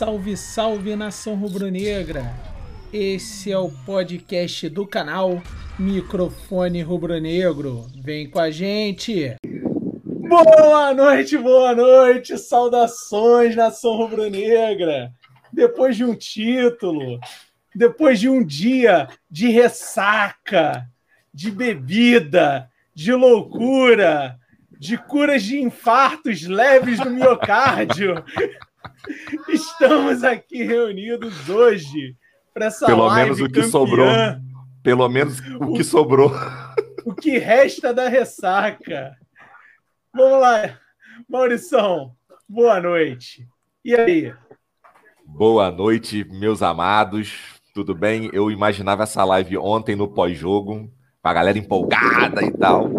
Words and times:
Salve, 0.00 0.34
salve 0.34 0.96
nação 0.96 1.34
rubro-negra! 1.34 2.34
Esse 2.90 3.52
é 3.52 3.58
o 3.58 3.70
podcast 3.70 4.66
do 4.70 4.86
canal 4.86 5.42
Microfone 5.78 6.80
Rubro-Negro. 6.80 7.86
Vem 8.02 8.30
com 8.30 8.40
a 8.40 8.50
gente! 8.50 9.36
Boa 10.26 10.94
noite, 10.94 11.36
boa 11.36 11.74
noite! 11.74 12.38
Saudações 12.38 13.54
nação 13.54 13.94
rubro-negra! 13.98 15.12
Depois 15.52 15.94
de 15.98 16.04
um 16.06 16.14
título, 16.14 17.20
depois 17.76 18.18
de 18.18 18.30
um 18.30 18.42
dia 18.42 19.06
de 19.30 19.50
ressaca, 19.50 20.86
de 21.30 21.50
bebida, 21.50 22.70
de 22.94 23.12
loucura, 23.12 24.38
de 24.78 24.96
curas 24.96 25.42
de 25.42 25.60
infartos 25.60 26.46
leves 26.46 26.98
do 26.98 27.10
miocárdio. 27.10 28.24
Estamos 29.48 30.24
aqui 30.24 30.62
reunidos 30.62 31.48
hoje 31.48 32.16
para 32.52 32.66
essa 32.66 32.86
Pelo 32.86 33.06
live 33.06 33.22
menos 33.22 33.40
o 33.40 33.44
que 33.46 33.54
campeã, 33.54 33.70
sobrou. 33.70 34.08
Pelo 34.82 35.08
menos 35.08 35.38
o 35.60 35.72
que 35.74 35.84
sobrou. 35.84 36.32
O 37.02 37.14
que 37.14 37.38
resta 37.38 37.94
da 37.94 38.10
ressaca. 38.10 39.16
Vamos 40.12 40.38
lá, 40.38 40.78
Maurição. 41.26 42.14
Boa 42.46 42.78
noite. 42.78 43.48
E 43.82 43.94
aí? 43.94 44.34
Boa 45.24 45.70
noite, 45.70 46.26
meus 46.30 46.60
amados. 46.60 47.58
Tudo 47.72 47.94
bem? 47.94 48.28
Eu 48.34 48.50
imaginava 48.50 49.04
essa 49.04 49.24
live 49.24 49.56
ontem 49.56 49.96
no 49.96 50.08
pós-jogo, 50.08 50.92
a 51.24 51.32
galera 51.32 51.56
empolgada 51.56 52.44
e 52.44 52.52
tal. 52.52 52.90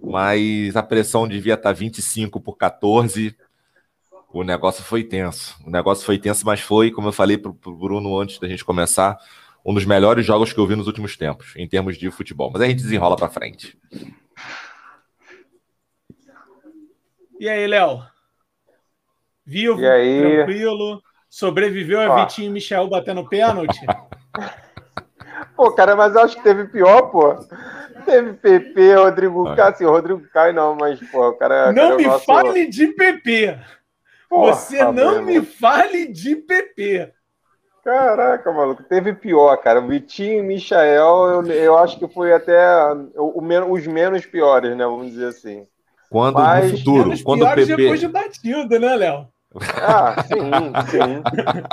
Mas 0.00 0.76
a 0.76 0.82
pressão 0.82 1.26
devia 1.26 1.54
estar 1.54 1.72
25 1.72 2.40
por 2.40 2.56
14. 2.56 3.36
O 4.32 4.44
negócio 4.44 4.84
foi 4.84 5.02
tenso. 5.02 5.56
O 5.66 5.70
negócio 5.70 6.04
foi 6.04 6.18
tenso, 6.18 6.46
mas 6.46 6.60
foi, 6.60 6.90
como 6.90 7.08
eu 7.08 7.12
falei 7.12 7.36
para 7.36 7.50
o 7.50 7.54
Bruno 7.76 8.18
antes 8.18 8.38
da 8.38 8.46
gente 8.48 8.64
começar, 8.64 9.16
um 9.64 9.74
dos 9.74 9.84
melhores 9.84 10.24
jogos 10.24 10.52
que 10.52 10.60
eu 10.60 10.66
vi 10.66 10.76
nos 10.76 10.86
últimos 10.86 11.16
tempos, 11.16 11.52
em 11.56 11.68
termos 11.68 11.98
de 11.98 12.10
futebol. 12.10 12.50
Mas 12.52 12.62
a 12.62 12.66
gente 12.66 12.82
desenrola 12.82 13.16
para 13.16 13.28
frente. 13.28 13.76
E 17.38 17.48
aí, 17.48 17.66
Léo? 17.66 18.02
Vivo, 19.44 19.80
E 19.80 19.86
aí? 19.88 20.18
tranquilo, 20.44 21.02
sobreviveu 21.28 22.00
a 22.00 22.08
Ó. 22.14 22.20
Vitinho 22.20 22.48
e 22.48 22.52
Michel 22.52 22.88
batendo 22.88 23.28
pênalti? 23.28 23.80
Pô, 25.56 25.72
cara, 25.72 25.96
mas 25.96 26.14
eu 26.14 26.22
acho 26.22 26.36
que 26.36 26.42
teve 26.42 26.66
pior, 26.68 27.02
pô. 27.10 27.34
Teve 28.04 28.32
PP, 28.34 28.94
Rodrigo. 28.94 29.44
Caio, 29.54 29.62
assim, 29.72 29.84
Rodrigo 29.84 30.20
Caio 30.32 30.54
não, 30.54 30.74
mas, 30.74 30.98
pô, 31.10 31.28
o 31.28 31.32
cara. 31.34 31.72
não 31.72 31.82
cara, 31.82 31.96
me 31.96 32.04
o 32.04 32.08
nosso- 32.08 32.24
fale 32.24 32.66
de 32.68 32.86
PP. 32.88 33.58
Porra, 34.30 34.52
Você 34.54 34.80
não 34.80 34.92
meu 34.92 35.22
me 35.22 35.42
fale 35.44 36.06
de 36.06 36.36
PP. 36.36 37.12
Caraca, 37.84 38.52
maluco, 38.52 38.84
teve 38.84 39.12
pior, 39.12 39.56
cara. 39.56 39.80
O 39.80 39.88
Vitinho 39.88 40.38
e 40.38 40.42
Michael, 40.42 41.26
eu, 41.28 41.46
eu 41.46 41.78
acho 41.78 41.98
que 41.98 42.06
foi 42.06 42.32
até 42.32 42.54
o, 43.16 43.40
o 43.42 43.72
os 43.72 43.86
menos 43.88 44.24
piores, 44.24 44.76
né? 44.76 44.84
Vamos 44.84 45.08
dizer 45.10 45.26
assim. 45.28 45.66
Quando 46.08 46.34
Mas 46.34 46.70
no 46.70 46.78
futuro, 46.78 47.04
Menos 47.08 47.22
quando 47.22 47.42
o 47.42 47.44
piores 47.46 47.66
PP. 47.66 47.82
depois 47.82 48.00
de 48.00 48.08
batido, 48.08 48.78
né, 48.78 48.94
Léo? 48.96 49.28
Ah, 49.82 50.22
sim, 50.22 50.90
sim. 50.90 51.22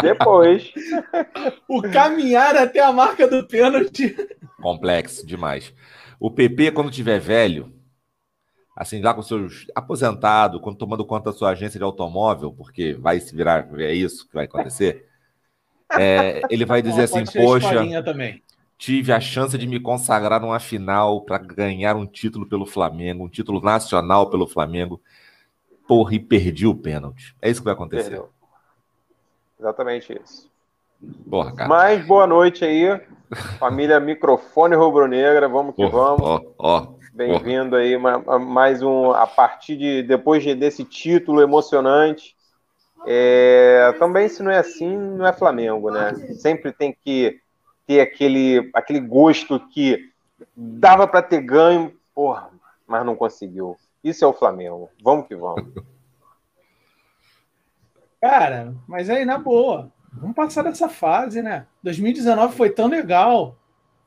Depois. 0.01 0.71
O 1.69 1.81
caminhar 1.81 2.55
até 2.55 2.79
a 2.79 2.91
marca 2.91 3.27
do 3.27 3.45
pênalti. 3.45 4.15
Complexo 4.61 5.25
demais. 5.27 5.73
O 6.19 6.31
PP, 6.31 6.71
quando 6.71 6.89
tiver 6.89 7.19
velho, 7.19 7.71
assim, 8.77 9.01
lá 9.01 9.11
com 9.11 9.23
seus 9.23 9.65
aposentado, 9.73 10.61
quando 10.61 10.77
tomando 10.77 11.03
conta 11.03 11.31
da 11.31 11.35
sua 11.35 11.49
agência 11.49 11.79
de 11.79 11.83
automóvel, 11.83 12.53
porque 12.53 12.93
vai 12.93 13.19
se 13.19 13.35
virar, 13.35 13.67
é 13.79 13.91
isso 13.91 14.27
que 14.27 14.35
vai 14.35 14.45
acontecer. 14.45 15.07
é, 15.97 16.43
ele 16.47 16.63
vai 16.63 16.79
dizer 16.79 17.03
assim: 17.03 17.23
Poxa, 17.25 17.83
tive 18.77 19.11
a 19.11 19.19
chance 19.19 19.57
de 19.57 19.65
me 19.65 19.79
consagrar 19.79 20.39
numa 20.39 20.59
final 20.59 21.21
para 21.21 21.39
ganhar 21.39 21.95
um 21.95 22.05
título 22.05 22.47
pelo 22.47 22.67
Flamengo, 22.67 23.25
um 23.25 23.29
título 23.29 23.59
nacional 23.59 24.29
pelo 24.29 24.45
Flamengo. 24.45 25.01
Porra, 25.87 26.13
e 26.13 26.19
perdi 26.19 26.67
o 26.67 26.75
pênalti. 26.75 27.35
É 27.41 27.49
isso 27.49 27.61
que 27.61 27.65
vai 27.65 27.73
acontecer. 27.73 28.11
Perdeu. 28.11 28.29
Exatamente 29.59 30.21
isso. 30.21 30.51
Porra, 31.27 31.55
cara. 31.55 31.69
Mas 31.69 32.05
boa 32.05 32.27
noite 32.27 32.63
aí, 32.63 33.01
família 33.57 33.99
Microfone 33.99 34.75
Rubro-Negra. 34.75 35.47
Vamos 35.47 35.73
que 35.73 35.87
vamos. 35.87 36.21
ó, 36.21 36.41
ó. 36.59 36.96
Bem-vindo 37.17 37.75
aí, 37.75 37.97
ma- 37.97 38.19
ma- 38.19 38.37
mais 38.37 38.83
um, 38.83 39.09
a 39.09 39.25
partir 39.25 39.75
de, 39.75 40.03
depois 40.03 40.43
de- 40.43 40.53
desse 40.53 40.83
título 40.83 41.41
emocionante. 41.41 42.35
É, 43.07 43.91
também, 43.97 44.29
se 44.29 44.43
não 44.43 44.51
é 44.51 44.59
assim, 44.59 44.95
não 44.95 45.25
é 45.25 45.33
Flamengo, 45.33 45.89
né? 45.89 46.13
Sempre 46.35 46.71
tem 46.71 46.95
que 47.03 47.41
ter 47.87 48.01
aquele, 48.01 48.69
aquele 48.71 48.99
gosto 48.99 49.59
que 49.69 50.11
dava 50.55 51.07
para 51.07 51.23
ter 51.23 51.41
ganho, 51.41 51.91
porra, 52.13 52.51
mas 52.85 53.03
não 53.03 53.15
conseguiu. 53.15 53.75
Isso 54.03 54.23
é 54.23 54.27
o 54.27 54.33
Flamengo. 54.33 54.87
Vamos 55.03 55.27
que 55.27 55.35
vamos. 55.35 55.65
Cara, 58.21 58.75
mas 58.87 59.09
aí, 59.09 59.25
na 59.25 59.39
boa. 59.39 59.91
Vamos 60.13 60.35
passar 60.35 60.63
dessa 60.63 60.87
fase, 60.87 61.41
né? 61.41 61.65
2019 61.81 62.55
foi 62.55 62.69
tão 62.69 62.87
legal. 62.87 63.55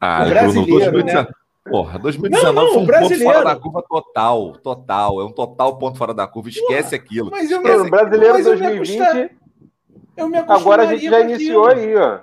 Ah, 0.00 0.24
O 0.24 0.28
brasileiro, 0.28 0.92
Bruno, 0.92 1.04
2019, 1.06 1.28
né? 1.28 1.39
Porra, 1.70 1.98
2019 1.98 2.54
Não, 2.54 2.62
não, 2.64 2.72
foi 2.72 2.80
um 2.80 2.84
o 2.84 2.86
ponto 2.86 2.98
brasileiro. 2.98 3.32
fora 3.32 3.44
da 3.44 3.56
curva 3.56 3.82
total, 3.88 4.52
total. 4.62 5.20
É 5.20 5.24
um 5.24 5.32
total 5.32 5.78
ponto 5.78 5.96
fora 5.98 6.12
da 6.14 6.26
curva. 6.26 6.48
Esquece 6.48 6.94
aquilo. 6.94 7.30
Mas 7.30 7.50
eu, 7.50 7.58
Esquece 7.58 7.74
Bruno, 7.76 7.90
brasileiro 7.90 8.34
eu 8.34 8.38
me 8.38 8.42
2020. 8.44 9.00
acosta- 9.02 9.30
eu 10.16 10.28
me 10.28 10.38
Agora 10.38 10.82
a 10.82 10.86
gente 10.86 11.08
já 11.08 11.20
iniciou 11.20 11.66
aquilo. 11.68 11.80
aí, 11.80 11.96
ó. 11.96 12.18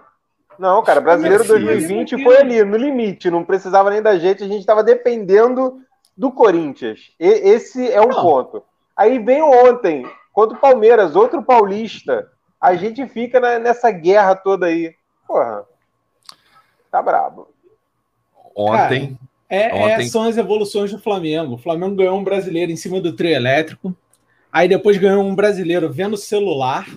Não, 0.59 0.81
cara, 0.83 0.99
brasileiro 0.99 1.43
Sim. 1.43 1.49
2020 1.49 2.23
foi 2.23 2.37
ali, 2.37 2.63
no 2.63 2.77
limite, 2.77 3.29
não 3.29 3.43
precisava 3.43 3.89
nem 3.91 4.01
da 4.01 4.17
gente, 4.17 4.43
a 4.43 4.47
gente 4.47 4.59
estava 4.59 4.83
dependendo 4.83 5.79
do 6.17 6.31
Corinthians. 6.31 7.11
E- 7.19 7.25
esse 7.51 7.91
é 7.91 8.01
um 8.01 8.07
Não. 8.07 8.21
ponto. 8.21 8.63
Aí 8.95 9.19
vem 9.19 9.41
ontem, 9.41 10.03
contra 10.33 10.57
o 10.57 10.59
Palmeiras, 10.59 11.15
outro 11.15 11.43
paulista. 11.43 12.27
A 12.59 12.73
gente 12.75 13.05
fica 13.07 13.39
na- 13.39 13.59
nessa 13.59 13.91
guerra 13.91 14.35
toda 14.35 14.65
aí. 14.65 14.95
Porra. 15.27 15.63
Tá 16.89 17.01
brabo. 17.03 17.49
Ontem, 18.55 19.15
É, 19.21 19.27
é, 19.49 19.73
Ontem- 19.73 20.07
são 20.09 20.23
as 20.23 20.37
evoluções 20.37 20.91
do 20.91 20.99
Flamengo. 20.99 21.55
O 21.55 21.57
Flamengo 21.57 21.95
ganhou 21.95 22.17
um 22.19 22.23
brasileiro 22.23 22.71
em 22.71 22.75
cima 22.75 22.99
do 22.99 23.13
trio 23.13 23.31
elétrico. 23.31 23.95
Aí 24.51 24.67
depois 24.67 24.97
ganhou 24.97 25.23
um 25.23 25.35
brasileiro 25.35 25.91
vendo 25.91 26.17
celular, 26.17 26.87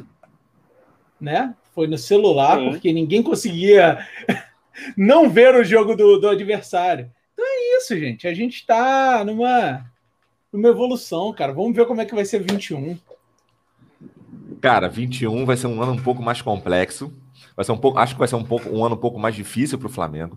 né? 1.21 1.55
Foi 1.75 1.87
no 1.87 1.99
celular, 1.99 2.59
porque 2.59 2.93
ninguém 2.93 3.23
conseguia 3.23 4.07
não 4.97 5.29
ver 5.29 5.55
o 5.55 5.65
jogo 5.65 5.95
do, 5.95 6.19
do 6.19 6.29
adversário. 6.29 7.11
Então 7.33 7.45
é 7.47 7.77
isso, 7.77 7.99
gente. 7.99 8.27
A 8.27 8.35
gente 8.35 8.57
está 8.57 9.25
numa, 9.25 9.85
numa 10.53 10.69
evolução, 10.69 11.33
cara. 11.33 11.53
Vamos 11.53 11.75
ver 11.75 11.87
como 11.87 12.01
é 12.01 12.05
que 12.05 12.15
vai 12.15 12.25
ser 12.25 12.41
21. 12.41 12.99
cara, 14.61 14.89
21 14.89 15.45
vai 15.47 15.57
ser 15.57 15.67
um 15.67 15.83
ano 15.83 15.93
um 15.93 16.03
pouco 16.03 16.23
mais 16.23 16.43
complexo. 16.43 17.13
Vai 17.57 17.65
ser 17.65 17.73
um 17.73 17.79
pouco, 17.79 17.99
acho 17.99 18.15
que 18.15 18.19
vai 18.19 18.29
ser 18.29 18.37
um 18.37 18.45
pouco 18.45 18.69
um 18.69 18.85
ano 18.85 18.95
um 18.95 18.99
pouco 18.99 19.19
mais 19.19 19.35
difícil 19.35 19.79
para 19.79 19.87
o 19.87 19.91
Flamengo, 19.91 20.37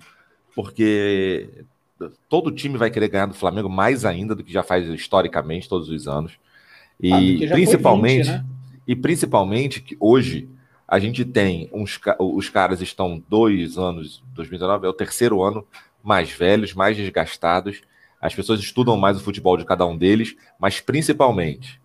porque 0.55 1.65
todo 2.29 2.51
time 2.51 2.77
vai 2.77 2.89
querer 2.89 3.07
ganhar 3.07 3.25
do 3.25 3.33
Flamengo 3.33 3.69
mais 3.69 4.05
ainda 4.05 4.35
do 4.35 4.43
que 4.43 4.51
já 4.51 4.63
faz 4.63 4.87
historicamente 4.87 5.69
todos 5.69 5.89
os 5.89 6.07
anos. 6.07 6.33
E 6.99 7.45
Ah, 7.45 7.53
principalmente 7.53 8.23
20, 8.23 8.27
né? 8.27 8.45
E 8.87 8.95
principalmente 8.95 9.81
que 9.81 9.97
hoje 9.99 10.49
a 10.87 10.99
gente 10.99 11.23
tem 11.25 11.69
uns 11.73 11.99
os 12.19 12.49
caras 12.49 12.81
estão 12.81 13.21
dois 13.29 13.77
anos, 13.77 14.21
2019 14.33 14.85
é 14.85 14.89
o 14.89 14.93
terceiro 14.93 15.41
ano, 15.41 15.65
mais 16.03 16.29
velhos, 16.31 16.73
mais 16.73 16.97
desgastados. 16.97 17.81
As 18.21 18.35
pessoas 18.35 18.59
estudam 18.59 18.97
mais 18.97 19.17
o 19.17 19.21
futebol 19.21 19.57
de 19.57 19.65
cada 19.65 19.85
um 19.85 19.97
deles, 19.97 20.35
mas 20.59 20.79
principalmente 20.79 21.79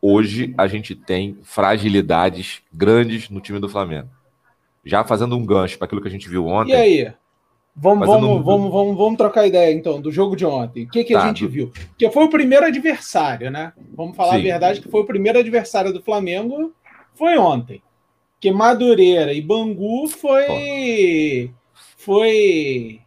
hoje 0.00 0.54
a 0.56 0.66
gente 0.66 0.94
tem 0.94 1.38
fragilidades 1.42 2.62
grandes 2.72 3.28
no 3.28 3.40
time 3.40 3.58
do 3.58 3.68
Flamengo. 3.68 4.08
Já 4.84 5.04
fazendo 5.04 5.36
um 5.36 5.44
gancho 5.44 5.76
para 5.76 5.86
aquilo 5.86 6.00
que 6.00 6.08
a 6.08 6.10
gente 6.10 6.28
viu 6.28 6.46
ontem. 6.46 6.72
E 6.72 6.76
aí? 6.76 7.12
Vamos, 7.80 8.06
vamos, 8.08 8.28
um- 8.28 8.42
vamos, 8.42 8.72
vamos, 8.72 8.96
vamos 8.96 9.16
trocar 9.16 9.46
ideia, 9.46 9.72
então, 9.72 10.00
do 10.00 10.10
jogo 10.10 10.34
de 10.34 10.44
ontem. 10.44 10.84
O 10.84 10.90
que, 10.90 11.04
que 11.04 11.14
a 11.14 11.20
Tá, 11.20 11.26
gente 11.28 11.44
do- 11.44 11.50
viu? 11.50 11.70
Porque 11.90 12.10
foi 12.10 12.24
o 12.24 12.28
primeiro 12.30 12.66
adversário, 12.66 13.50
né? 13.50 13.72
Vamos 13.94 14.16
falar 14.16 14.34
a 14.34 14.36
Sim. 14.38 14.42
verdade 14.42 14.80
que 14.80 14.88
foi 14.90 15.00
o 15.02 15.06
primeiro 15.06 15.38
adversário 15.38 15.92
do 15.92 16.02
Flamengo 16.02 16.72
foi 17.14 17.38
ontem. 17.38 17.80
Que 18.40 18.50
Madureira 18.52 19.32
e 19.32 19.40
Bangu 19.40 20.08
foi. 20.08 21.52
Foi. 21.96 23.00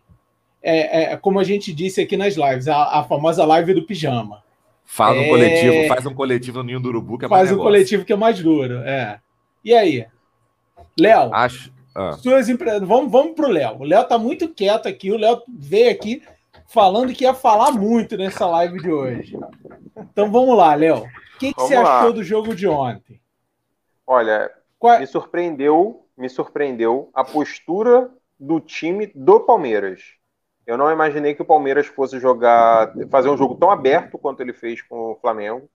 é, 0.64 1.14
é, 1.14 1.18
como 1.18 1.40
a 1.40 1.44
gente 1.44 1.74
disse 1.74 2.02
aqui 2.02 2.16
nas 2.16 2.36
lives, 2.36 2.68
a, 2.68 3.00
a 3.00 3.04
famosa 3.04 3.44
live 3.46 3.74
do 3.74 3.84
pijama. 3.84 4.44
Faz 4.86 5.18
um 5.18 5.22
É. 5.22 5.28
coletivo, 5.30 5.88
faz 5.88 6.06
um 6.06 6.14
coletivo 6.14 6.58
no 6.60 6.64
Ninho 6.66 6.80
do 6.80 6.90
Urubu, 6.90 7.18
que 7.18 7.26
é 7.26 7.28
mais 7.28 7.40
Faz 7.40 7.50
um 7.50 7.54
negócio. 7.54 7.72
coletivo 7.72 8.06
que 8.06 8.14
é 8.14 8.16
mais 8.16 8.40
duro. 8.42 8.76
É. 8.80 9.20
E 9.64 9.74
aí? 9.74 10.06
Léo, 11.00 11.34
Acho. 11.34 11.72
Ah, 11.94 12.18
vamos, 12.86 13.12
vamos 13.12 13.34
pro 13.36 13.50
Léo. 13.50 13.80
O 13.80 13.84
Léo 13.84 14.08
tá 14.08 14.18
muito 14.18 14.50
quieto 14.50 14.88
aqui. 14.88 15.12
O 15.12 15.18
Léo 15.18 15.42
veio 15.48 15.92
aqui 15.92 16.24
falando 16.68 17.14
que 17.14 17.24
ia 17.24 17.34
falar 17.34 17.72
muito 17.72 18.16
nessa 18.18 18.46
live 18.48 18.82
de 18.82 18.92
hoje. 18.92 19.38
Então 20.12 20.32
vamos 20.32 20.56
lá, 20.56 20.74
Léo. 20.74 21.04
O 21.04 21.40
que, 21.40 21.54
que 21.54 21.62
você 21.62 21.78
lá. 21.78 22.00
achou 22.00 22.14
do 22.14 22.24
jogo 22.24 22.56
de 22.56 22.68
ontem? 22.68 23.20
Olha, 24.08 24.52
Qual... 24.80 25.00
Me 25.00 25.08
surpreendeu, 25.08 26.06
me 26.18 26.30
surpreendeu 26.30 27.10
a 27.14 27.24
postura 27.24 28.10
do 28.40 28.60
time 28.60 29.12
do 29.14 29.40
Palmeiras. 29.40 30.02
Eu 30.66 30.78
não 30.78 30.92
imaginei 30.92 31.36
que 31.36 31.42
o 31.42 31.46
Palmeiras 31.46 31.88
fosse 31.88 32.20
jogar, 32.20 32.94
fazer 33.10 33.30
um 33.30 33.38
jogo 33.38 33.56
tão 33.56 33.70
aberto 33.70 34.18
quanto 34.18 34.42
ele 34.42 34.54
fez 34.54 34.82
com 34.82 35.12
o 35.12 35.16
Flamengo, 35.16 35.70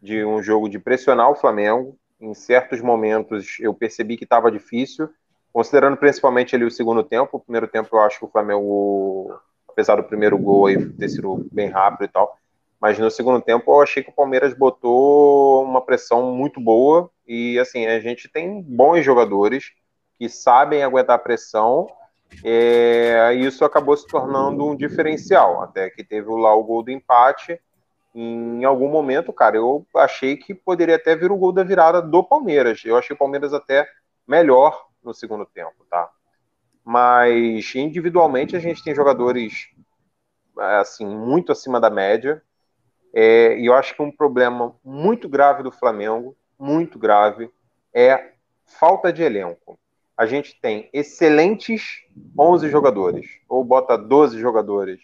de 0.00 0.24
um 0.24 0.42
jogo 0.42 0.68
de 0.68 0.78
pressionar 0.78 1.30
o 1.30 1.34
Flamengo. 1.34 1.98
Em 2.20 2.34
certos 2.34 2.80
momentos 2.80 3.58
eu 3.60 3.74
percebi 3.74 4.16
que 4.16 4.24
estava 4.24 4.50
difícil, 4.50 5.08
considerando 5.52 5.96
principalmente 5.96 6.54
ali 6.54 6.64
o 6.64 6.70
segundo 6.70 7.02
tempo. 7.02 7.36
O 7.36 7.40
primeiro 7.40 7.68
tempo 7.68 7.96
eu 7.96 8.00
acho 8.00 8.18
que 8.18 8.24
o 8.24 8.30
Flamengo, 8.30 9.38
apesar 9.68 9.96
do 9.96 10.04
primeiro 10.04 10.38
gol 10.38 10.66
aí 10.66 10.88
ter 10.92 11.08
sido 11.08 11.46
bem 11.52 11.68
rápido 11.68 12.04
e 12.04 12.08
tal, 12.08 12.36
mas 12.80 12.98
no 12.98 13.10
segundo 13.10 13.40
tempo 13.40 13.72
eu 13.72 13.82
achei 13.82 14.02
que 14.02 14.10
o 14.10 14.14
Palmeiras 14.14 14.54
botou 14.54 15.64
uma 15.64 15.80
pressão 15.80 16.32
muito 16.32 16.60
boa 16.60 17.10
e 17.26 17.58
assim 17.58 17.86
a 17.86 17.98
gente 17.98 18.28
tem 18.28 18.62
bons 18.62 19.04
jogadores 19.04 19.72
que 20.18 20.28
sabem 20.28 20.82
aguentar 20.82 21.16
a 21.16 21.18
pressão. 21.18 21.88
É, 22.44 23.32
isso 23.34 23.64
acabou 23.64 23.96
se 23.96 24.06
tornando 24.06 24.66
um 24.66 24.76
diferencial, 24.76 25.62
até 25.62 25.88
que 25.90 26.04
teve 26.04 26.28
lá 26.30 26.54
o 26.54 26.62
gol 26.62 26.82
do 26.82 26.90
empate. 26.90 27.58
Em 28.14 28.64
algum 28.64 28.88
momento, 28.88 29.32
cara, 29.32 29.56
eu 29.56 29.86
achei 29.96 30.36
que 30.36 30.54
poderia 30.54 30.96
até 30.96 31.14
vir 31.14 31.30
o 31.30 31.36
gol 31.36 31.52
da 31.52 31.62
virada 31.62 32.02
do 32.02 32.22
Palmeiras. 32.22 32.82
Eu 32.84 32.96
achei 32.96 33.14
o 33.14 33.18
Palmeiras 33.18 33.54
até 33.54 33.88
melhor 34.26 34.87
no 35.02 35.14
segundo 35.14 35.46
tempo, 35.46 35.84
tá? 35.90 36.10
Mas 36.84 37.74
individualmente 37.74 38.56
a 38.56 38.58
gente 38.58 38.82
tem 38.82 38.94
jogadores 38.94 39.68
assim 40.56 41.06
muito 41.06 41.52
acima 41.52 41.80
da 41.80 41.90
média. 41.90 42.42
É, 43.12 43.58
e 43.58 43.66
eu 43.66 43.74
acho 43.74 43.94
que 43.94 44.02
um 44.02 44.10
problema 44.10 44.74
muito 44.84 45.28
grave 45.28 45.62
do 45.62 45.72
Flamengo, 45.72 46.36
muito 46.58 46.98
grave, 46.98 47.50
é 47.94 48.32
falta 48.64 49.12
de 49.12 49.22
elenco. 49.22 49.78
A 50.16 50.26
gente 50.26 50.60
tem 50.60 50.90
excelentes 50.92 52.04
11 52.38 52.68
jogadores, 52.68 53.26
ou 53.48 53.64
bota 53.64 53.96
12 53.96 54.38
jogadores, 54.38 55.00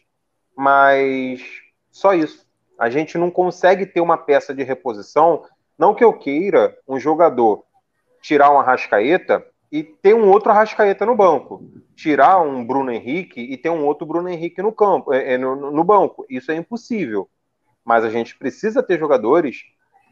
mas 0.56 1.40
só 1.90 2.12
isso. 2.12 2.44
A 2.79 2.90
gente 2.90 3.17
não 3.17 3.31
consegue 3.31 3.87
ter 3.87 4.00
uma 4.00 4.19
peça 4.19 4.52
de 4.52 4.64
reposição. 4.64 5.44
Não 5.79 5.94
que 5.94 6.02
eu 6.02 6.12
queira 6.12 6.76
um 6.88 6.99
jogador 6.99 7.64
tirar 8.20 8.50
uma 8.50 8.62
rascaeta 8.62 9.44
e 9.75 9.82
ter 9.82 10.15
um 10.15 10.31
outro 10.31 10.53
Arrascaeta 10.53 11.05
no 11.05 11.17
banco. 11.17 11.69
Tirar 11.97 12.41
um 12.41 12.65
Bruno 12.65 12.93
Henrique 12.93 13.41
e 13.41 13.56
ter 13.56 13.71
um 13.71 13.85
outro 13.85 14.06
Bruno 14.06 14.29
Henrique 14.29 14.62
no 14.62 14.71
campo, 14.71 15.12
é, 15.12 15.32
é, 15.32 15.37
no, 15.37 15.73
no 15.73 15.82
banco. 15.82 16.25
Isso 16.31 16.53
é 16.53 16.55
impossível. 16.55 17.29
Mas 17.85 18.05
a 18.05 18.09
gente 18.09 18.38
precisa 18.38 18.85
ter 18.85 19.00
jogadores 19.00 19.65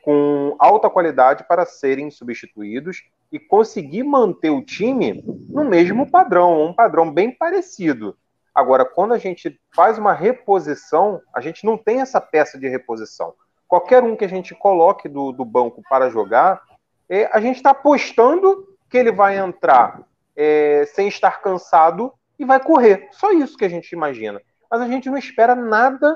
com 0.02 0.56
alta 0.58 0.90
qualidade 0.90 1.44
para 1.46 1.64
serem 1.64 2.10
substituídos 2.10 3.04
e 3.30 3.38
conseguir 3.38 4.02
manter 4.02 4.50
o 4.50 4.64
time 4.64 5.22
no 5.48 5.64
mesmo 5.64 6.10
padrão, 6.10 6.64
um 6.64 6.74
padrão 6.74 7.08
bem 7.08 7.30
parecido. 7.30 8.16
Agora, 8.52 8.84
quando 8.84 9.14
a 9.14 9.18
gente 9.18 9.60
faz 9.72 9.96
uma 9.96 10.12
reposição, 10.12 11.20
a 11.32 11.40
gente 11.40 11.64
não 11.64 11.78
tem 11.78 12.00
essa 12.00 12.20
peça 12.20 12.58
de 12.58 12.66
reposição. 12.66 13.32
Qualquer 13.68 14.02
um 14.02 14.16
que 14.16 14.24
a 14.24 14.28
gente 14.28 14.56
coloque 14.56 15.08
do, 15.08 15.30
do 15.30 15.44
banco 15.44 15.82
para 15.88 16.10
jogar, 16.10 16.60
é, 17.08 17.30
a 17.32 17.40
gente 17.40 17.58
está 17.58 17.70
apostando 17.70 18.71
que 18.92 18.98
ele 18.98 19.10
vai 19.10 19.38
entrar 19.38 20.06
é, 20.36 20.84
sem 20.84 21.08
estar 21.08 21.40
cansado 21.40 22.12
e 22.38 22.44
vai 22.44 22.62
correr. 22.62 23.08
Só 23.10 23.32
isso 23.32 23.56
que 23.56 23.64
a 23.64 23.68
gente 23.68 23.90
imagina. 23.92 24.38
Mas 24.70 24.82
a 24.82 24.86
gente 24.86 25.08
não 25.08 25.16
espera 25.16 25.54
nada 25.54 26.14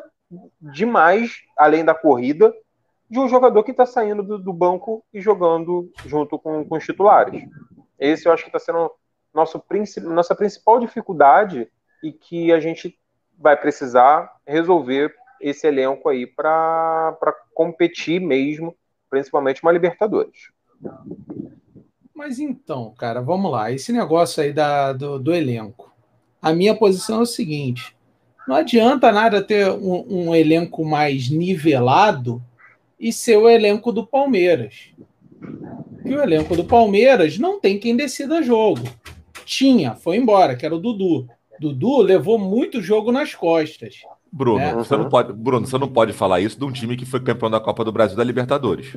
demais, 0.60 1.38
além 1.56 1.82
da 1.82 1.94
corrida, 1.94 2.52
de 3.08 3.18
um 3.18 3.28
jogador 3.30 3.64
que 3.64 3.70
está 3.70 3.86
saindo 3.86 4.22
do, 4.22 4.38
do, 4.38 4.52
banco 4.52 5.02
e 5.10 5.22
jogando 5.22 5.90
junto 6.04 6.38
com, 6.38 6.66
com 6.66 6.76
os 6.76 6.84
titulares. 6.84 7.48
Esse 7.98 8.28
eu 8.28 8.32
acho 8.32 8.42
que 8.42 8.50
está 8.50 8.58
sendo 8.58 8.90
nosso, 9.32 9.64
nossa 10.02 10.34
principal 10.34 10.78
dificuldade 10.78 11.70
e 12.04 12.12
que 12.12 12.52
a 12.52 12.60
gente 12.60 12.98
vai 13.38 13.56
precisar 13.56 14.30
resolver 14.46 15.14
esse 15.40 15.66
elenco 15.66 16.10
aí 16.10 16.26
para 16.26 17.16
competir 17.54 18.20
mesmo, 18.20 18.76
principalmente 19.08 19.62
uma 19.62 19.72
Libertadores. 19.72 20.50
Mas 22.16 22.38
então, 22.38 22.94
cara, 22.96 23.20
vamos 23.20 23.52
lá. 23.52 23.70
Esse 23.70 23.92
negócio 23.92 24.42
aí 24.42 24.50
da, 24.50 24.94
do, 24.94 25.18
do 25.18 25.34
elenco. 25.34 25.92
A 26.40 26.50
minha 26.50 26.74
posição 26.74 27.18
é 27.18 27.22
o 27.22 27.26
seguinte: 27.26 27.94
não 28.48 28.56
adianta 28.56 29.12
nada 29.12 29.42
ter 29.42 29.70
um, 29.70 30.04
um, 30.08 30.34
elenco 30.34 30.82
mais 30.82 31.28
nivelado 31.28 32.42
e 32.98 33.12
ser 33.12 33.36
o 33.36 33.46
elenco 33.46 33.92
do 33.92 34.06
Palmeiras. 34.06 34.92
E 36.06 36.14
o 36.14 36.22
elenco 36.22 36.56
do 36.56 36.64
Palmeiras 36.64 37.38
não 37.38 37.60
tem 37.60 37.78
quem 37.78 37.94
decida 37.94 38.42
jogo. 38.42 38.88
Tinha, 39.44 39.94
foi 39.94 40.16
embora, 40.16 40.56
que 40.56 40.64
era 40.64 40.74
o 40.74 40.80
Dudu. 40.80 41.28
Dudu 41.60 41.98
levou 42.00 42.38
muito 42.38 42.80
jogo 42.80 43.12
nas 43.12 43.34
costas. 43.34 43.96
Bruno, 44.32 44.58
né? 44.58 44.72
você 44.74 44.96
não 44.96 45.08
pode, 45.08 45.32
Bruno, 45.32 45.66
você 45.66 45.78
não 45.78 45.88
pode 45.88 46.12
falar 46.12 46.40
isso 46.40 46.58
de 46.58 46.64
um 46.64 46.72
time 46.72 46.96
que 46.96 47.06
foi 47.06 47.20
campeão 47.20 47.50
da 47.50 47.60
Copa 47.60 47.84
do 47.84 47.92
Brasil 47.92 48.16
da 48.16 48.24
Libertadores. 48.24 48.96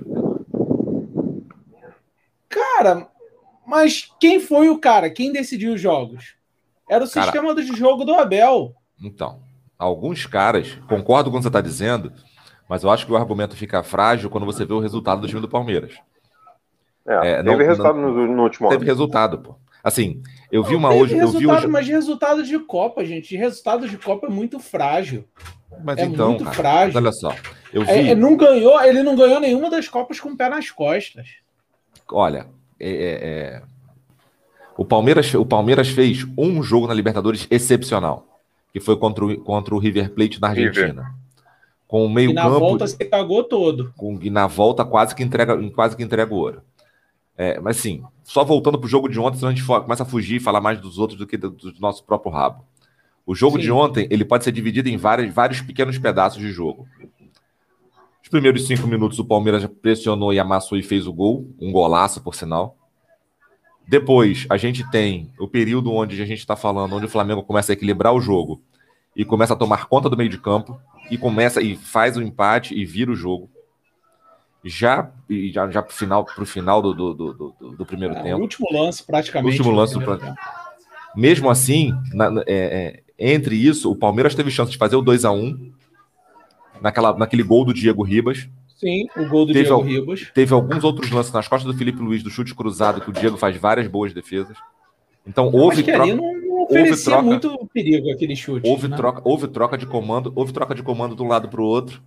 Cara, 2.79 3.09
mas 3.67 4.09
quem 4.21 4.39
foi 4.39 4.69
o 4.69 4.77
cara? 4.77 5.09
Quem 5.09 5.33
decidiu 5.33 5.73
os 5.73 5.81
jogos? 5.81 6.37
Era 6.89 7.03
o 7.03 7.09
cara, 7.09 7.25
sistema 7.25 7.53
de 7.53 7.75
jogo 7.75 8.05
do 8.05 8.13
Abel. 8.13 8.73
Então, 9.03 9.41
alguns 9.77 10.25
caras, 10.25 10.75
concordo 10.87 11.29
com 11.29 11.35
o 11.35 11.39
que 11.39 11.43
você 11.43 11.49
está 11.49 11.59
dizendo, 11.59 12.13
mas 12.69 12.83
eu 12.83 12.89
acho 12.89 13.05
que 13.05 13.11
o 13.11 13.17
argumento 13.17 13.53
fica 13.53 13.83
frágil 13.83 14.29
quando 14.29 14.45
você 14.45 14.63
vê 14.63 14.73
o 14.73 14.79
resultado 14.79 15.19
do 15.19 15.27
time 15.27 15.41
do 15.41 15.49
Palmeiras. 15.49 15.99
É, 17.05 17.31
é 17.31 17.35
teve 17.43 17.49
não, 17.49 17.57
resultado 17.57 17.99
não, 17.99 18.13
no, 18.13 18.27
no, 18.27 18.43
último 18.43 18.69
Teve 18.69 18.83
ano. 18.83 18.91
resultado, 18.91 19.39
pô. 19.39 19.55
Assim, 19.83 20.21
eu 20.49 20.63
vi 20.63 20.75
uma 20.75 20.93
hoje. 20.93 21.15
Resultado, 21.15 21.35
eu 21.35 21.39
vi 21.39 21.47
hoje... 21.47 21.67
Mas 21.67 21.87
resultado 21.87 22.43
de 22.43 22.59
Copa, 22.59 23.03
gente. 23.03 23.35
Resultado 23.35 23.89
de 23.89 23.97
Copa 23.97 24.27
é 24.27 24.29
muito 24.29 24.57
frágil. 24.57 25.25
Mas 25.83 25.97
é 25.97 26.05
então, 26.05 26.29
muito 26.29 26.45
cara, 26.45 26.55
frágil. 26.55 26.97
olha 26.97 27.11
só. 27.11 27.35
Eu 27.73 27.83
é, 27.83 28.01
vi... 28.01 28.09
É, 28.11 28.15
não 28.15 28.37
ganhou, 28.37 28.81
ele 28.81 29.03
não 29.03 29.17
ganhou 29.17 29.41
nenhuma 29.41 29.69
das 29.69 29.89
Copas 29.89 30.17
com 30.17 30.29
o 30.29 30.37
pé 30.37 30.47
nas 30.47 30.71
costas. 30.71 31.27
Olha, 32.11 32.47
é, 32.79 32.89
é, 32.89 32.93
é, 32.93 33.61
o, 34.77 34.85
Palmeiras, 34.85 35.33
o 35.33 35.45
Palmeiras 35.45 35.89
fez 35.89 36.25
um 36.37 36.63
jogo 36.63 36.87
na 36.87 36.93
Libertadores 36.93 37.47
excepcional, 37.49 38.25
que 38.71 38.79
foi 38.79 38.95
contra 38.97 39.25
o, 39.25 39.37
contra 39.41 39.75
o 39.75 39.79
River 39.79 40.11
Plate 40.11 40.41
na 40.41 40.49
Argentina. 40.49 41.01
River. 41.01 41.19
Com 41.87 42.05
o 42.05 42.09
meio 42.09 42.31
e 42.31 42.33
na 42.33 42.43
campo, 42.43 42.59
volta 42.59 42.87
você 42.87 43.03
cagou 43.03 43.43
todo. 43.43 43.93
Com, 43.97 44.19
e 44.21 44.29
na 44.29 44.45
volta 44.45 44.85
quase 44.85 45.15
que 45.15 45.23
entrega, 45.23 45.57
quase 45.71 45.97
que 45.97 46.03
entrega 46.03 46.33
o 46.33 46.37
ouro. 46.37 46.61
É, 47.35 47.59
mas 47.59 47.77
sim, 47.77 48.03
só 48.23 48.43
voltando 48.43 48.77
para 48.77 48.85
o 48.85 48.89
jogo 48.89 49.07
de 49.07 49.19
ontem, 49.19 49.37
senão 49.37 49.51
a 49.51 49.55
gente 49.55 49.65
começa 49.65 50.03
a 50.03 50.05
fugir 50.05 50.35
e 50.35 50.39
falar 50.39 50.62
mais 50.62 50.79
dos 50.79 51.00
outros 51.00 51.17
do 51.17 51.25
que 51.25 51.38
do, 51.38 51.50
do 51.50 51.74
nosso 51.79 52.03
próprio 52.03 52.31
rabo. 52.31 52.63
O 53.25 53.33
jogo 53.33 53.57
sim. 53.57 53.63
de 53.63 53.71
ontem 53.71 54.07
ele 54.12 54.25
pode 54.25 54.43
ser 54.43 54.51
dividido 54.51 54.89
em 54.89 54.98
vários, 54.98 55.33
vários 55.33 55.62
pequenos 55.62 55.98
pedaços 55.98 56.41
de 56.41 56.51
jogo. 56.51 56.88
Os 58.29 58.31
primeiros 58.31 58.67
cinco 58.67 58.86
minutos 58.86 59.17
o 59.17 59.25
Palmeiras 59.25 59.65
pressionou 59.81 60.31
e 60.31 60.38
amassou 60.38 60.77
e 60.77 60.83
fez 60.83 61.07
o 61.07 61.12
gol, 61.12 61.51
um 61.59 61.71
golaço, 61.71 62.21
por 62.21 62.36
sinal. 62.36 62.77
Depois, 63.88 64.45
a 64.51 64.55
gente 64.55 64.88
tem 64.91 65.31
o 65.39 65.48
período 65.48 65.91
onde 65.91 66.21
a 66.21 66.25
gente 66.27 66.38
está 66.38 66.55
falando, 66.55 66.95
onde 66.95 67.07
o 67.07 67.09
Flamengo 67.09 67.41
começa 67.41 67.71
a 67.71 67.74
equilibrar 67.74 68.13
o 68.13 68.21
jogo 68.21 68.62
e 69.15 69.25
começa 69.25 69.55
a 69.55 69.57
tomar 69.57 69.88
conta 69.88 70.07
do 70.12 70.15
meio 70.15 70.29
de 70.29 70.38
campo 70.38 70.79
e 71.09 71.17
começa 71.17 71.59
e 71.59 71.75
faz 71.75 72.17
o 72.17 72.21
empate 72.21 72.75
e 72.75 72.86
vira 72.86 73.09
o 73.09 73.15
jogo. 73.15 73.50
Já 74.63 75.09
já, 75.51 75.67
já 75.71 75.81
para 75.81 75.91
o 75.91 75.95
final, 75.95 76.24
pro 76.24 76.45
final 76.45 76.83
do, 76.83 76.93
do, 76.93 77.13
do, 77.15 77.53
do 77.77 77.86
primeiro 77.88 78.13
é, 78.13 78.21
tempo. 78.21 78.38
O 78.38 78.41
último 78.41 78.67
lance, 78.71 79.03
praticamente. 79.03 79.57
Último 79.57 79.75
lance 79.75 79.95
do 79.95 80.36
Mesmo 81.15 81.50
assim, 81.50 81.95
na, 82.13 82.43
é, 82.45 83.01
é, 83.17 83.27
entre 83.33 83.55
isso, 83.55 83.89
o 83.89 83.95
Palmeiras 83.95 84.36
teve 84.36 84.51
chance 84.51 84.71
de 84.71 84.77
fazer 84.77 84.98
o 84.98 85.01
2 85.01 85.25
a 85.25 85.31
1 85.31 85.78
naquela, 86.81 87.17
naquele 87.17 87.43
gol 87.43 87.65
do 87.65 87.74
Diego 87.74 88.03
Ribas. 88.03 88.50
Sim, 88.79 89.07
o 89.17 89.27
gol 89.27 89.45
do 89.45 89.51
teve, 89.51 89.65
Diego 89.65 89.81
Ribas. 89.81 90.31
Teve 90.33 90.53
alguns 90.53 90.83
outros 90.83 91.12
lances 91.12 91.33
nas 91.33 91.48
costas 91.48 91.71
do 91.71 91.77
Felipe 91.77 92.00
Luiz, 92.00 92.24
do 92.24 92.29
chute 92.29 92.55
cruzado, 92.55 93.01
que 93.01 93.09
o 93.09 93.13
Diego 93.13 93.38
faz 93.38 93.57
várias 93.57 93.88
boas 93.88 94.13
defesas. 94.13 94.57
Então 95.27 95.51
houve 95.53 95.83
troca. 95.83 96.03
Ali 96.03 96.13
não, 96.13 96.33
não 96.33 96.59
houve 96.62 97.03
troca, 97.03 97.21
muito 97.21 97.69
perigo 97.74 98.09
aquele 98.09 98.36
chute. 98.38 98.67
Houve, 98.67 98.88
né? 98.88 98.95
troca, 98.95 99.21
houve 99.25 99.48
troca 99.50 99.77
de 99.77 99.86
comando, 99.86 100.31
houve 100.33 100.53
troca 100.53 100.74
de 100.74 100.81
comando 100.81 101.13
de 101.13 101.21
um 101.21 101.27
lado 101.27 101.50
para 101.50 101.62
o 101.62 101.65
outro. 101.65 102.01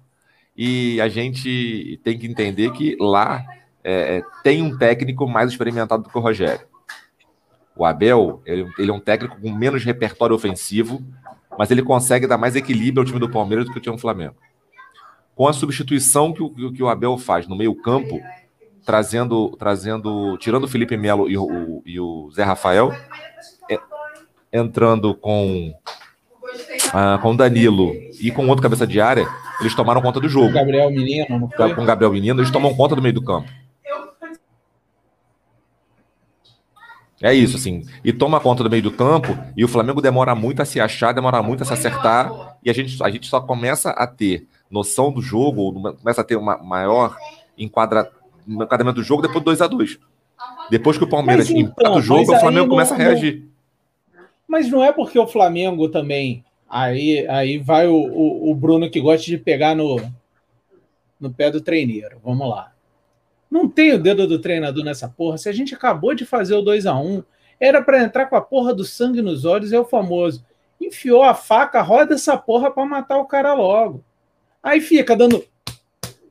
E 0.56 1.00
a 1.00 1.08
gente 1.08 2.00
tem 2.02 2.18
que 2.18 2.26
entender 2.26 2.72
que 2.72 2.96
lá 2.98 3.44
é, 3.84 4.16
é, 4.16 4.22
tem 4.42 4.62
um 4.62 4.76
técnico 4.76 5.28
mais 5.28 5.50
experimentado 5.50 6.04
do 6.04 6.08
que 6.08 6.16
o 6.16 6.20
Rogério. 6.20 6.66
O 7.76 7.84
Abel, 7.84 8.42
ele, 8.46 8.66
ele, 8.78 8.90
é 8.90 8.94
um 8.94 9.00
técnico 9.00 9.38
com 9.40 9.50
menos 9.50 9.84
repertório 9.84 10.34
ofensivo, 10.34 11.02
mas 11.58 11.70
ele 11.70 11.82
consegue 11.82 12.26
dar 12.26 12.38
mais 12.38 12.56
equilíbrio 12.56 13.02
ao 13.02 13.06
time 13.06 13.18
do 13.18 13.30
Palmeiras 13.30 13.66
do 13.66 13.72
que 13.72 13.78
o 13.78 13.80
time 13.80 13.96
do 13.96 14.00
Flamengo 14.00 14.36
com 15.34 15.48
a 15.48 15.52
substituição 15.52 16.32
que 16.32 16.42
o, 16.42 16.72
que 16.72 16.82
o 16.82 16.88
Abel 16.88 17.16
faz 17.18 17.46
no 17.46 17.56
meio-campo, 17.56 18.20
trazendo, 18.84 19.56
trazendo, 19.58 20.36
tirando 20.38 20.64
o 20.64 20.68
Felipe 20.68 20.96
Melo 20.96 21.28
e 21.28 21.36
o, 21.36 21.82
e 21.86 21.98
o 21.98 22.30
Zé 22.32 22.42
Rafael, 22.42 22.92
é, 23.70 23.78
entrando 24.52 25.14
com 25.14 25.74
ah, 26.92 27.18
com 27.22 27.34
Danilo 27.34 27.92
e 28.20 28.30
com 28.30 28.46
outro 28.48 28.62
cabeça 28.62 28.86
de 28.86 29.00
área, 29.00 29.26
eles 29.60 29.74
tomaram 29.74 30.02
conta 30.02 30.20
do 30.20 30.28
jogo. 30.28 30.52
Gabriel 30.52 30.90
Menino, 30.90 31.38
não 31.38 31.48
foi? 31.48 31.74
Com 31.74 31.84
Gabriel 31.84 32.12
Menino, 32.12 32.40
eles 32.40 32.50
tomam 32.50 32.74
conta 32.74 32.94
do 32.94 33.02
meio 33.02 33.14
do 33.14 33.22
campo. 33.22 33.48
É 37.22 37.32
isso, 37.32 37.56
assim. 37.56 37.86
E 38.04 38.12
toma 38.12 38.40
conta 38.40 38.64
do 38.64 38.70
meio 38.70 38.82
do 38.82 38.90
campo, 38.90 39.38
e 39.56 39.64
o 39.64 39.68
Flamengo 39.68 40.02
demora 40.02 40.34
muito 40.34 40.60
a 40.60 40.64
se 40.64 40.80
achar, 40.80 41.12
demora 41.12 41.40
muito 41.40 41.62
a 41.62 41.64
se 41.64 41.72
acertar, 41.72 42.58
e 42.64 42.68
a 42.68 42.72
gente, 42.72 43.00
a 43.02 43.08
gente 43.08 43.28
só 43.28 43.40
começa 43.40 43.90
a 43.90 44.06
ter 44.08 44.48
noção 44.72 45.12
do 45.12 45.20
jogo, 45.20 45.60
ou 45.60 45.94
começa 45.94 46.22
a 46.22 46.24
ter 46.24 46.36
uma 46.36 46.56
maior 46.56 47.16
enquadra, 47.58 48.10
enquadramento 48.48 48.96
do 48.96 49.04
jogo 49.04 49.20
depois 49.20 49.40
do 49.40 49.44
2 49.44 49.60
a 49.60 49.66
2 49.66 49.98
Depois 50.70 50.96
que 50.96 51.04
o 51.04 51.08
Palmeiras 51.08 51.50
então, 51.50 51.60
empata 51.60 51.92
o 51.92 52.00
jogo, 52.00 52.34
o 52.34 52.40
Flamengo 52.40 52.66
não, 52.66 52.70
começa 52.70 52.94
a 52.94 52.96
reagir. 52.96 53.46
Mas 54.48 54.70
não 54.70 54.82
é 54.82 54.90
porque 54.90 55.18
o 55.18 55.26
Flamengo 55.26 55.88
também. 55.88 56.42
Aí, 56.68 57.28
aí 57.28 57.58
vai 57.58 57.86
o, 57.86 57.94
o, 57.94 58.50
o 58.50 58.54
Bruno 58.54 58.90
que 58.90 58.98
gosta 58.98 59.26
de 59.26 59.36
pegar 59.36 59.76
no, 59.76 60.00
no 61.20 61.30
pé 61.30 61.50
do 61.50 61.60
treineiro. 61.60 62.18
Vamos 62.24 62.48
lá. 62.48 62.72
Não 63.50 63.68
tem 63.68 63.92
o 63.92 64.02
dedo 64.02 64.26
do 64.26 64.38
treinador 64.38 64.82
nessa 64.82 65.06
porra. 65.06 65.36
Se 65.36 65.50
a 65.50 65.52
gente 65.52 65.74
acabou 65.74 66.14
de 66.14 66.24
fazer 66.24 66.54
o 66.54 66.62
2 66.62 66.86
a 66.86 66.96
1 66.96 67.22
era 67.60 67.82
para 67.82 68.02
entrar 68.02 68.26
com 68.26 68.34
a 68.34 68.40
porra 68.40 68.74
do 68.74 68.84
sangue 68.84 69.20
nos 69.20 69.44
olhos, 69.44 69.72
é 69.72 69.78
o 69.78 69.84
famoso. 69.84 70.44
Enfiou 70.80 71.22
a 71.22 71.34
faca, 71.34 71.82
roda 71.82 72.14
essa 72.14 72.36
porra 72.36 72.70
para 72.70 72.86
matar 72.86 73.18
o 73.18 73.26
cara 73.26 73.52
logo. 73.52 74.02
Aí 74.62 74.80
fica 74.80 75.16
dando 75.16 75.44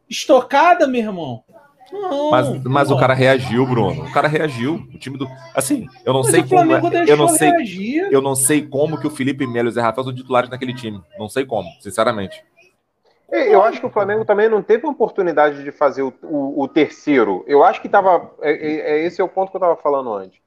estocada, 0.09 0.87
meu 0.87 1.01
irmão. 1.01 1.43
Não, 1.91 2.31
mas, 2.31 2.63
mas 2.63 2.91
o 2.91 2.97
cara 2.97 3.13
reagiu, 3.13 3.65
Bruno. 3.65 4.05
O 4.05 4.13
cara 4.13 4.27
reagiu. 4.27 4.75
O 4.93 4.97
time 4.97 5.17
do. 5.17 5.27
Assim, 5.53 5.87
eu 6.05 6.13
não 6.13 6.21
mas 6.21 6.31
sei 6.31 6.43
como. 6.43 6.73
É, 6.73 7.11
eu 7.11 7.17
não 7.17 7.27
sei. 7.27 7.49
Reagir. 7.49 8.07
Eu 8.09 8.21
não 8.21 8.33
sei 8.33 8.65
como 8.65 8.97
que 8.97 9.05
o 9.05 9.09
Felipe 9.09 9.45
Melo 9.45 9.67
e 9.67 9.71
o 9.71 9.71
Zé 9.71 9.81
Rafael 9.81 10.05
são 10.05 10.15
titulares 10.15 10.49
naquele 10.49 10.73
time. 10.73 11.03
Não 11.19 11.27
sei 11.27 11.45
como, 11.45 11.69
sinceramente. 11.81 12.43
É, 13.29 13.53
eu 13.53 13.61
acho 13.61 13.79
que 13.79 13.85
o 13.85 13.91
Flamengo 13.91 14.23
também 14.23 14.49
não 14.49 14.61
teve 14.61 14.85
oportunidade 14.87 15.63
de 15.63 15.71
fazer 15.71 16.01
o, 16.01 16.13
o, 16.23 16.63
o 16.63 16.67
terceiro. 16.67 17.43
Eu 17.45 17.63
acho 17.63 17.81
que 17.81 17.87
estava. 17.87 18.31
É, 18.41 18.51
é, 18.51 18.91
é, 18.91 19.05
esse 19.05 19.19
é 19.19 19.23
o 19.23 19.29
ponto 19.29 19.51
que 19.51 19.57
eu 19.57 19.59
estava 19.59 19.75
falando 19.75 20.13
antes. 20.13 20.39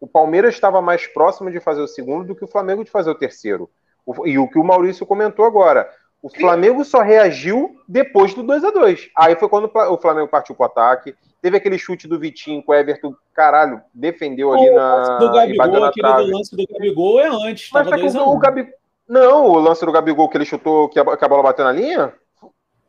O 0.00 0.06
Palmeiras 0.06 0.54
estava 0.54 0.80
mais 0.80 1.06
próximo 1.06 1.50
de 1.50 1.58
fazer 1.58 1.80
o 1.80 1.88
segundo 1.88 2.28
do 2.28 2.34
que 2.34 2.44
o 2.44 2.48
Flamengo 2.48 2.84
de 2.84 2.90
fazer 2.90 3.10
o 3.10 3.14
terceiro. 3.14 3.68
O, 4.06 4.26
e 4.26 4.38
o 4.38 4.48
que 4.48 4.58
o 4.58 4.64
Maurício 4.64 5.06
comentou 5.06 5.44
agora. 5.44 5.88
O 6.22 6.28
Flamengo 6.30 6.84
só 6.84 7.00
reagiu 7.00 7.76
depois 7.88 8.32
do 8.32 8.44
2 8.44 8.64
a 8.64 8.70
2 8.70 9.10
Aí 9.16 9.34
foi 9.34 9.48
quando 9.48 9.68
o 9.74 9.98
Flamengo 9.98 10.28
partiu 10.28 10.54
para 10.54 10.62
o 10.62 10.66
ataque. 10.66 11.14
Teve 11.42 11.56
aquele 11.56 11.76
chute 11.76 12.06
do 12.06 12.20
Vitinho 12.20 12.62
com 12.62 12.70
o 12.70 12.74
Everton, 12.74 13.12
caralho, 13.34 13.82
defendeu 13.92 14.52
ali 14.52 14.70
na. 14.70 14.94
O 14.94 14.98
lance 14.98 15.18
do 15.18 15.32
Gabigol, 15.32 15.84
aquele 15.84 16.12
do 16.12 16.36
lance 16.36 16.56
do 16.56 16.66
Gabigol 16.72 17.20
é 17.20 17.48
antes. 17.48 17.70
Mas 17.72 17.88
tá 17.88 17.98
com 17.98 18.06
o 18.06 18.38
Gabigol. 18.38 18.72
Não, 19.08 19.46
o 19.46 19.58
lance 19.58 19.84
do 19.84 19.90
Gabigol 19.90 20.28
que 20.28 20.36
ele 20.36 20.44
chutou, 20.44 20.88
que 20.88 21.00
a, 21.00 21.16
que 21.16 21.24
a 21.24 21.28
bola 21.28 21.42
bateu 21.42 21.64
na 21.64 21.72
linha? 21.72 22.14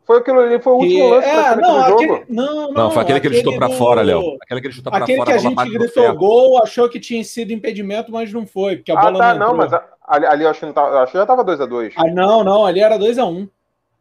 Foi 0.06 0.18
aquilo 0.18 0.40
ali, 0.40 0.60
foi 0.60 0.72
o 0.72 0.76
último 0.76 1.08
lance 1.08 1.28
é, 1.28 1.56
não, 1.56 1.80
aquele, 1.80 2.08
jogo. 2.08 2.24
Não, 2.28 2.54
não, 2.54 2.72
não, 2.72 2.90
foi 2.90 3.02
aquele 3.02 3.20
que 3.20 3.26
ele 3.26 3.36
chutou 3.36 3.56
para 3.56 3.70
fora, 3.70 4.02
Léo. 4.02 4.36
Aquele 4.42 4.60
que 4.60 4.66
ele 4.66 4.74
chutou 4.74 4.92
para 4.92 5.06
fora. 5.06 5.22
Aquele 5.22 5.24
que 5.24 5.32
a 5.32 5.38
gente 5.38 5.78
gritou 5.78 6.14
gol, 6.14 6.62
achou 6.62 6.88
que 6.90 7.00
tinha 7.00 7.24
sido 7.24 7.52
impedimento, 7.52 8.12
mas 8.12 8.30
não 8.30 8.46
foi, 8.46 8.76
porque 8.76 8.92
a 8.92 8.98
ah, 8.98 9.02
bola 9.02 9.18
tá, 9.18 9.34
não, 9.34 9.48
não 9.48 9.56
mas 9.56 9.72
ali, 10.06 10.26
ali 10.26 10.46
acho, 10.46 10.60
que 10.60 10.66
não 10.66 10.72
tava, 10.74 11.02
acho 11.02 11.12
que 11.12 11.18
já 11.18 11.24
tava 11.24 11.44
2x2. 11.44 11.94
Ah, 11.96 12.06
não, 12.10 12.44
não, 12.44 12.66
ali 12.66 12.80
era 12.80 12.98
2x1. 12.98 13.48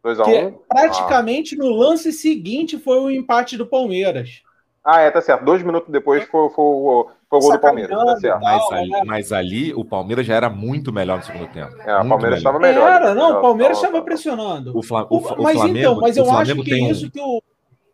2x1? 0.04 0.56
Praticamente 0.68 1.56
ah. 1.56 1.64
no 1.64 1.70
lance 1.70 2.12
seguinte 2.12 2.78
foi 2.78 3.00
o 3.00 3.10
empate 3.10 3.56
do 3.56 3.66
Palmeiras. 3.66 4.42
Ah, 4.86 5.00
é, 5.00 5.10
tá 5.10 5.22
certo. 5.22 5.46
Dois 5.46 5.64
minutos 5.64 5.90
depois 5.90 6.24
foi, 6.26 6.50
foi, 6.50 6.50
foi, 6.50 7.06
foi 7.30 7.40
o 7.40 7.42
gol 7.42 7.52
do 7.54 7.60
Palmeiras. 7.60 7.98
Tá 7.98 8.18
certo. 8.18 8.42
Mas 8.42 8.72
ali, 8.72 8.90
né? 8.90 9.04
mas, 9.06 9.32
ali, 9.32 9.74
o 9.74 9.86
Palmeiras 9.86 10.26
já 10.26 10.36
era 10.36 10.50
muito 10.50 10.92
melhor 10.92 11.18
no 11.20 11.24
segundo 11.24 11.48
tempo. 11.48 11.74
É, 11.82 11.98
o 11.98 12.08
Palmeiras 12.10 12.40
estava 12.40 12.60
melhor. 12.60 12.92
Era, 12.92 13.16
não, 13.16 13.38
o 13.38 13.42
Palmeiras 13.42 13.78
estava 13.78 14.02
pressionando. 14.02 14.78
O, 14.78 14.84
Fla, 14.84 15.08
o, 15.10 15.18
o, 15.18 15.42
mas 15.42 15.58
Flamengo, 15.58 15.80
então, 15.80 16.02
mas 16.02 16.18
eu 16.18 16.30
acho 16.30 16.56
que 16.64 16.76
um, 16.76 16.92
isso 16.92 17.10
que 17.10 17.20
o. 17.20 17.42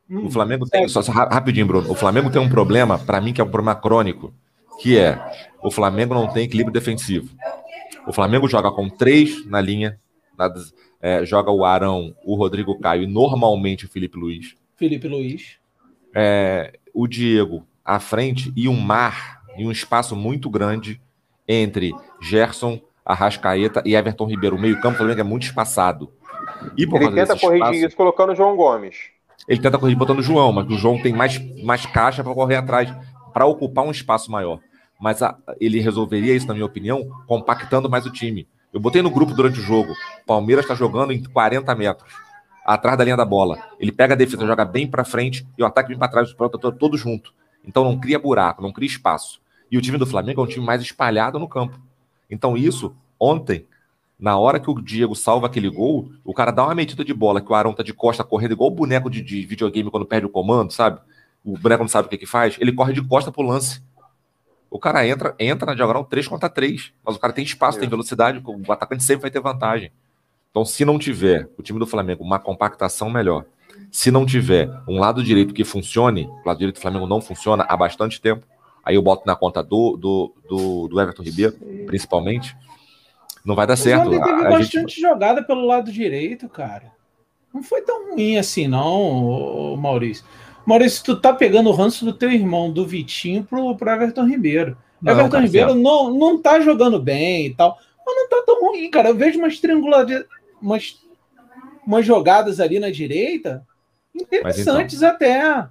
Hum, 0.10 0.26
o 0.26 0.32
Flamengo 0.32 0.66
tem. 0.68 0.88
Só, 0.88 1.04
só, 1.04 1.12
rapidinho, 1.12 1.68
Bruno. 1.68 1.92
O 1.92 1.96
Flamengo 1.96 2.32
tem 2.32 2.42
um 2.42 2.50
problema, 2.50 2.98
para 2.98 3.22
mim, 3.22 3.34
que 3.34 3.40
é 3.40 3.44
um 3.44 3.52
problema 3.52 3.76
crônico, 3.76 4.34
que 4.82 4.98
é 4.98 5.20
o 5.62 5.70
Flamengo 5.70 6.16
não 6.16 6.28
tem 6.28 6.46
equilíbrio 6.46 6.74
defensivo. 6.74 7.30
O 8.08 8.12
Flamengo 8.12 8.48
joga 8.48 8.72
com 8.72 8.90
três 8.90 9.46
na 9.46 9.62
linha, 9.62 10.00
na, 10.36 10.52
é, 11.00 11.24
joga 11.24 11.52
o 11.52 11.64
Arão, 11.64 12.16
o 12.26 12.36
Rodrigo 12.36 12.80
Caio 12.80 13.04
e 13.04 13.08
normalmente 13.08 13.86
o 13.86 13.90
Felipe 13.90 14.18
Luiz. 14.18 14.56
Felipe 14.76 15.08
Luiz. 15.08 15.60
É, 16.16 16.79
o 16.94 17.08
Diego 17.08 17.66
à 17.84 18.00
frente 18.00 18.54
e 18.56 18.68
um 18.68 18.80
mar 18.80 19.42
e 19.58 19.66
um 19.66 19.72
espaço 19.72 20.16
muito 20.16 20.50
grande 20.50 21.02
entre 21.48 21.92
Gerson, 22.22 22.80
Arrascaeta 23.06 23.82
e 23.86 23.96
Everton 23.96 24.26
Ribeiro. 24.26 24.56
O 24.56 24.60
meio-campo 24.60 24.92
do 24.92 24.98
Flamengo 24.98 25.20
é 25.20 25.24
muito 25.24 25.44
espaçado. 25.44 26.12
E 26.78 26.86
por 26.86 27.02
ele 27.02 27.12
tenta 27.12 27.38
corrigir 27.38 27.64
espaço, 27.64 27.88
isso 27.88 27.98
colocando 27.98 28.32
o 28.32 28.36
João 28.36 28.56
Gomes. 28.56 28.96
Ele 29.48 29.60
tenta 29.60 29.78
corrigir 29.78 29.98
botando 29.98 30.20
o 30.20 30.24
João, 30.24 30.52
mas 30.52 30.68
o 30.68 30.78
João 30.78 31.02
tem 31.02 31.14
mais, 31.14 31.40
mais 31.64 31.86
caixa 31.86 32.24
para 32.24 32.34
correr 32.34 32.58
atrás, 32.58 32.94
para 33.34 33.46
ocupar 33.46 33.86
um 33.86 33.92
espaço 33.92 34.32
maior. 34.32 34.60
Mas 35.00 35.24
a, 35.24 35.36
ele 35.60 35.80
resolveria 35.80 36.36
isso, 36.36 36.48
na 36.48 36.54
minha 36.54 36.66
opinião, 36.66 37.10
compactando 37.26 37.90
mais 37.90 38.06
o 38.06 38.12
time. 38.12 38.48
Eu 38.72 38.80
botei 38.80 39.02
no 39.02 39.10
grupo 39.10 39.34
durante 39.34 39.60
o 39.60 39.64
jogo. 39.64 39.94
Palmeiras 40.28 40.66
está 40.66 40.76
jogando 40.76 41.12
em 41.12 41.24
40 41.24 41.74
metros 41.74 42.29
atrás 42.74 42.96
da 42.98 43.04
linha 43.04 43.18
da 43.18 43.26
bola. 43.26 43.58
Ele 43.80 43.92
pega 43.92 44.14
a 44.14 44.18
defesa, 44.18 44.46
joga 44.46 44.64
bem 44.64 44.86
para 44.86 45.04
frente 45.04 45.46
e 45.58 45.64
o 45.64 45.66
ataque 45.66 45.90
vem 45.90 45.98
para 45.98 46.08
trás, 46.08 46.32
todo, 46.34 46.72
todo 46.72 46.96
junto. 46.96 47.34
Então 47.66 47.84
não 47.84 48.00
cria 48.00 48.20
buraco, 48.20 48.62
não 48.62 48.72
cria 48.72 48.88
espaço. 48.88 49.42
E 49.72 49.78
o 49.78 49.82
time 49.82 49.98
do 49.98 50.06
Flamengo 50.06 50.40
é 50.40 50.44
um 50.44 50.48
time 50.48 50.64
mais 50.64 50.80
espalhado 50.80 51.40
no 51.40 51.48
campo. 51.48 51.80
Então 52.30 52.56
isso, 52.56 52.96
ontem, 53.20 53.66
na 54.20 54.38
hora 54.38 54.60
que 54.60 54.70
o 54.70 54.80
Diego 54.80 55.16
salva 55.16 55.48
aquele 55.48 55.68
gol, 55.68 56.12
o 56.24 56.32
cara 56.32 56.52
dá 56.52 56.64
uma 56.64 56.76
metida 56.76 57.04
de 57.04 57.14
bola 57.14 57.42
que 57.42 57.52
o 57.52 57.56
Arão 57.56 57.74
tá 57.74 57.82
de 57.82 57.94
costa 57.94 58.24
correndo 58.24 58.52
igual 58.52 58.70
o 58.70 58.76
boneco 58.76 59.10
de, 59.10 59.24
de 59.24 59.44
videogame 59.48 59.90
quando 59.90 60.06
perde 60.06 60.28
o 60.28 60.30
comando, 60.30 60.72
sabe? 60.72 61.00
O 61.44 61.58
boneco 61.58 61.84
não 61.84 61.90
sabe 61.90 62.06
o 62.06 62.10
que 62.10 62.20
que 62.20 62.28
faz, 62.28 62.56
ele 62.60 62.72
corre 62.72 62.94
de 62.94 63.02
costa 63.02 63.32
pro 63.32 63.42
lance. 63.42 63.82
O 64.70 64.78
cara 64.78 65.08
entra, 65.08 65.34
entra 65.40 65.66
na 65.66 65.74
diagonal 65.74 66.06
3 66.06 66.28
contra 66.28 66.48
3, 66.48 66.94
mas 67.04 67.16
o 67.16 67.20
cara 67.20 67.34
tem 67.34 67.44
espaço, 67.44 67.80
é. 67.80 67.82
tem 67.82 67.90
velocidade, 67.90 68.40
o 68.46 68.72
atacante 68.72 69.04
sempre 69.04 69.24
vai 69.24 69.32
ter 69.32 69.40
vantagem. 69.40 69.92
Então, 70.52 70.66
se 70.66 70.84
não 70.84 70.98
tiver 70.98 71.48
o 71.58 71.62
time 71.62 71.80
do 71.80 71.86
Flamengo 71.86 72.24
uma 72.24 72.40
compactação 72.40 73.10
melhor, 73.10 73.46
se 73.92 74.12
não 74.12 74.26
tiver 74.26 74.70
um 74.88 75.00
lado 75.00 75.24
direito 75.24 75.54
que 75.54 75.64
funcione, 75.64 76.26
o 76.26 76.48
lado 76.48 76.58
direito 76.58 76.76
do 76.76 76.82
Flamengo 76.82 77.08
não 77.08 77.22
funciona 77.22 77.66
há 77.68 77.78
bastante 77.78 78.20
tempo, 78.20 78.46
aí 78.84 78.96
eu 78.96 79.02
boto 79.02 79.24
na 79.26 79.36
conta 79.36 79.64
do, 79.64 79.96
do, 79.96 80.34
do, 80.48 80.88
do 80.88 81.02
Everton 81.02 81.24
Ribeiro, 81.24 81.54
principalmente, 81.86 82.56
não 83.46 83.56
vai 83.56 83.66
dar 83.66 83.74
Mas 83.74 83.80
certo. 83.82 84.08
Ontem 84.08 84.22
teve 84.22 84.44
a, 84.44 84.48
a 84.48 84.50
bastante 84.50 84.96
gente... 84.96 85.02
jogada 85.02 85.44
pelo 85.44 85.66
lado 85.66 85.92
direito, 85.92 86.50
cara. 86.50 86.92
Não 87.54 87.64
foi 87.64 87.82
tão 87.82 88.12
ruim 88.12 88.38
assim, 88.38 88.68
não, 88.68 89.76
Maurício. 89.78 90.26
Maurício, 90.66 91.04
tu 91.04 91.16
tá 91.16 91.34
pegando 91.34 91.70
o 91.70 91.74
ranço 91.74 92.06
do 92.06 92.14
teu 92.14 92.32
irmão, 92.32 92.72
do 92.72 92.86
Vitinho, 92.86 93.44
pro, 93.44 93.76
pro 93.76 93.90
Everton 93.90 94.26
Ribeiro. 94.26 94.78
Não, 95.02 95.14
Everton 95.14 95.32
cara, 95.32 95.44
Ribeiro 95.44 95.74
não, 95.74 96.14
não 96.14 96.40
tá 96.40 96.60
jogando 96.60 97.00
bem 97.00 97.48
e 97.48 97.54
tal, 97.56 97.78
mas 98.06 98.16
não 98.16 98.30
tá 98.30 98.44
tão 98.46 98.62
ruim, 98.62 98.90
cara. 98.90 99.10
Eu 99.10 99.16
vejo 99.16 99.40
umas 99.40 99.60
triangulares 99.60 100.26
umas, 100.62 101.00
umas 101.86 102.06
jogadas 102.06 102.60
ali 102.60 102.80
na 102.80 102.90
direita 102.90 103.66
interessantes 104.16 104.98
então, 104.98 105.10
até. 105.10 105.68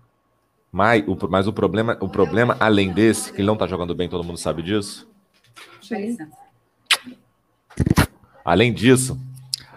Mas 0.71 1.07
o, 1.07 1.17
mas 1.29 1.47
o 1.47 1.53
problema, 1.53 1.97
o 2.01 2.09
problema, 2.09 2.57
além 2.61 2.93
desse, 2.93 3.33
que 3.33 3.41
ele 3.41 3.47
não 3.47 3.57
tá 3.57 3.67
jogando 3.67 3.95
bem, 3.95 4.09
todo 4.09 4.25
mundo 4.25 4.39
sabe 4.39 4.63
disso. 4.63 5.09
Sim. 5.81 6.17
Além 8.45 8.73
disso, 8.73 9.19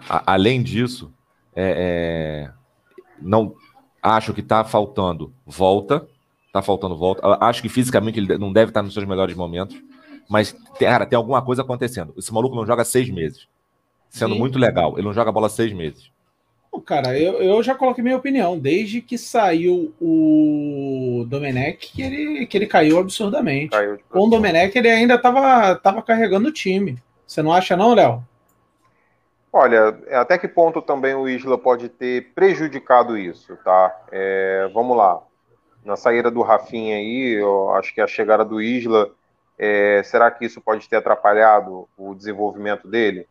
a, 0.08 0.34
além 0.34 0.62
disso, 0.62 1.12
é, 1.54 2.48
é, 2.48 2.50
não 3.20 3.54
acho 4.02 4.34
que 4.34 4.42
tá 4.42 4.64
faltando 4.64 5.32
volta, 5.46 6.06
tá 6.52 6.60
faltando 6.60 6.96
volta. 6.96 7.26
Acho 7.40 7.62
que 7.62 7.68
fisicamente 7.68 8.18
ele 8.18 8.38
não 8.38 8.52
deve 8.52 8.70
estar 8.70 8.82
nos 8.82 8.92
seus 8.92 9.06
melhores 9.06 9.34
momentos, 9.34 9.80
mas 10.28 10.54
cara, 10.78 11.06
tem 11.06 11.16
alguma 11.16 11.42
coisa 11.42 11.62
acontecendo. 11.62 12.12
Esse 12.16 12.32
maluco 12.32 12.56
não 12.56 12.66
joga 12.66 12.84
seis 12.84 13.08
meses 13.08 13.48
sendo 14.12 14.34
Sim. 14.34 14.40
muito 14.40 14.58
legal. 14.58 14.94
Ele 14.94 15.06
não 15.06 15.12
joga 15.12 15.32
bola 15.32 15.48
seis 15.48 15.72
meses. 15.72 16.12
Cara, 16.86 17.18
eu, 17.18 17.34
eu 17.34 17.62
já 17.62 17.74
coloquei 17.74 18.02
minha 18.02 18.16
opinião. 18.16 18.58
Desde 18.58 19.00
que 19.00 19.18
saiu 19.18 19.92
o 20.00 21.24
Domenech, 21.28 21.92
que 21.92 22.02
ele, 22.02 22.46
que 22.46 22.56
ele 22.56 22.66
caiu 22.66 22.98
absurdamente. 22.98 23.70
Caiu 23.70 23.98
Com 24.08 24.26
o 24.26 24.30
Domenech, 24.30 24.76
ele 24.76 24.88
ainda 24.88 25.14
estava 25.14 25.74
tava 25.76 26.02
carregando 26.02 26.48
o 26.48 26.52
time. 26.52 26.98
Você 27.26 27.42
não 27.42 27.52
acha, 27.52 27.76
não, 27.76 27.94
Léo? 27.94 28.22
Olha, 29.52 29.98
até 30.12 30.38
que 30.38 30.48
ponto 30.48 30.80
também 30.80 31.14
o 31.14 31.28
Isla 31.28 31.58
pode 31.58 31.88
ter 31.88 32.32
prejudicado 32.34 33.18
isso, 33.18 33.56
tá? 33.62 33.94
É, 34.10 34.70
vamos 34.72 34.96
lá. 34.96 35.22
Na 35.84 35.96
saída 35.96 36.30
do 36.30 36.40
Rafinha 36.42 36.96
aí, 36.96 37.34
eu 37.38 37.74
acho 37.74 37.94
que 37.94 38.00
a 38.00 38.06
chegada 38.06 38.44
do 38.44 38.62
Isla, 38.62 39.10
é, 39.58 40.02
será 40.04 40.30
que 40.30 40.46
isso 40.46 40.60
pode 40.60 40.88
ter 40.88 40.96
atrapalhado 40.96 41.86
o 41.98 42.14
desenvolvimento 42.14 42.88
dele? 42.88 43.26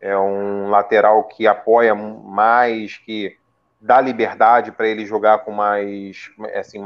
É 0.00 0.16
um 0.18 0.68
lateral 0.70 1.24
que 1.24 1.46
apoia 1.46 1.94
mais, 1.94 2.96
que 2.98 3.36
dá 3.80 4.00
liberdade 4.00 4.72
para 4.72 4.88
ele 4.88 5.04
jogar 5.06 5.38
com 5.38 5.52
mais, 5.52 6.30
assim, 6.54 6.82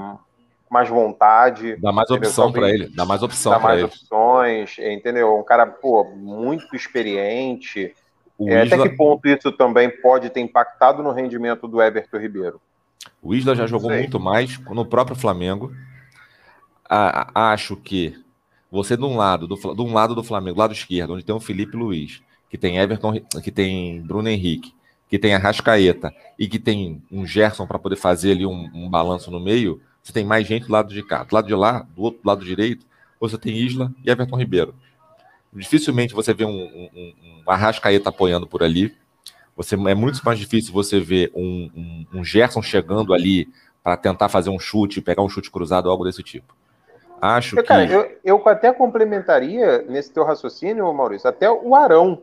mais 0.71 0.89
vontade. 0.89 1.77
Dá 1.77 1.93
mais 1.93 2.11
opção 2.11 2.53
para 2.53 2.69
ele, 2.71 2.89
dá 2.95 3.05
mais 3.05 3.23
opção 3.23 3.53
Dá 3.53 3.59
mais 3.59 3.79
ele. 3.79 3.87
opções, 3.87 4.77
entendeu? 4.79 5.39
Um 5.39 5.43
cara, 5.43 5.67
pô, 5.67 6.05
muito 6.05 6.75
experiente. 6.75 7.95
É, 8.41 8.65
Isla... 8.65 8.77
Até 8.77 8.89
que 8.89 8.97
ponto 8.97 9.27
isso 9.27 9.51
também 9.53 9.91
pode 10.01 10.31
ter 10.31 10.41
impactado 10.41 11.03
no 11.03 11.13
rendimento 11.13 11.67
do 11.67 11.83
Everton 11.83 12.19
Ribeiro? 12.19 12.61
O 13.23 13.35
Isla 13.35 13.55
já 13.55 13.67
jogou 13.67 13.91
muito 13.91 14.21
mais 14.21 14.59
no 14.59 14.85
próprio 14.87 15.17
Flamengo. 15.17 15.73
Acho 17.35 17.77
que 17.77 18.15
você 18.71 18.97
de 18.97 19.05
um 19.05 19.17
lado 19.17 19.47
do, 19.47 19.57
de 19.57 19.83
um 19.83 19.93
lado 19.93 20.15
do 20.15 20.23
Flamengo, 20.23 20.59
lado 20.59 20.73
esquerdo, 20.73 21.15
onde 21.15 21.25
tem 21.25 21.35
o 21.35 21.41
Felipe 21.41 21.77
Luiz, 21.77 22.23
que 22.49 22.57
tem 22.57 22.79
Everton, 22.79 23.21
que 23.43 23.51
tem 23.51 24.01
Bruno 24.03 24.29
Henrique, 24.29 24.75
que 25.09 25.19
tem 25.19 25.35
a 25.35 25.39
Rascaeta 25.39 26.13
e 26.39 26.47
que 26.47 26.59
tem 26.59 27.03
um 27.11 27.27
Gerson 27.27 27.67
para 27.67 27.79
poder 27.79 27.97
fazer 27.97 28.33
ali 28.33 28.47
um, 28.47 28.71
um, 28.75 28.89
balanço 28.89 29.31
no 29.31 29.41
meio, 29.41 29.81
você 30.03 30.13
tem 30.13 30.25
mais 30.25 30.47
gente 30.47 30.67
do 30.67 30.73
lado 30.73 30.93
de 30.93 31.03
cá. 31.03 31.25
Do 31.25 31.35
lado 31.35 31.47
de 31.47 31.55
lá, 31.55 31.87
do 31.95 32.03
outro 32.03 32.21
lado 32.25 32.45
direito, 32.45 32.87
você 33.19 33.37
tem 33.37 33.57
Isla 33.57 33.93
e 34.05 34.11
Everton 34.11 34.37
Ribeiro. 34.37 34.75
Dificilmente 35.53 36.15
você 36.15 36.35
vê 36.35 36.45
um, 36.45 36.51
um, 36.51 37.15
um 37.45 37.51
Arrascaeta 37.51 38.11
apoiando 38.11 38.47
por 38.47 38.63
ali. 38.63 38.95
Você, 39.57 39.75
é 39.75 39.95
muito 39.95 40.21
mais 40.25 40.39
difícil 40.39 40.73
você 40.73 41.01
ver 41.01 41.33
um, 41.35 42.07
um, 42.15 42.23
Gerson 42.23 42.63
chegando 42.63 43.13
ali 43.13 43.49
para 43.83 43.97
tentar 43.97 44.29
fazer 44.29 44.51
um 44.51 44.59
chute, 44.59 45.01
pegar 45.01 45.23
um 45.23 45.29
chute 45.29 45.51
cruzado, 45.51 45.91
algo 45.91 46.05
desse 46.05 46.23
tipo. 46.23 46.55
Acho 47.21 47.59
eu, 47.59 47.63
que. 47.63 47.69
Cara, 47.69 47.85
eu, 47.85 48.19
eu 48.23 48.49
até 48.49 48.73
complementaria 48.73 49.83
nesse 49.89 50.13
teu 50.13 50.25
raciocínio, 50.25 50.93
Maurício, 50.93 51.29
até 51.29 51.51
o 51.51 51.75
Arão, 51.75 52.23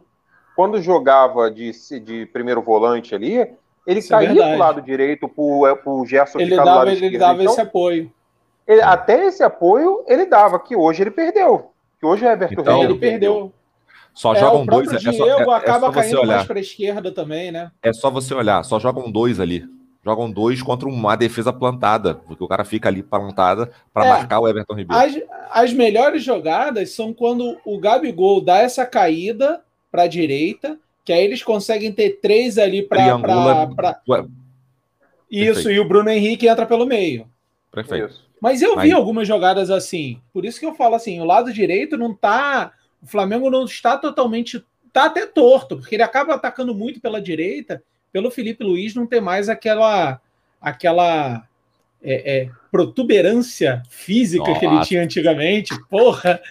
quando 0.56 0.82
jogava 0.82 1.52
de, 1.52 1.72
de 2.00 2.26
primeiro 2.28 2.62
volante 2.62 3.14
ali, 3.14 3.48
ele 3.86 4.00
Isso 4.00 4.16
é 4.16 4.26
caía 4.26 4.44
é 4.44 4.50
pro 4.50 4.58
lado 4.58 4.82
direito 4.82 5.28
pro, 5.28 5.68
é, 5.68 5.76
pro 5.76 6.06
Gerson 6.06 6.40
ele 6.40 6.56
dava, 6.56 6.70
do 6.70 6.76
lado 6.76 6.90
Ele 6.90 7.18
dava 7.18 7.42
então, 7.42 7.52
esse 7.54 7.62
apoio. 7.62 8.12
Ele, 8.68 8.82
até 8.82 9.26
esse 9.26 9.44
apoio 9.44 10.04
ele 10.08 10.26
dava, 10.26 10.60
que 10.60 10.76
hoje 10.76 11.04
ele 11.04 11.12
perdeu. 11.12 11.72
Que 12.00 12.06
hoje 12.06 12.26
o 12.26 12.30
Everton 12.30 12.62
então, 12.62 12.84
ele 12.84 12.96
perdeu. 12.96 13.54
Só 14.14 14.34
é, 14.34 14.40
jogam 14.40 14.66
dois. 14.66 14.92
O 14.92 14.98
Diego 14.98 15.24
é 15.24 15.44
só, 15.44 15.54
é, 15.54 15.58
acaba 15.58 15.88
é 15.88 15.92
caindo 15.92 16.22
olhar. 16.22 16.36
mais 16.36 16.48
para 16.48 16.58
a 16.58 16.62
esquerda 16.62 17.12
também, 17.12 17.52
né? 17.52 17.70
É 17.84 17.92
só 17.92 18.10
você 18.10 18.34
olhar, 18.34 18.64
só 18.64 18.80
jogam 18.80 19.12
dois 19.12 19.40
ali. 19.40 19.68
Jogam 20.04 20.32
dois 20.32 20.62
contra 20.62 20.88
uma 20.88 21.16
defesa 21.16 21.52
plantada, 21.52 22.16
porque 22.16 22.44
o 22.44 22.48
cara 22.48 22.64
fica 22.64 22.88
ali 22.88 23.02
plantada 23.02 23.72
para 23.92 24.06
é, 24.06 24.10
marcar 24.10 24.40
o 24.40 24.48
Everton 24.48 24.76
Ribeiro. 24.76 25.04
As, 25.04 25.16
as 25.52 25.74
melhores 25.74 26.24
jogadas 26.24 26.92
são 26.92 27.12
quando 27.12 27.58
o 27.66 27.80
Gabigol 27.80 28.40
dá 28.40 28.60
essa 28.60 28.86
caída 28.86 29.65
para 29.96 30.04
a 30.04 30.08
direita, 30.08 30.78
que 31.06 31.14
aí 31.14 31.24
eles 31.24 31.42
conseguem 31.42 31.90
ter 31.90 32.20
três 32.22 32.58
ali 32.58 32.82
para. 32.82 33.18
Pra... 33.70 34.02
Isso, 35.32 35.54
Perfeito. 35.54 35.72
e 35.72 35.80
o 35.80 35.88
Bruno 35.88 36.10
Henrique 36.10 36.50
entra 36.50 36.66
pelo 36.66 36.86
meio. 36.86 37.30
Perfeito. 37.72 38.26
Mas 38.42 38.62
eu 38.62 38.78
vi 38.78 38.92
algumas 38.92 39.26
jogadas 39.26 39.72
assim. 39.72 40.20
Por 40.34 40.44
isso 40.44 40.60
que 40.60 40.66
eu 40.66 40.76
falo 40.76 40.96
assim: 40.96 41.22
o 41.22 41.26
lado 41.26 41.54
direito 41.54 41.98
não 41.98 42.14
tá. 42.14 42.74
O 43.02 43.08
Flamengo 43.08 43.50
não 43.50 43.64
está 43.64 43.98
totalmente. 43.98 44.62
Tá 44.92 45.06
até 45.06 45.26
torto, 45.26 45.78
porque 45.78 45.96
ele 45.96 46.04
acaba 46.04 46.36
atacando 46.36 46.76
muito 46.76 47.00
pela 47.00 47.22
direita 47.22 47.82
pelo 48.12 48.32
Felipe 48.32 48.64
Luiz 48.64 48.96
não 48.96 49.06
ter 49.06 49.20
mais 49.20 49.50
aquela 49.50 50.22
aquela 50.62 51.46
é, 52.02 52.38
é, 52.38 52.50
protuberância 52.72 53.82
física 53.90 54.46
Nossa. 54.48 54.60
que 54.60 54.66
ele 54.66 54.80
tinha 54.82 55.04
antigamente. 55.04 55.74
Porra! 55.90 56.42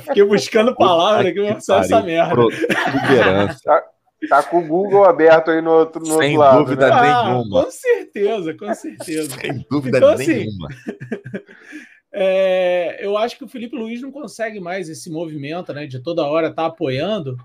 fiquei 0.00 0.24
buscando 0.24 0.74
palavra 0.74 1.28
aqui, 1.28 1.40
vou 1.40 1.50
essa 1.50 2.02
merda. 2.02 2.34
Protuberância. 2.34 3.60
Tá, 3.64 3.84
tá, 4.28 4.42
com 4.42 4.58
o 4.58 4.66
Google 4.66 5.04
aberto 5.04 5.50
aí 5.50 5.60
no 5.60 5.70
outro, 5.70 6.00
no 6.00 6.18
Sem 6.18 6.36
outro 6.36 6.38
lado. 6.38 6.56
Sem 6.56 6.64
dúvida 6.64 6.88
né? 6.88 7.02
nenhuma. 7.02 7.60
Ah, 7.60 7.64
com 7.64 7.70
certeza, 7.70 8.54
com 8.54 8.74
certeza. 8.74 9.40
Sem 9.40 9.66
dúvida 9.70 9.98
então, 9.98 10.10
assim, 10.10 10.26
nenhuma. 10.26 10.68
Assim, 10.68 11.42
é, 12.12 12.98
eu 13.00 13.16
acho 13.16 13.36
que 13.36 13.44
o 13.44 13.48
Felipe 13.48 13.76
Luiz 13.76 14.00
não 14.00 14.10
consegue 14.10 14.60
mais 14.60 14.88
esse 14.88 15.10
movimento, 15.10 15.72
né? 15.72 15.86
De 15.86 16.00
toda 16.00 16.24
hora 16.24 16.48
estar 16.48 16.62
tá 16.62 16.68
apoiando 16.68 17.36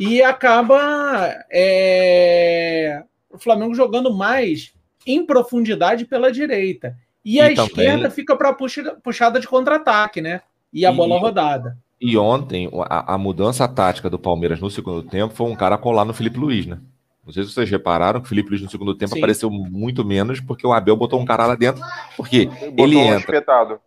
e 0.00 0.22
acaba 0.22 1.44
é, 1.52 3.02
o 3.30 3.38
Flamengo 3.38 3.74
jogando 3.74 4.12
mais 4.12 4.72
em 5.06 5.24
profundidade 5.24 6.04
pela 6.04 6.30
direita. 6.30 6.96
E, 7.24 7.36
e 7.36 7.40
a 7.40 7.48
também... 7.48 7.66
esquerda 7.66 8.10
fica 8.10 8.36
para 8.36 8.52
puxa, 8.52 8.96
puxada 9.02 9.38
de 9.38 9.46
contra-ataque, 9.46 10.20
né? 10.20 10.40
E 10.72 10.84
a 10.84 10.92
e, 10.92 10.96
bola 10.96 11.18
rodada. 11.18 11.76
E 12.00 12.16
ontem, 12.18 12.68
a, 12.88 13.14
a, 13.14 13.18
mudança 13.18 13.68
tática 13.68 14.10
do 14.10 14.18
Palmeiras 14.18 14.60
no 14.60 14.70
segundo 14.70 15.02
tempo 15.02 15.34
foi 15.34 15.48
um 15.48 15.54
cara 15.54 15.78
colar 15.78 16.04
no 16.04 16.12
Felipe 16.12 16.38
Luiz, 16.38 16.66
né? 16.66 16.78
Não 17.24 17.32
sei 17.32 17.44
se 17.44 17.52
vocês 17.52 17.70
repararam 17.70 18.20
que 18.20 18.26
o 18.26 18.28
Felipe 18.28 18.50
Luiz 18.50 18.62
no 18.62 18.70
segundo 18.70 18.96
tempo 18.96 19.12
Sim. 19.12 19.20
apareceu 19.20 19.48
muito 19.48 20.04
menos 20.04 20.40
porque 20.40 20.66
o 20.66 20.72
Abel 20.72 20.96
botou 20.96 21.20
um 21.20 21.24
cara 21.24 21.46
lá 21.46 21.54
dentro. 21.54 21.80
Porque 22.16 22.48
ele, 22.60 22.82
ele 22.82 22.98
entra. 22.98 23.18
Espetado. 23.18 23.80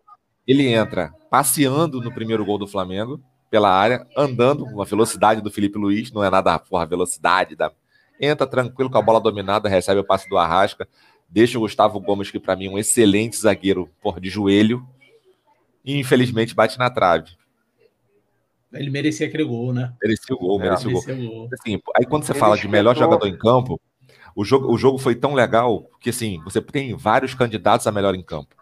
Ele 0.46 0.68
entra 0.68 1.12
passeando 1.28 2.00
no 2.00 2.10
primeiro 2.10 2.44
gol 2.44 2.56
do 2.56 2.66
Flamengo 2.66 3.20
pela 3.50 3.70
área, 3.70 4.06
andando 4.16 4.64
com 4.64 4.80
a 4.80 4.84
velocidade 4.84 5.40
do 5.40 5.50
Felipe 5.50 5.78
Luiz, 5.78 6.10
não 6.10 6.24
é 6.24 6.30
nada 6.30 6.58
porra, 6.58 6.84
a 6.84 6.86
velocidade 6.86 7.54
da. 7.54 7.70
Entra 8.18 8.46
tranquilo 8.46 8.88
com 8.88 8.96
a 8.96 9.02
bola 9.02 9.20
dominada, 9.20 9.68
recebe 9.68 10.00
o 10.00 10.04
passe 10.04 10.26
do 10.28 10.38
Arrasca, 10.38 10.88
deixa 11.28 11.58
o 11.58 11.60
Gustavo 11.60 12.00
Gomes, 12.00 12.30
que 12.30 12.40
para 12.40 12.56
mim 12.56 12.66
é 12.66 12.70
um 12.70 12.78
excelente 12.78 13.36
zagueiro, 13.36 13.90
porra, 14.00 14.20
de 14.20 14.28
joelho, 14.28 14.86
e 15.84 15.98
infelizmente 15.98 16.54
bate 16.54 16.78
na 16.78 16.90
trave. 16.90 17.30
Ele 18.72 18.90
merecia 18.90 19.26
aquele 19.26 19.44
gol, 19.44 19.72
né? 19.72 19.92
Merecia 20.02 20.34
o 20.34 20.38
gol, 20.38 20.60
é, 20.60 20.64
merecia, 20.64 20.88
o 20.88 20.92
gol. 20.92 21.02
gol. 21.02 21.48
Assim, 21.52 21.80
aí 21.96 22.04
quando 22.04 22.24
você 22.24 22.32
Ele 22.32 22.38
fala 22.38 22.56
de 22.56 22.68
melhor 22.68 22.96
jogador 22.96 23.26
em 23.26 23.36
campo, 23.36 23.80
o 24.34 24.44
jogo, 24.44 24.70
o 24.72 24.76
jogo 24.76 24.98
foi 24.98 25.14
tão 25.14 25.32
legal 25.32 25.88
que 26.00 26.10
assim, 26.10 26.40
você 26.44 26.60
tem 26.60 26.94
vários 26.94 27.34
candidatos 27.34 27.86
a 27.86 27.92
melhor 27.92 28.14
em 28.14 28.22
campo. 28.22 28.54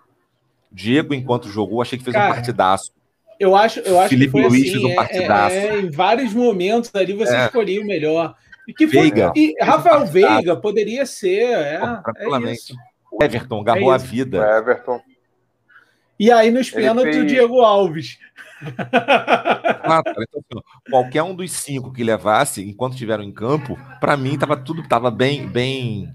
Diego, 0.70 1.14
enquanto 1.14 1.48
jogou, 1.48 1.80
achei 1.80 1.98
que 1.98 2.04
fez 2.04 2.14
Cara, 2.14 2.30
um 2.30 2.34
partidaço. 2.34 2.92
Eu 3.38 3.56
acho, 3.56 3.80
eu 3.80 3.98
acho 3.98 4.10
Felipe 4.10 4.26
que 4.26 4.30
foi 4.32 4.48
Luiz 4.48 4.74
assim, 4.74 4.92
um 4.92 4.94
partidaço. 4.94 5.56
É, 5.56 5.66
é, 5.66 5.80
em 5.80 5.90
vários 5.90 6.32
momentos 6.32 6.90
ali 6.94 7.12
você 7.12 7.34
é. 7.34 7.46
escolheu 7.46 7.82
o 7.82 7.86
melhor. 7.86 8.36
E 8.66 8.72
que 8.72 8.86
foi, 8.86 9.02
Veiga. 9.02 9.32
E 9.36 9.54
Rafael 9.60 10.06
Veiga 10.06 10.56
poderia 10.56 11.04
ser. 11.06 11.42
É, 11.42 11.80
é 12.16 12.52
isso. 12.52 12.74
Everton 13.20 13.60
agarrou 13.60 13.92
é 13.92 13.94
a 13.94 13.98
vida. 13.98 14.58
Everton. 14.58 15.00
E 16.18 16.30
aí 16.30 16.50
nos 16.50 16.70
pênaltis 16.70 17.14
fez... 17.14 17.24
o 17.24 17.26
Diego 17.26 17.60
Alves. 17.60 18.18
Ah, 19.86 20.00
então, 20.00 20.22
assim, 20.22 20.64
qualquer 20.90 21.22
um 21.22 21.34
dos 21.34 21.52
cinco 21.52 21.92
que 21.92 22.02
levasse, 22.02 22.66
enquanto 22.66 22.94
estiveram 22.94 23.22
em 23.22 23.30
campo, 23.30 23.78
para 24.00 24.16
mim 24.16 24.38
tava 24.38 24.56
tudo 24.56 24.82
tava 24.88 25.10
bem, 25.10 25.46
bem, 25.46 26.10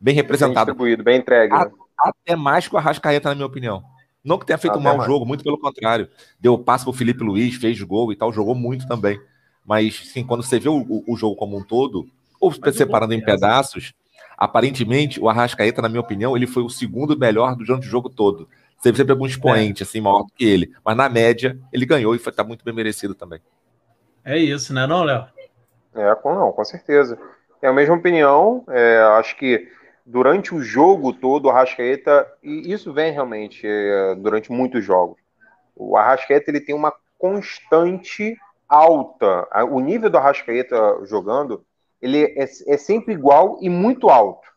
bem 0.00 0.12
representado. 0.12 0.54
Bem 0.54 0.64
distribuído, 0.74 1.04
bem 1.04 1.18
entregue. 1.20 1.54
Né? 1.54 1.70
Até 1.96 2.34
mais 2.34 2.66
que 2.66 2.74
o 2.74 2.78
Arrascaeta, 2.78 3.28
na 3.28 3.36
minha 3.36 3.46
opinião. 3.46 3.84
Não 4.24 4.38
que 4.38 4.46
tenha 4.46 4.58
feito 4.58 4.76
um 4.76 4.80
mau 4.80 5.00
jogo, 5.04 5.24
muito 5.24 5.44
pelo 5.44 5.56
contrário. 5.56 6.08
Deu 6.40 6.58
passo 6.58 6.84
pro 6.84 6.92
Felipe 6.92 7.22
Luiz, 7.22 7.54
fez 7.54 7.80
gol 7.80 8.12
e 8.12 8.16
tal, 8.16 8.32
jogou 8.32 8.56
muito 8.56 8.88
também. 8.88 9.20
Mas, 9.64 10.08
sim, 10.08 10.24
quando 10.24 10.42
você 10.42 10.58
vê 10.58 10.68
o, 10.68 11.04
o, 11.06 11.16
jogo 11.16 11.36
como 11.36 11.56
um 11.56 11.62
todo, 11.62 12.06
ou 12.40 12.52
Mas 12.60 12.76
separando 12.76 13.14
em 13.14 13.24
pedaços, 13.24 13.94
aparentemente, 14.36 15.20
o 15.20 15.28
Arrascaeta, 15.28 15.80
na 15.80 15.88
minha 15.88 16.00
opinião, 16.00 16.36
ele 16.36 16.46
foi 16.46 16.62
o 16.62 16.68
segundo 16.68 17.16
melhor 17.16 17.54
durante 17.54 17.86
o 17.86 17.90
jogo 17.90 18.10
todo. 18.10 18.48
Teve 18.82 18.96
sempre 18.96 19.12
algum 19.12 19.26
expoente, 19.26 19.82
é. 19.82 19.86
assim, 19.86 20.00
maior 20.00 20.24
do 20.24 20.32
que 20.32 20.44
ele. 20.44 20.72
Mas 20.84 20.96
na 20.96 21.08
média, 21.08 21.56
ele 21.72 21.86
ganhou 21.86 22.14
e 22.16 22.18
foi, 22.18 22.32
tá 22.32 22.42
muito 22.42 22.64
bem 22.64 22.74
merecido 22.74 23.14
também. 23.14 23.40
É 24.24 24.36
isso, 24.36 24.74
né, 24.74 24.86
não, 24.86 25.04
Léo? 25.04 25.26
É, 25.94 26.14
com, 26.16 26.34
não, 26.34 26.50
com 26.52 26.64
certeza. 26.64 27.18
É 27.60 27.68
a 27.68 27.72
mesma 27.72 27.94
opinião. 27.94 28.64
É, 28.68 28.98
acho 29.18 29.36
que 29.36 29.68
durante 30.04 30.54
o 30.54 30.60
jogo 30.60 31.12
todo, 31.12 31.46
o 31.46 31.50
Arrascaeta, 31.50 32.26
e 32.42 32.72
isso 32.72 32.92
vem 32.92 33.12
realmente 33.12 33.64
é, 33.64 34.14
durante 34.16 34.50
muitos 34.50 34.84
jogos, 34.84 35.16
o 35.76 35.96
Arrascaeta 35.96 36.50
ele 36.50 36.60
tem 36.60 36.74
uma 36.74 36.92
constante 37.18 38.36
alta. 38.72 39.46
O 39.70 39.80
nível 39.80 40.08
do 40.08 40.18
Arrascaeta 40.18 41.04
jogando, 41.04 41.64
ele 42.00 42.24
é, 42.24 42.44
é 42.44 42.76
sempre 42.76 43.12
igual 43.12 43.58
e 43.60 43.68
muito 43.68 44.08
alto. 44.08 44.48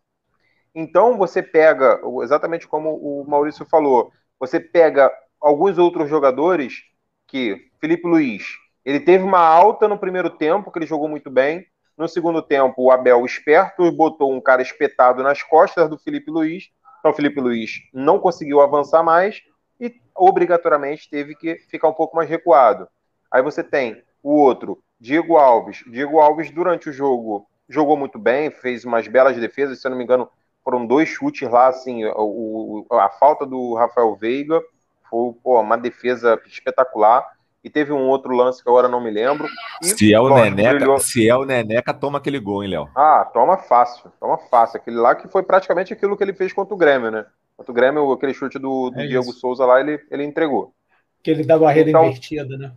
Então 0.74 1.18
você 1.18 1.42
pega, 1.42 2.02
exatamente 2.24 2.68
como 2.68 2.96
o 2.96 3.26
Maurício 3.28 3.66
falou, 3.66 4.12
você 4.40 4.60
pega 4.60 5.12
alguns 5.40 5.78
outros 5.78 6.10
jogadores 6.10 6.84
que 7.28 7.70
Felipe 7.80 8.08
Luiz, 8.08 8.44
ele 8.84 9.00
teve 9.00 9.24
uma 9.24 9.40
alta 9.40 9.88
no 9.88 9.98
primeiro 9.98 10.30
tempo, 10.30 10.72
que 10.72 10.80
ele 10.80 10.86
jogou 10.86 11.08
muito 11.08 11.30
bem, 11.30 11.66
no 11.98 12.10
segundo 12.10 12.42
tempo, 12.42 12.84
o 12.84 12.92
Abel 12.92 13.26
esperto 13.26 13.90
botou 13.92 14.34
um 14.34 14.42
cara 14.42 14.62
espetado 14.62 15.24
nas 15.24 15.42
costas 15.42 15.90
do 15.90 15.98
Felipe 15.98 16.30
Luiz. 16.30 16.70
Então, 17.00 17.12
o 17.12 17.14
Felipe 17.14 17.40
Luiz 17.40 17.72
não 17.94 18.20
conseguiu 18.20 18.60
avançar 18.60 19.02
mais 19.02 19.42
e 19.80 19.94
obrigatoriamente 20.14 21.10
teve 21.10 21.36
que 21.36 21.56
ficar 21.70 21.88
um 21.88 21.94
pouco 21.94 22.16
mais 22.16 22.30
recuado. 22.30 22.88
Aí 23.36 23.42
você 23.42 23.62
tem 23.62 24.02
o 24.24 24.34
outro, 24.34 24.82
Diego 24.98 25.36
Alves. 25.36 25.84
Diego 25.92 26.22
Alves, 26.22 26.50
durante 26.52 26.90
o 26.90 26.94
jogo, 26.94 27.46
jogou 27.68 27.98
muito 27.98 28.18
bem, 28.18 28.50
fez 28.50 28.86
umas 28.86 29.10
belas 29.10 29.36
defesas. 29.36 29.82
Se 29.82 29.86
eu 29.86 29.90
não 29.90 29.98
me 29.98 30.06
engano, 30.06 30.30
foram 30.64 30.86
dois 30.86 31.10
chutes 31.10 31.50
lá. 31.50 31.68
Assim, 31.68 32.06
o, 32.06 32.86
a 32.90 33.10
falta 33.10 33.46
do 33.46 33.74
Rafael 33.74 34.16
Veiga 34.16 34.62
foi 35.10 35.34
pô, 35.44 35.60
uma 35.60 35.78
defesa 35.78 36.42
espetacular 36.46 37.30
e 37.62 37.70
teve 37.70 37.92
um 37.92 38.08
outro 38.08 38.34
lance 38.34 38.64
que 38.64 38.70
agora 38.70 38.88
não 38.88 39.04
me 39.04 39.12
lembro. 39.12 39.50
E, 39.84 39.88
se, 39.88 40.14
é 40.14 40.20
o 40.22 40.34
Neneca, 40.34 40.76
brilhou... 40.76 40.98
se 40.98 41.28
é 41.28 41.36
o 41.36 41.44
Neneca, 41.44 41.94
toma 41.94 42.20
aquele 42.20 42.40
gol, 42.40 42.64
hein, 42.64 42.70
Léo? 42.70 42.90
Ah, 42.96 43.30
toma 43.34 43.58
fácil, 43.58 44.14
toma 44.18 44.38
fácil. 44.38 44.78
Aquele 44.78 44.96
lá 44.96 45.14
que 45.14 45.28
foi 45.28 45.44
praticamente 45.44 45.92
aquilo 45.92 46.16
que 46.16 46.24
ele 46.24 46.34
fez 46.34 46.54
contra 46.54 46.74
o 46.74 46.78
Grêmio, 46.78 47.12
né? 47.12 47.26
Contra 47.58 47.70
o 47.70 47.76
Grêmio, 47.76 48.12
aquele 48.14 48.34
chute 48.34 48.58
do, 48.58 48.92
do 48.92 49.02
é 49.02 49.08
Diego 49.08 49.30
isso. 49.30 49.42
Souza 49.42 49.66
lá, 49.66 49.82
ele, 49.82 50.00
ele 50.10 50.24
entregou. 50.24 50.74
Que 51.22 51.32
ele 51.32 51.44
dá 51.44 51.58
barreira 51.58 51.90
então, 51.90 52.06
invertida, 52.06 52.58
né? 52.58 52.72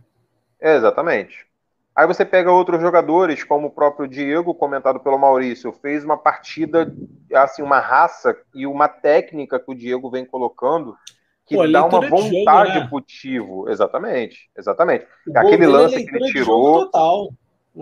É, 0.61 0.75
exatamente. 0.75 1.47
Aí 1.95 2.07
você 2.07 2.23
pega 2.23 2.51
outros 2.51 2.79
jogadores, 2.81 3.43
como 3.43 3.67
o 3.67 3.71
próprio 3.71 4.07
Diego, 4.07 4.53
comentado 4.53 4.99
pelo 4.99 5.17
Maurício, 5.17 5.73
fez 5.73 6.05
uma 6.05 6.17
partida, 6.17 6.93
assim, 7.33 7.61
uma 7.61 7.79
raça 7.79 8.35
e 8.55 8.65
uma 8.65 8.87
técnica 8.87 9.59
que 9.59 9.71
o 9.71 9.75
Diego 9.75 10.09
vem 10.09 10.25
colocando, 10.25 10.95
que 11.45 11.55
Pô, 11.55 11.67
dá 11.67 11.83
uma 11.83 11.99
vontade 12.07 12.73
jogo, 12.73 12.79
né? 12.79 12.87
pro 12.89 13.01
Tivo. 13.01 13.69
Exatamente, 13.69 14.49
exatamente. 14.57 15.05
Aquele 15.35 15.65
lance 15.65 15.95
é 15.95 16.05
que 16.05 16.15
ele 16.15 16.31
tirou. 16.31 16.85
Total. 16.85 17.29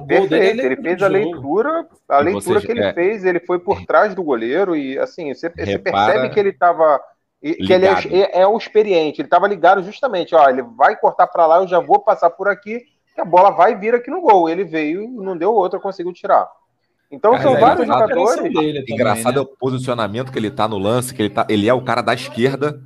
Perfeito, 0.08 0.62
é 0.62 0.66
ele 0.66 0.76
fez 0.78 1.02
a 1.02 1.08
leitura, 1.08 1.88
a 2.10 2.20
leitura 2.20 2.62
que 2.62 2.72
ele 2.72 2.84
é... 2.84 2.94
fez, 2.94 3.26
ele 3.26 3.40
foi 3.40 3.60
por 3.60 3.86
trás 3.86 4.14
do 4.14 4.24
goleiro 4.24 4.76
e 4.76 4.98
assim, 5.00 5.34
você, 5.34 5.50
você 5.50 5.80
percebe 5.80 6.30
que 6.30 6.40
ele 6.40 6.50
estava 6.50 7.00
que 7.42 7.72
ele 7.72 7.86
é, 7.86 8.42
é, 8.42 8.48
o 8.48 8.58
experiente, 8.58 9.22
ele 9.22 9.28
estava 9.28 9.48
ligado 9.48 9.84
justamente, 9.84 10.34
ó, 10.34 10.50
ele 10.50 10.64
vai 10.64 10.96
cortar 10.96 11.28
para 11.28 11.46
lá, 11.46 11.58
eu 11.58 11.68
já 11.68 11.80
vou 11.80 12.00
passar 12.00 12.30
por 12.32 12.48
aqui, 12.48 12.82
que 13.14 13.22
a 13.22 13.26
bola 13.26 13.52
vai 13.52 13.76
vir 13.76 13.96
aqui 13.96 14.12
no 14.12 14.22
gol. 14.22 14.48
Ele 14.48 14.64
veio 14.64 15.04
e 15.04 15.08
não 15.08 15.36
deu 15.38 15.54
outra, 15.54 15.80
conseguiu 15.80 16.14
tirar. 16.14 16.48
Então 17.12 17.32
Cara, 17.32 17.44
são 17.44 17.60
vários 17.60 17.88
jogadores. 17.88 18.54
Dele 18.54 18.86
engraçado 18.88 19.36
né? 19.36 19.40
é 19.40 19.42
o 19.42 19.46
posicionamento 19.46 20.32
que 20.32 20.38
ele 20.38 20.52
tá 20.52 20.68
no 20.68 20.78
lance, 20.78 21.14
que 21.14 21.22
ele 21.22 21.30
tá, 21.30 21.46
ele 21.50 21.68
é 21.68 21.74
o 21.74 21.82
cara 21.82 22.02
da 22.02 22.14
esquerda, 22.14 22.82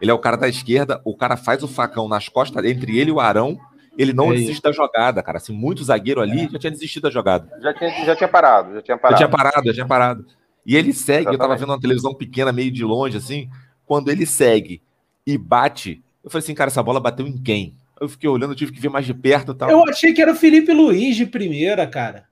ele 0.00 0.10
é 0.10 0.14
o 0.14 0.18
cara 0.18 0.36
da 0.36 0.48
esquerda, 0.48 1.00
o 1.04 1.16
cara 1.16 1.36
faz 1.36 1.62
o 1.62 1.68
facão 1.68 2.08
nas 2.08 2.28
costas 2.28 2.64
entre 2.64 2.98
ele 2.98 3.10
e 3.10 3.12
o 3.12 3.20
Arão, 3.20 3.58
ele 3.96 4.12
não 4.12 4.32
é 4.32 4.36
desiste 4.36 4.62
da 4.62 4.72
jogada, 4.72 5.22
cara. 5.22 5.38
Assim, 5.38 5.52
muito 5.52 5.84
zagueiro 5.84 6.20
ali 6.20 6.44
é. 6.44 6.48
já 6.48 6.58
tinha 6.58 6.70
desistido 6.70 7.04
da 7.04 7.10
jogada. 7.10 7.48
Já 7.60 7.72
tinha, 7.72 8.04
já 8.04 8.16
tinha 8.16 8.28
parado, 8.28 8.74
já 8.74 8.82
tinha 8.82 8.98
parado. 8.98 9.20
Já 9.20 9.26
tinha 9.26 9.38
parado, 9.38 9.66
já 9.66 9.72
tinha 9.72 9.86
parado. 9.86 10.26
E 10.66 10.76
ele 10.76 10.92
segue, 10.92 11.20
Exatamente. 11.20 11.34
eu 11.34 11.38
tava 11.38 11.56
vendo 11.56 11.70
uma 11.70 11.80
televisão 11.80 12.14
pequena, 12.14 12.52
meio 12.52 12.70
de 12.70 12.84
longe, 12.84 13.16
assim, 13.16 13.48
quando 13.90 14.08
ele 14.08 14.24
segue 14.24 14.80
e 15.26 15.36
bate, 15.36 16.00
eu 16.22 16.30
falei 16.30 16.44
assim, 16.44 16.54
cara, 16.54 16.70
essa 16.70 16.80
bola 16.80 17.00
bateu 17.00 17.26
em 17.26 17.36
quem? 17.36 17.74
Eu 18.00 18.08
fiquei 18.08 18.30
olhando, 18.30 18.54
tive 18.54 18.70
que 18.70 18.80
ver 18.80 18.88
mais 18.88 19.04
de 19.04 19.12
perto 19.12 19.52
tal. 19.52 19.68
Eu 19.68 19.82
achei 19.82 20.12
que 20.12 20.22
era 20.22 20.30
o 20.30 20.36
Felipe 20.36 20.72
Luiz 20.72 21.16
de 21.16 21.26
primeira, 21.26 21.84
cara. 21.88 22.26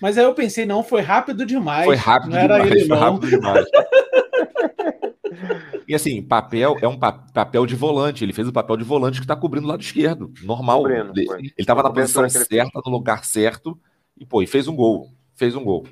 Mas 0.00 0.16
aí 0.16 0.22
eu 0.22 0.32
pensei, 0.32 0.64
não, 0.64 0.84
foi 0.84 1.00
rápido 1.00 1.44
demais. 1.44 1.86
Foi 1.86 1.96
rápido 1.96 2.30
não 2.30 2.40
demais, 2.40 2.60
era 2.60 2.70
ele, 2.70 2.86
foi 2.86 2.88
não. 2.88 2.98
rápido 3.00 3.28
demais. 3.28 3.66
E 5.88 5.94
assim, 5.94 6.22
papel 6.22 6.76
é 6.80 6.86
um 6.86 6.96
papel 6.98 7.66
de 7.66 7.74
volante. 7.74 8.24
Ele 8.24 8.32
fez 8.32 8.46
o 8.46 8.52
papel 8.52 8.76
de 8.76 8.84
volante 8.84 9.18
que 9.18 9.24
está 9.24 9.34
cobrindo 9.34 9.66
o 9.66 9.68
lado 9.68 9.82
esquerdo. 9.82 10.32
Normal. 10.42 10.82
Cobrindo, 10.82 11.12
ele 11.18 11.52
estava 11.58 11.82
na 11.82 11.90
posição 11.90 12.26
certa, 12.28 12.80
no 12.86 12.92
lugar 12.92 13.24
certo. 13.24 13.78
E, 14.16 14.24
pô, 14.24 14.40
e 14.40 14.46
fez 14.46 14.68
um 14.68 14.76
gol. 14.76 15.10
Fez 15.34 15.56
um 15.56 15.64
gol. 15.64 15.84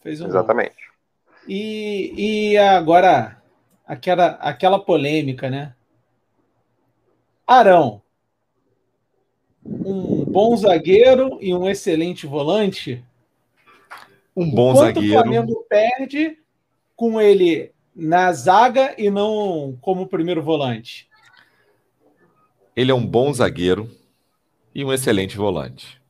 Fez 0.00 0.20
um 0.20 0.26
Exatamente. 0.26 0.76
Gol. 0.76 1.48
E, 1.48 2.52
e 2.52 2.58
agora, 2.58 3.39
aquela, 3.90 4.26
aquela 4.40 4.78
polêmica, 4.78 5.50
né? 5.50 5.74
Arão. 7.44 8.00
Um 9.66 10.24
bom 10.24 10.56
zagueiro 10.56 11.38
e 11.40 11.52
um 11.52 11.68
excelente 11.68 12.24
volante. 12.24 13.04
Um 14.36 14.48
bom 14.48 14.76
zagueiro. 14.76 15.08
o 15.08 15.20
Flamengo 15.20 15.66
perde 15.68 16.38
com 16.94 17.20
ele 17.20 17.72
na 17.94 18.32
zaga 18.32 18.94
e 18.96 19.10
não 19.10 19.76
como 19.80 20.06
primeiro 20.06 20.40
volante? 20.40 21.10
Ele 22.76 22.92
é 22.92 22.94
um 22.94 23.04
bom 23.04 23.32
zagueiro 23.32 23.90
e 24.72 24.84
um 24.84 24.92
excelente 24.92 25.36
volante. 25.36 26.00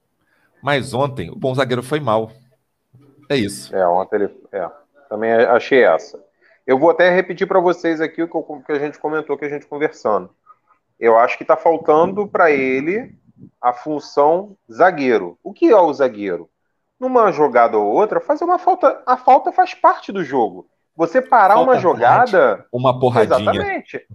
Mas 0.63 0.93
ontem 0.93 1.31
o 1.31 1.35
bom 1.35 1.55
zagueiro 1.55 1.83
foi 1.83 1.99
mal. 1.99 2.31
É 3.27 3.37
isso. 3.37 3.75
É, 3.75 3.89
ontem 3.89 4.17
ele. 4.17 4.31
É, 4.53 4.71
também 5.09 5.33
achei 5.33 5.83
essa. 5.83 6.23
Eu 6.71 6.79
vou 6.79 6.91
até 6.91 7.11
repetir 7.11 7.49
para 7.49 7.59
vocês 7.59 8.01
aqui 8.01 8.23
o 8.23 8.63
que 8.65 8.71
a 8.71 8.79
gente 8.79 8.97
comentou, 8.97 9.37
que 9.37 9.45
a 9.45 9.49
gente 9.49 9.67
conversando. 9.67 10.31
Eu 11.01 11.19
acho 11.19 11.37
que 11.37 11.43
está 11.43 11.57
faltando 11.57 12.29
para 12.29 12.53
ele 12.53 13.13
a 13.61 13.73
função 13.73 14.57
zagueiro. 14.73 15.37
O 15.43 15.53
que 15.53 15.69
é 15.69 15.77
o 15.77 15.93
zagueiro? 15.93 16.49
Numa 17.01 17.33
jogada 17.33 17.77
ou 17.77 17.93
outra, 17.93 18.21
fazer 18.21 18.45
uma 18.45 18.57
falta. 18.57 19.03
A 19.05 19.17
falta 19.17 19.51
faz 19.51 19.75
parte 19.75 20.13
do 20.13 20.23
jogo. 20.23 20.69
Você 20.95 21.21
parar 21.21 21.55
Falta 21.55 21.73
uma 21.73 21.81
jogada. 21.81 22.65
Uma 22.71 23.01
porradinha. 23.01 23.41
Exatamente. 23.41 24.07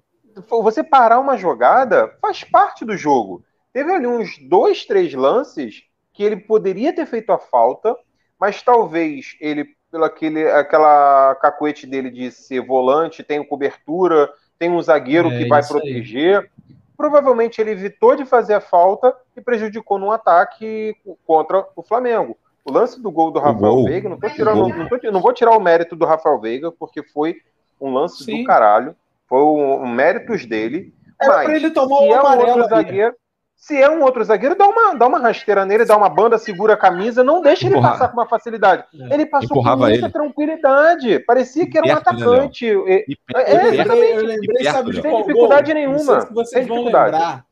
Você 0.49 0.81
parar 0.81 1.19
uma 1.19 1.35
jogada 1.35 2.15
faz 2.21 2.45
parte 2.45 2.85
do 2.85 2.95
jogo. 2.95 3.43
Teve 3.73 3.91
ali 3.91 4.07
uns 4.07 4.37
dois, 4.47 4.85
três 4.85 5.13
lances 5.13 5.83
que 6.13 6.23
ele 6.23 6.37
poderia 6.37 6.95
ter 6.95 7.05
feito 7.05 7.33
a 7.33 7.37
falta, 7.37 7.93
mas 8.39 8.61
talvez 8.61 9.35
ele, 9.41 9.75
pelo 9.95 10.03
aquele, 10.03 10.45
aquela 10.49 11.35
cacuete 11.35 11.87
dele 11.87 12.11
de 12.11 12.29
ser 12.29 12.59
volante, 12.59 13.23
tem 13.23 13.41
cobertura, 13.41 14.29
tem 14.59 14.69
um 14.69 14.81
zagueiro 14.81 15.29
é, 15.29 15.37
que 15.37 15.47
vai 15.47 15.65
proteger. 15.65 16.39
Aí. 16.39 16.75
Provavelmente 16.97 17.61
ele 17.61 17.71
evitou 17.71 18.13
de 18.13 18.25
fazer 18.25 18.55
a 18.55 18.59
falta 18.59 19.15
e 19.37 19.39
prejudicou 19.39 19.97
no 19.97 20.11
ataque 20.11 20.97
contra 21.25 21.65
o 21.77 21.81
Flamengo. 21.81 22.37
O 22.65 22.73
lance 22.73 23.01
do 23.01 23.09
gol 23.09 23.31
do 23.31 23.39
Rafael 23.39 23.73
gol. 23.73 23.85
Veiga, 23.85 24.09
não, 24.09 24.19
tô 24.19 24.29
tirando, 24.29 24.67
não, 24.67 24.89
tô, 24.89 25.11
não, 25.11 25.21
vou 25.21 25.31
tirar 25.31 25.51
o 25.51 25.61
mérito 25.61 25.95
do 25.95 26.05
Rafael 26.05 26.41
Veiga, 26.41 26.73
porque 26.73 27.01
foi 27.01 27.37
um 27.79 27.93
lance 27.93 28.21
Sim. 28.25 28.39
do 28.39 28.43
caralho. 28.43 28.93
Foi 29.29 29.39
um, 29.39 29.83
um 29.83 29.87
méritos 29.87 30.45
dele. 30.45 30.93
Era 31.21 31.35
mas 31.35 31.49
ele 31.51 31.71
tomar 31.71 31.99
se 31.99 32.09
é 32.09 32.21
um 32.21 32.39
outro 32.39 32.67
zagueiro, 32.67 33.15
se 33.55 33.81
é 33.81 33.89
um 33.89 34.03
outro 34.03 34.23
zagueiro, 34.23 34.55
dá 34.55 34.67
uma, 34.67 34.93
dá 34.93 35.07
uma 35.07 35.17
rasteira 35.17 35.65
nele, 35.65 35.85
dá 35.85 35.97
uma 35.97 36.09
banda, 36.09 36.37
segura 36.37 36.73
a 36.73 36.77
camisa, 36.77 37.23
não 37.23 37.41
deixa 37.41 37.65
ele 37.65 37.81
passar 37.81 38.09
com 38.09 38.17
uma 38.17 38.27
facilidade. 38.27 38.83
É. 38.93 39.13
Ele 39.13 39.25
passou 39.25 39.57
Empurrava 39.57 39.83
com 39.83 39.89
muita 39.89 40.05
ele. 40.05 40.13
tranquilidade. 40.13 41.19
Parecia 41.19 41.67
que 41.67 41.77
era 41.77 41.87
um 41.87 41.89
né, 41.89 41.95
atacante. 41.95 42.71
Né, 42.71 43.03
é, 43.33 43.67
exatamente. 43.73 44.11
Eu 44.11 44.25
lembrei, 44.25 44.63
sabe, 44.65 44.91
de 44.91 45.01
sem 45.01 45.17
dificuldade 45.17 45.73
nenhuma. 45.73 45.95
Não 45.97 46.05
sei 46.05 46.27
se 46.27 46.33
vocês 46.33 46.67
vão 46.67 46.83
lembrar 46.83 47.45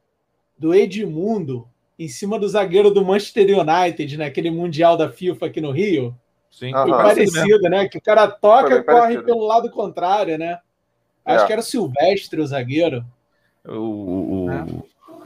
do 0.58 0.74
Edmundo 0.74 1.68
em 1.98 2.08
cima 2.08 2.38
do 2.38 2.48
zagueiro 2.48 2.92
do 2.92 3.04
Manchester 3.04 3.48
United, 3.58 4.18
naquele 4.18 4.52
né? 4.52 4.58
Mundial 4.58 4.98
da 4.98 5.10
FIFA 5.10 5.46
aqui 5.48 5.62
no 5.62 5.72
Rio. 5.72 6.16
Sim, 6.52 6.72
foi 6.72 6.92
parecido, 6.92 7.70
né? 7.70 7.88
Que 7.88 7.98
o 7.98 8.02
cara 8.02 8.28
toca 8.28 8.76
e 8.76 8.84
corre 8.84 9.00
parecido. 9.00 9.24
pelo 9.24 9.46
lado 9.46 9.70
contrário, 9.72 10.38
né? 10.38 10.60
Acho 11.26 11.46
é. 11.46 11.48
que 11.48 11.54
era 11.54 11.62
o 11.62 11.66
Silvestre, 11.66 12.40
o 12.40 12.46
zagueiro. 12.46 13.04
O, 13.66 14.46
o, 14.46 14.52
é. 14.52 14.66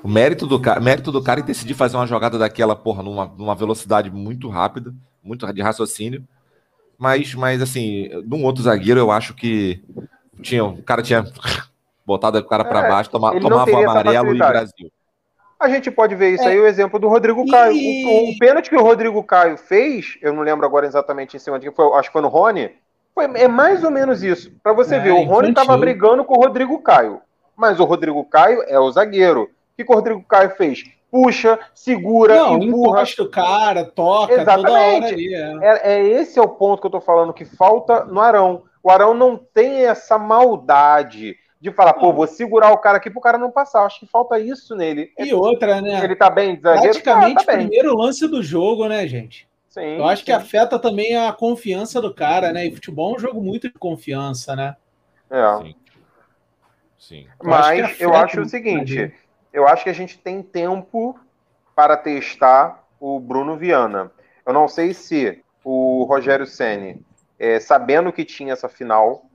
O, 0.08 0.10
mérito, 0.10 0.48
do, 0.48 0.62
mérito 0.82 1.12
do 1.12 1.22
cara 1.22 1.41
em 1.41 1.43
decidir 1.43 1.74
fazer 1.74 1.98
uma 1.98 2.08
jogada 2.08 2.38
daquela, 2.38 2.78
porra, 2.78 3.04
numa, 3.04 3.26
numa 3.38 3.54
velocidade 3.54 4.10
muito 4.10 4.48
rápida, 4.48 4.93
muito 5.22 5.52
de 5.52 5.62
raciocínio. 5.62 6.24
Mas, 6.98 7.36
mas 7.36 7.62
assim, 7.62 8.10
num 8.26 8.46
outro 8.46 8.63
zagueiro, 8.63 9.02
eu 9.02 9.12
acho 9.12 9.34
que 9.34 9.84
tinha, 10.41 10.63
o 10.63 10.82
cara 10.82 11.02
tinha 11.02 11.26
botado 12.06 12.38
o 12.38 12.46
cara 12.46 12.63
para 12.63 12.86
é, 12.86 12.89
baixo, 12.89 13.10
toma, 13.10 13.38
tomava 13.38 13.70
o 13.70 13.89
amarelo 13.89 14.34
e 14.34 14.38
Brasil. 14.38 14.89
A 15.60 15.67
gente 15.67 15.91
pode 15.91 16.15
ver 16.15 16.36
isso 16.36 16.43
é. 16.43 16.48
aí, 16.48 16.60
o 16.60 16.67
exemplo 16.67 16.98
do 16.98 17.10
Rodrigo 17.10 17.43
e... 17.46 17.52
Caio. 17.52 17.76
O, 17.76 18.30
o, 18.30 18.38
pênalti 18.38 18.70
que 18.70 18.78
o 18.78 18.84
Rodrigo 18.84 19.22
Caio 19.24 19.58
fez, 19.58 20.17
eu 20.22 20.32
não 20.32 20.41
lembro 20.41 20.65
agora 20.65 20.88
exatamente 20.88 21.36
em 21.36 21.39
cima 21.39 21.60
de 21.60 21.65
quem 21.65 21.76
foi, 21.76 21.86
acho 21.98 22.08
que 22.08 22.13
foi 22.13 22.22
no 22.22 22.30
Rony, 22.30 22.72
foi, 23.13 23.26
é 23.26 23.48
mais 23.50 23.84
ou 23.84 23.91
menos 23.91 24.24
isso. 24.24 24.52
Para 24.63 24.72
você 24.72 24.96
é, 24.96 25.00
ver, 25.00 25.12
o 25.12 25.24
Rony 25.24 25.50
estava 25.50 25.78
brigando 25.78 26.24
com 26.24 26.36
o 26.36 26.41
Rodrigo 26.41 26.80
Caio, 26.82 27.20
mas 27.58 27.80
o 27.80 27.84
Rodrigo 27.84 28.24
Caio 28.24 28.63
é 28.67 28.80
o 28.80 28.89
zagueiro. 28.89 29.50
O 29.78 29.86
que, 29.86 29.92
o 29.92 29.96
Rodrigo 29.96 30.24
Caio 30.24 30.50
fez? 30.52 30.84
Puxa, 31.12 31.60
segura, 31.74 32.36
não, 32.36 32.58
empurra. 32.58 33.04
o 33.20 33.30
cara, 33.30 33.86
toca, 33.86 34.34
Exatamente. 34.34 35.13
Ali, 35.13 35.34
é. 35.34 35.58
é. 35.62 35.82
É, 35.84 36.04
esse 36.04 36.38
é 36.38 36.42
o 36.42 36.50
ponto 36.50 36.82
que 36.82 36.88
eu 36.88 36.92
tô 36.92 37.00
falando, 37.00 37.34
que 37.34 37.46
falta 37.46 38.04
no 38.04 38.20
Arão. 38.20 38.63
O 38.84 38.90
Arão 38.90 39.13
não 39.13 39.38
tem 39.38 39.86
essa 39.86 40.18
maldade 40.18 41.36
de 41.60 41.72
falar, 41.72 41.94
pô, 41.94 42.13
vou 42.13 42.28
segurar 42.28 42.72
o 42.72 42.78
cara 42.78 42.98
aqui 42.98 43.10
pro 43.10 43.22
cara 43.22 43.38
não 43.38 43.52
passar. 43.52 43.86
Acho 43.86 44.00
que 44.00 44.06
falta 44.06 44.40
isso 44.40 44.76
nele. 44.76 45.12
E 45.18 45.34
outra, 45.34 45.82
né? 45.82 46.04
Ele 46.04 46.16
tá 46.16 46.30
bem, 46.30 46.60
zagueiro? 46.60 46.90
Praticamente 46.90 47.42
ah, 47.42 47.46
tá 47.46 47.54
primeiro 47.54 47.96
lance 47.96 48.28
do 48.28 48.44
jogo, 48.44 48.88
né, 48.88 49.08
gente? 49.08 49.48
Sim, 49.70 49.98
Eu 49.98 50.06
acho 50.06 50.22
sim. 50.22 50.26
que 50.26 50.32
afeta 50.32 50.80
também 50.80 51.16
a 51.16 51.32
confiança 51.32 52.02
do 52.02 52.13
cara, 52.13 52.52
né? 52.52 52.66
E 52.66 52.74
futebol 52.74 53.13
é 53.13 53.16
um 53.16 53.20
jogo 53.20 53.42
muito 53.42 53.68
de 53.68 53.78
confiança, 53.78 54.56
né? 54.56 54.76
É. 55.30 55.58
Sim. 55.58 55.76
sim. 56.98 57.28
Mas 57.44 58.00
eu 58.00 58.13
acho 58.13 58.42
o 58.42 58.46
seguinte, 58.46 59.13
eu 59.51 59.67
acho 59.67 59.83
que 59.83 59.89
a 59.89 59.93
gente 59.93 60.17
tem 60.17 60.41
tempo 60.41 61.19
para 61.75 61.95
testar 61.97 62.83
o 62.99 63.19
Bruno 63.19 63.55
Viana. 63.57 64.12
Eu 64.45 64.53
não 64.53 64.67
sei 64.67 64.93
se 64.93 65.43
o 65.63 66.03
Rogério 66.05 66.45
Ceni, 66.45 67.01
é, 67.38 67.60
sabendo 67.60 68.12
que 68.12 68.23
tinha 68.23 68.53
essa 68.53 68.69
final, 68.69 69.25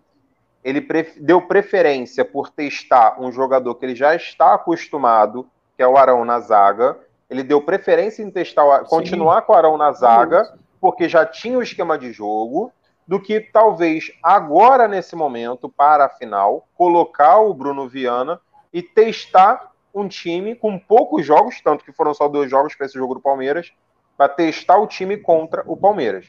ele 0.65 0.81
deu 1.19 1.43
preferência 1.43 2.25
por 2.25 2.51
testar 2.51 3.21
um 3.21 3.31
jogador 3.33 3.75
que 3.75 3.85
ele 3.85 3.95
já 3.95 4.15
está 4.15 4.55
acostumado, 4.55 5.47
que 5.77 5.83
é 5.83 5.87
o 5.87 5.97
Arão 5.97 6.25
na 6.25 6.41
zaga. 6.41 6.99
Ele 7.29 7.43
deu 7.43 7.61
preferência 7.61 8.23
em 8.23 8.31
testar, 8.31 8.85
continuar 8.85 9.43
com 9.43 9.53
o 9.53 9.57
Arão 9.57 9.77
na 9.77 9.93
zaga, 9.93 10.57
porque 10.81 11.09
já 11.09 11.27
tinha 11.27 11.59
o 11.59 11.63
esquema 11.63 11.99
de 11.99 12.13
jogo, 12.13 12.73
do 13.07 13.21
que 13.21 13.41
talvez 13.41 14.13
agora, 14.23 14.87
nesse 14.87 15.17
momento, 15.17 15.69
para 15.69 16.07
a 16.07 16.09
final, 16.09 16.67
colocar 16.75 17.41
o 17.41 17.53
Bruno 17.53 17.89
Viana 17.89 18.41
e 18.73 18.83
testar 18.83 19.72
um 19.95 20.09
time 20.09 20.55
com 20.55 20.79
poucos 20.79 21.25
jogos, 21.25 21.61
tanto 21.63 21.85
que 21.85 21.93
foram 21.93 22.15
só 22.15 22.29
dois 22.29 22.51
jogos 22.51 22.75
para 22.75 22.87
esse 22.87 22.95
jogo 22.95 23.15
do 23.15 23.21
Palmeiras, 23.21 23.73
para 24.17 24.29
testar 24.29 24.79
o 24.79 24.87
time 24.87 25.17
contra 25.17 25.63
o 25.67 25.77
Palmeiras. 25.77 26.27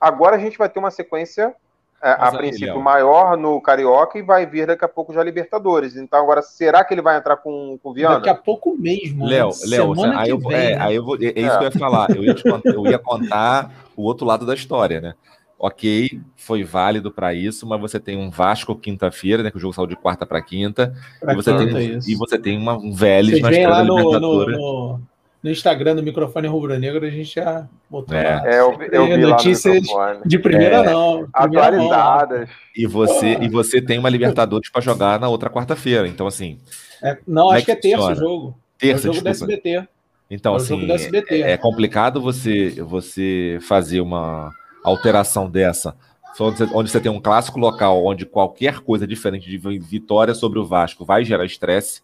Agora 0.00 0.36
a 0.36 0.38
gente 0.38 0.58
vai 0.58 0.68
ter 0.68 0.78
uma 0.78 0.90
sequência 0.90 1.54
é, 2.02 2.10
a 2.10 2.30
princípio 2.30 2.78
maior 2.80 3.36
no 3.36 3.60
Carioca 3.60 4.18
e 4.18 4.22
vai 4.22 4.44
vir 4.44 4.66
daqui 4.66 4.84
a 4.84 4.88
pouco 4.88 5.14
já 5.14 5.22
Libertadores. 5.22 5.96
Então, 5.96 6.20
agora, 6.20 6.42
será 6.42 6.84
que 6.84 6.92
ele 6.92 7.00
vai 7.00 7.16
entrar 7.16 7.36
com 7.38 7.78
o 7.82 7.92
Viana? 7.92 8.16
Daqui 8.16 8.28
a 8.28 8.34
pouco 8.34 8.76
mesmo. 8.76 9.24
Né? 9.24 9.36
Léo, 9.36 9.50
Léo, 9.64 9.94
aí, 10.16 10.28
eu, 10.28 10.40
é, 10.50 10.74
aí 10.74 10.94
eu 10.96 11.04
vou, 11.04 11.16
é, 11.16 11.26
é 11.26 11.40
isso 11.40 11.58
que 11.58 11.64
eu 11.64 11.68
ia 11.68 11.78
falar. 11.78 12.10
Eu 12.10 12.22
ia, 12.22 12.34
contar, 12.34 12.70
eu 12.70 12.86
ia 12.86 12.98
contar 12.98 13.70
o 13.96 14.02
outro 14.02 14.26
lado 14.26 14.44
da 14.44 14.54
história, 14.54 15.00
né? 15.00 15.14
Ok, 15.58 16.20
foi 16.36 16.62
válido 16.62 17.10
para 17.10 17.32
isso, 17.34 17.66
mas 17.66 17.80
você 17.80 17.98
tem 17.98 18.16
um 18.16 18.30
Vasco 18.30 18.74
quinta-feira, 18.76 19.42
né? 19.42 19.50
Que 19.50 19.56
o 19.56 19.60
jogo 19.60 19.72
saiu 19.72 19.86
de 19.86 19.96
quarta 19.96 20.26
para 20.26 20.42
quinta. 20.42 20.94
Pra 21.20 21.32
e, 21.32 21.36
você 21.36 21.56
quinta, 21.56 21.74
tem, 21.74 21.98
e 22.06 22.14
você 22.14 22.38
tem 22.38 22.58
uma, 22.58 22.76
um 22.76 22.92
Vélez 22.92 23.40
na 23.40 23.48
vem 23.48 23.66
lá 23.66 23.82
no, 23.82 23.96
no, 23.96 24.20
no, 24.20 25.00
no, 25.42 25.50
Instagram 25.50 25.96
do 25.96 26.02
microfone 26.02 26.46
rubro-negro, 26.46 27.06
a 27.06 27.10
gente 27.10 27.34
já 27.34 27.66
botou 27.88 28.16
é. 28.16 28.36
lá. 28.36 28.46
É, 28.46 28.60
eu, 28.60 28.78
eu 28.92 29.06
vi 29.06 29.16
notícias 29.16 29.82
de 30.24 30.38
primeira 30.38 30.76
é, 30.76 30.84
não. 30.84 31.26
Primeira 31.30 31.66
atualizadas. 31.66 32.40
Não. 32.40 32.56
E 32.76 32.86
você, 32.86 33.38
e 33.40 33.48
você 33.48 33.80
tem 33.80 33.98
uma 33.98 34.10
Libertadores 34.10 34.70
para 34.70 34.82
jogar 34.82 35.18
na 35.18 35.28
outra 35.28 35.48
quarta-feira. 35.48 36.06
Então, 36.06 36.26
assim. 36.26 36.58
É, 37.02 37.18
não, 37.26 37.50
acho 37.50 37.64
que 37.64 37.72
é 37.72 37.76
terça 37.76 38.12
o 38.12 38.14
jogo. 38.14 38.58
Terça, 38.78 39.08
é 39.08 39.10
o 39.10 39.14
jogo 39.14 39.24
desculpa. 39.24 39.52
da 39.52 39.56
SBT. 39.56 39.88
Então, 40.30 40.54
é 40.54 40.56
assim, 40.56 40.88
é, 41.30 41.52
é 41.52 41.56
complicado 41.56 42.20
você, 42.20 42.70
você 42.82 43.58
fazer 43.62 44.00
uma 44.00 44.50
alteração 44.90 45.50
dessa, 45.50 45.96
onde 46.40 46.58
você, 46.58 46.68
onde 46.72 46.90
você 46.90 47.00
tem 47.00 47.10
um 47.10 47.20
clássico 47.20 47.58
local, 47.58 48.04
onde 48.04 48.24
qualquer 48.24 48.80
coisa 48.80 49.06
diferente 49.06 49.48
de 49.48 49.58
vitória 49.78 50.34
sobre 50.34 50.58
o 50.58 50.64
Vasco 50.64 51.04
vai 51.04 51.24
gerar 51.24 51.44
estresse, 51.44 52.02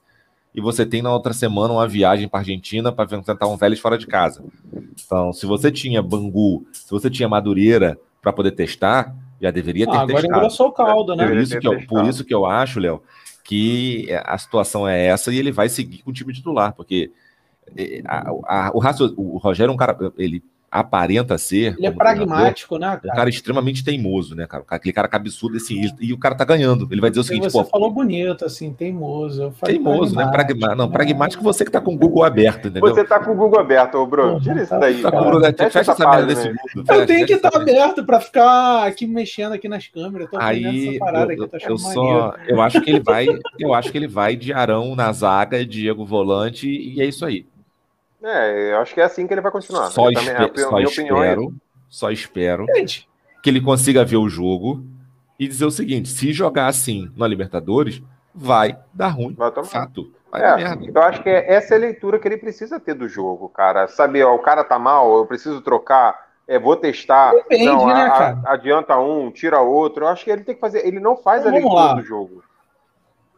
e 0.54 0.60
você 0.60 0.84
tem 0.84 1.00
na 1.00 1.12
outra 1.12 1.32
semana 1.32 1.72
uma 1.72 1.88
viagem 1.88 2.28
para 2.28 2.40
Argentina 2.40 2.92
para 2.92 3.06
tentar 3.22 3.46
um 3.46 3.56
Vélez 3.56 3.80
fora 3.80 3.96
de 3.96 4.06
casa. 4.06 4.44
Então, 5.02 5.32
se 5.32 5.46
você 5.46 5.72
tinha 5.72 6.02
Bangu, 6.02 6.66
se 6.72 6.90
você 6.90 7.08
tinha 7.08 7.28
Madureira 7.28 7.98
para 8.20 8.32
poder 8.32 8.50
testar, 8.50 9.14
já 9.40 9.50
deveria 9.50 9.86
ter 9.86 9.92
ah, 9.92 10.00
agora 10.02 10.06
testado. 10.08 10.26
Agora 10.26 10.44
engrossou 10.44 10.68
o 10.68 10.72
caldo, 10.72 11.16
né? 11.16 11.26
Por 11.26 11.36
isso, 11.38 11.58
que 11.58 11.66
eu, 11.66 11.86
por 11.86 12.04
isso 12.04 12.24
que 12.24 12.34
eu 12.34 12.44
acho, 12.44 12.80
Léo, 12.80 13.02
que 13.42 14.06
a 14.24 14.36
situação 14.36 14.86
é 14.86 15.06
essa 15.06 15.32
e 15.32 15.38
ele 15.38 15.50
vai 15.50 15.68
seguir 15.68 16.02
com 16.02 16.10
o 16.10 16.14
time 16.14 16.32
titular, 16.34 16.74
porque 16.74 17.10
a, 18.04 18.28
a, 18.28 18.70
o, 18.74 18.80
o 19.16 19.38
Rogério 19.38 19.70
é 19.70 19.74
um 19.74 19.76
cara, 19.76 19.96
ele 20.18 20.42
aparenta 20.72 21.36
ser. 21.36 21.74
Ele 21.76 21.86
é 21.86 21.90
pragmático, 21.90 22.78
né, 22.78 22.86
cara? 22.96 23.12
Um 23.12 23.16
cara 23.16 23.28
extremamente 23.28 23.84
teimoso, 23.84 24.34
né, 24.34 24.46
cara? 24.46 24.64
Aquele 24.68 24.92
cara 24.94 25.06
cabeçudo 25.06 25.58
assim, 25.58 25.92
e 26.00 26.14
o 26.14 26.18
cara 26.18 26.34
tá 26.34 26.46
ganhando. 26.46 26.88
Ele 26.90 27.00
vai 27.00 27.10
dizer 27.10 27.20
o 27.20 27.24
seguinte, 27.24 27.44
você 27.44 27.58
pô. 27.58 27.64
falou 27.64 27.90
bonito, 27.90 28.46
assim, 28.46 28.72
teimoso. 28.72 29.52
Teimoso, 29.62 30.16
né? 30.16 30.26
Pragmático. 30.26 30.76
Não, 30.76 30.90
pragmático 30.90 31.44
você 31.44 31.66
que 31.66 31.70
tá 31.70 31.80
com 31.80 31.94
o 31.94 31.98
Google 31.98 32.24
aberto, 32.24 32.68
entendeu? 32.68 32.88
Você 32.88 33.04
tá 33.04 33.20
com 33.20 33.32
o 33.32 33.34
Google 33.34 33.60
aberto, 33.60 33.96
ô, 33.96 34.06
Bruno. 34.06 34.40
Tira 34.40 34.62
isso 34.62 34.78
daí. 34.80 35.02
Tá 35.02 35.10
com 35.10 35.18
o 35.18 35.24
Google, 35.24 35.42
fecha, 35.42 35.70
fecha 35.70 35.92
essa 35.92 36.08
merda 36.08 36.26
desse 36.26 36.48
mundo. 36.48 36.86
Eu 36.88 37.06
tenho 37.06 37.26
que 37.26 37.34
estar 37.34 37.50
tá 37.50 37.60
aberto 37.60 38.06
pra 38.06 38.18
ficar 38.18 38.86
aqui 38.86 39.06
mexendo 39.06 39.52
aqui 39.52 39.68
nas 39.68 39.86
câmeras. 39.86 40.30
tô 40.30 40.38
Aí, 40.40 40.88
essa 40.88 40.98
parada 40.98 41.34
eu, 41.34 41.44
aqui, 41.44 41.64
eu, 41.66 41.70
eu 41.70 41.78
só. 41.78 42.34
Eu 42.48 42.62
acho 42.62 42.80
que 42.80 42.90
ele 42.90 43.00
vai. 43.00 43.26
Eu 43.58 43.74
acho 43.74 43.92
que 43.92 43.98
ele 43.98 44.08
vai 44.08 44.36
de 44.36 44.54
Arão 44.54 44.96
na 44.96 45.12
zaga, 45.12 45.66
Diego 45.66 46.06
volante, 46.06 46.66
e 46.66 47.02
é 47.02 47.04
isso 47.04 47.26
aí. 47.26 47.44
É, 48.24 48.72
eu 48.72 48.78
acho 48.78 48.94
que 48.94 49.00
é 49.00 49.04
assim 49.04 49.26
que 49.26 49.34
ele 49.34 49.40
vai 49.40 49.50
continuar. 49.50 49.90
Só, 49.90 50.08
espe 50.10 50.26
também, 50.26 50.56
só 50.56 50.80
espero, 50.80 51.44
é... 51.44 51.48
só 51.88 52.10
espero 52.10 52.66
Gente. 52.76 53.08
que 53.42 53.50
ele 53.50 53.60
consiga 53.60 54.04
ver 54.04 54.16
o 54.16 54.28
jogo 54.28 54.84
e 55.38 55.48
dizer 55.48 55.64
o 55.64 55.70
seguinte: 55.70 56.08
se 56.08 56.32
jogar 56.32 56.66
assim 56.66 57.10
na 57.16 57.26
Libertadores, 57.26 58.02
vai 58.34 58.78
dar 58.94 59.08
ruim. 59.08 59.34
Vai 59.34 59.50
tomar. 59.50 59.66
Fato. 59.66 60.12
Vai 60.30 60.40
é, 60.40 60.44
dar 60.44 60.56
merda. 60.56 60.98
Eu 60.98 61.02
acho 61.02 61.22
que 61.22 61.28
é 61.28 61.52
essa 61.52 61.74
é 61.74 61.76
a 61.76 61.80
leitura 61.80 62.18
que 62.18 62.26
ele 62.28 62.38
precisa 62.38 62.78
ter 62.78 62.94
do 62.94 63.08
jogo, 63.08 63.48
cara. 63.48 63.88
Saber, 63.88 64.24
ó, 64.24 64.34
o 64.34 64.38
cara 64.38 64.64
tá 64.64 64.78
mal, 64.78 65.16
eu 65.16 65.26
preciso 65.26 65.60
trocar. 65.60 66.30
É, 66.46 66.58
vou 66.58 66.76
testar. 66.76 67.32
Depende, 67.32 67.66
não, 67.66 67.86
né, 67.86 68.02
a, 68.02 68.10
cara? 68.10 68.42
adianta 68.46 68.98
um, 68.98 69.30
tira 69.30 69.60
outro. 69.60 70.04
Eu 70.04 70.08
acho 70.08 70.24
que 70.24 70.30
ele 70.30 70.42
tem 70.42 70.54
que 70.54 70.60
fazer. 70.60 70.86
Ele 70.86 70.98
não 71.00 71.16
faz 71.16 71.42
então, 71.42 71.52
a 71.52 71.54
leitura 71.54 71.74
lá. 71.74 71.94
do 71.94 72.02
jogo. 72.02 72.42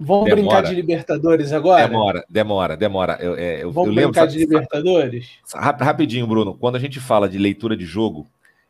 Vamos 0.04 0.24
demora. 0.26 0.36
brincar 0.36 0.62
de 0.62 0.74
Libertadores 0.74 1.52
agora? 1.52 1.88
Demora, 1.88 2.24
demora, 2.28 2.76
demora. 2.76 3.18
Eu, 3.20 3.34
é, 3.36 3.62
eu, 3.62 3.72
Vamos 3.72 3.88
eu 3.88 3.94
lembro, 3.94 4.12
brincar 4.12 4.26
de 4.26 4.38
Libertadores? 4.38 5.38
Rapidinho, 5.54 6.26
Bruno. 6.26 6.54
Quando 6.54 6.76
a 6.76 6.78
gente 6.78 7.00
fala 7.00 7.28
de 7.28 7.38
leitura 7.38 7.76
de 7.76 7.84
jogo, 7.84 8.26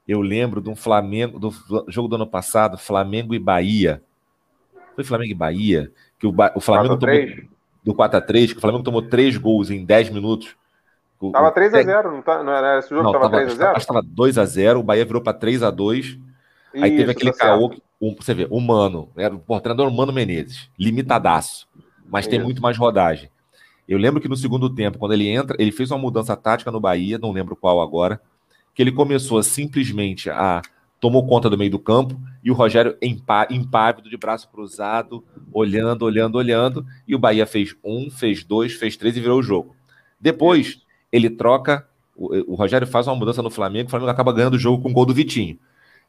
eu 0.07 0.21
lembro 0.21 0.61
de 0.61 0.71
um 0.71 0.77
Flamengo, 0.77 1.39
do 1.39 1.53
jogo 1.89 2.09
do 2.09 2.17
ano 2.17 2.27
passado, 2.27 2.79
Flamengo 2.79 3.35
e 3.35 3.39
Bahia. 3.39 4.03
Foi 4.95 5.03
Flamengo 5.03 5.33
e 5.33 5.35
Bahia? 5.35 5.91
Que 6.19 6.27
o, 6.27 6.35
o 6.55 6.61
Flamengo 6.61 6.97
tomou 6.97 7.17
do 7.85 7.95
4x3, 7.95 8.53
que 8.53 8.59
o 8.59 8.61
Flamengo 8.61 8.85
tomou 8.85 9.03
três 9.03 9.37
gols 9.37 9.71
em 9.71 9.85
10 9.85 10.11
minutos. 10.11 10.57
tava 11.33 11.53
3x0, 11.53 12.05
não, 12.05 12.23
tá, 12.23 12.43
não 12.43 12.53
era 12.53 12.79
esse 12.79 12.89
jogo 12.89 13.03
não, 13.03 13.13
tava, 13.13 13.31
tava 13.31 13.45
3x0? 13.45 13.77
Acho 13.77 13.87
que 13.87 13.93
tava 13.93 14.03
2x0, 14.03 14.79
o 14.79 14.83
Bahia 14.83 15.05
virou 15.05 15.21
para 15.21 15.39
3x2. 15.39 16.19
Aí 16.75 16.91
Isso, 16.91 16.97
teve 16.97 17.11
aquele 17.13 17.33
tá 17.33 17.39
caô 17.39 17.71
que 17.71 17.83
um, 18.01 18.15
você 18.15 18.35
vê, 18.35 18.47
humano, 18.51 19.09
era 19.17 19.35
o 19.35 19.61
treinador 19.61 19.91
Mano 19.93 20.13
Menezes, 20.13 20.69
limitadaço, 20.79 21.69
mas 22.09 22.27
tem 22.27 22.43
muito 22.43 22.61
mais 22.61 22.77
rodagem. 22.77 23.31
Eu 23.89 23.99
lembro 23.99 24.21
que 24.21 24.29
no 24.29 24.37
segundo 24.37 24.69
tempo, 24.69 24.99
quando 24.99 25.13
ele 25.13 25.29
entra, 25.29 25.57
ele 25.59 25.71
fez 25.71 25.91
uma 25.91 25.99
mudança 25.99 26.37
tática 26.37 26.71
no 26.71 26.81
Bahia, 26.81 27.19
não 27.19 27.33
lembro 27.33 27.55
qual 27.55 27.81
agora, 27.81 28.21
que 28.75 28.83
ele 28.83 28.91
começou 28.91 29.43
simplesmente 29.43 30.29
a 30.29 30.61
tomou 31.01 31.27
conta 31.27 31.51
do 31.51 31.59
meio 31.59 31.71
do 31.71 31.79
campo 31.79 32.19
e 32.43 32.51
o 32.51 32.55
Rogério 32.55 32.97
impá, 33.03 33.47
impávido 33.51 34.09
de 34.09 34.17
braço 34.17 34.49
cruzado, 34.49 35.23
olhando, 35.53 36.03
olhando, 36.03 36.37
olhando, 36.37 36.87
e 37.07 37.15
o 37.15 37.19
Bahia 37.19 37.45
fez 37.45 37.77
um, 37.85 38.11
fez 38.11 38.43
dois, 38.43 38.73
fez 38.73 38.97
três 38.97 39.15
e 39.15 39.21
virou 39.21 39.39
o 39.39 39.43
jogo. 39.43 39.77
Depois, 40.19 40.81
ele 41.13 41.29
troca, 41.29 41.87
o, 42.17 42.53
o 42.53 42.55
Rogério 42.55 42.87
faz 42.87 43.07
uma 43.07 43.15
mudança 43.15 43.43
no 43.43 43.51
Flamengo, 43.51 43.89
o 43.89 43.91
Flamengo 43.91 44.11
acaba 44.11 44.33
ganhando 44.33 44.55
o 44.55 44.59
jogo 44.59 44.83
com 44.83 44.89
o 44.89 44.93
gol 44.95 45.05
do 45.05 45.13
Vitinho. 45.13 45.59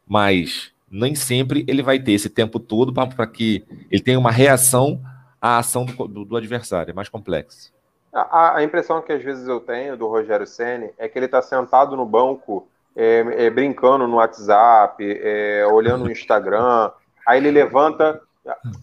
Mas 0.07 0.71
nem 0.89 1.15
sempre 1.15 1.65
ele 1.67 1.83
vai 1.83 1.99
ter 1.99 2.13
esse 2.13 2.29
tempo 2.29 2.59
todo 2.59 2.93
para 2.93 3.27
que 3.27 3.65
ele 3.91 4.01
tenha 4.01 4.19
uma 4.19 4.31
reação 4.31 5.01
à 5.41 5.57
ação 5.57 5.85
do, 5.85 6.07
do, 6.07 6.25
do 6.25 6.37
adversário. 6.37 6.91
É 6.91 6.93
mais 6.93 7.09
complexo. 7.09 7.73
A, 8.13 8.57
a, 8.57 8.63
impressão 8.63 9.01
que 9.01 9.11
às 9.11 9.21
vezes 9.21 9.45
eu 9.47 9.59
tenho 9.59 9.97
do 9.97 10.07
Rogério 10.07 10.47
Ceni 10.47 10.89
é 10.97 11.07
que 11.09 11.19
ele 11.19 11.25
está 11.25 11.41
sentado 11.41 11.97
no 11.97 12.05
banco, 12.05 12.65
é, 12.95 13.45
é, 13.45 13.49
brincando 13.49 14.07
no 14.07 14.15
WhatsApp, 14.15 15.03
é, 15.03 15.67
olhando 15.67 16.05
no 16.05 16.11
Instagram, 16.11 16.91
aí 17.27 17.39
ele 17.39 17.51
levanta. 17.51 18.21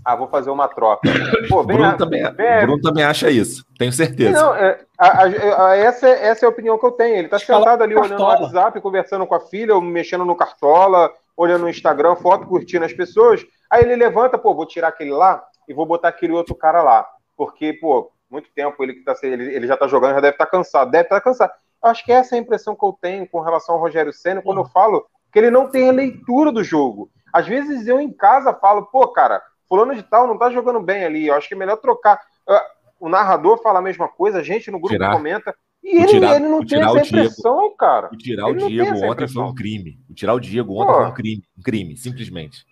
Ah, 0.05 0.16
vou 0.16 0.29
fazer 0.29 0.51
uma 0.51 0.66
troca. 0.68 1.09
Pô, 1.48 1.62
Bruno, 1.62 1.85
a, 1.85 1.92
também, 1.94 2.22
vem, 2.35 2.61
Bruno 2.62 2.81
também 2.81 3.05
acha 3.05 3.31
isso, 3.31 3.64
tenho 3.79 3.92
certeza. 3.92 4.33
Não, 4.33 4.55
é, 4.55 4.81
a, 4.98 5.77
essa, 5.77 6.09
essa 6.09 6.44
é 6.44 6.46
a 6.46 6.51
opinião 6.51 6.79
que 6.79 6.87
eu 6.87 6.92
tenho. 6.92 7.16
Ele 7.16 7.27
está 7.27 7.38
sentado 7.38 7.83
ali 7.83 7.94
olhando 7.94 8.18
no 8.18 8.25
WhatsApp, 8.25 8.81
conversando 8.81 9.27
com 9.27 9.35
a 9.35 9.40
filha, 9.40 9.75
ou 9.75 9.81
mexendo 9.81 10.25
no 10.25 10.35
cartola, 10.35 11.12
olhando 11.37 11.62
no 11.62 11.68
Instagram, 11.68 12.16
foto, 12.16 12.46
curtindo 12.46 12.85
as 12.85 12.92
pessoas. 12.92 13.44
Aí 13.70 13.83
ele 13.83 13.96
levanta, 13.96 14.37
pô, 14.37 14.55
vou 14.55 14.66
tirar 14.66 14.88
aquele 14.88 15.12
lá 15.12 15.42
e 15.68 15.75
vou 15.75 15.87
botar 15.87 16.09
aquele 16.09 16.33
outro 16.33 16.55
cara 16.55 16.83
lá. 16.83 17.07
Porque, 17.37 17.72
pô, 17.75 18.11
muito 18.31 18.48
tempo 18.55 18.83
ele 18.83 18.94
que 18.94 19.05
tá 19.05 19.14
ele, 19.22 19.55
ele 19.55 19.66
já 19.66 19.77
tá 19.77 19.87
jogando, 19.87 20.14
já 20.14 20.20
deve 20.20 20.35
estar 20.35 20.46
tá 20.46 20.51
cansado, 20.51 20.90
deve 20.90 21.05
estar 21.05 21.16
tá 21.16 21.20
cansado. 21.20 21.53
Acho 21.83 22.05
que 22.05 22.12
essa 22.12 22.35
é 22.35 22.38
a 22.38 22.40
impressão 22.40 22.77
que 22.77 22.85
eu 22.85 22.96
tenho 23.01 23.29
com 23.29 23.40
relação 23.40 23.75
ao 23.75 23.81
Rogério 23.81 24.12
Senna 24.12 24.42
quando 24.42 24.61
eu 24.61 24.64
falo 24.64 25.05
que 25.33 25.38
ele 25.38 25.51
não 25.51 25.68
tem 25.68 25.88
a 25.88 25.92
leitura 25.92 26.53
do 26.53 26.62
jogo. 26.62 27.11
Às 27.33 27.46
vezes 27.46 27.87
eu 27.87 27.98
em 27.98 28.12
casa 28.12 28.53
falo, 28.53 28.87
pô, 28.87 29.09
cara, 29.09 29.42
fulano 29.72 29.94
de 29.94 30.02
tal 30.02 30.26
não 30.26 30.37
tá 30.37 30.50
jogando 30.50 30.80
bem 30.80 31.02
ali, 31.02 31.28
eu 31.28 31.35
acho 31.35 31.48
que 31.48 31.54
é 31.54 31.56
melhor 31.56 31.76
trocar. 31.76 32.20
Ah, 32.46 32.66
o 33.00 33.08
narrador 33.08 33.62
fala 33.62 33.78
a 33.78 33.82
mesma 33.82 34.06
coisa, 34.06 34.38
a 34.38 34.42
gente 34.42 34.70
no 34.70 34.78
grupo 34.78 34.92
Tirar. 34.92 35.12
comenta. 35.12 35.54
E 35.82 35.96
ele, 35.96 36.08
tirar, 36.08 36.37
ele 36.37 36.46
não 36.46 36.64
tem 36.64 36.80
essa 36.80 36.98
impressão, 36.98 37.58
Diego, 37.58 37.76
cara. 37.76 38.11
O 38.12 38.16
tirar 38.16 38.50
ele 38.50 38.62
o 38.62 38.68
Diego 38.68 39.04
ontem 39.04 39.26
foi 39.26 39.42
um 39.42 39.54
crime. 39.54 39.98
O 40.11 40.14
tirar 40.14 40.35
o 40.35 40.40
Diego 40.40 40.74
ontem 40.74 40.92
Pô. 40.92 40.98
foi 40.98 41.06
um 41.06 41.14
crime, 41.14 41.42
um 41.58 41.62
crime, 41.62 41.96
simplesmente. 41.96 42.66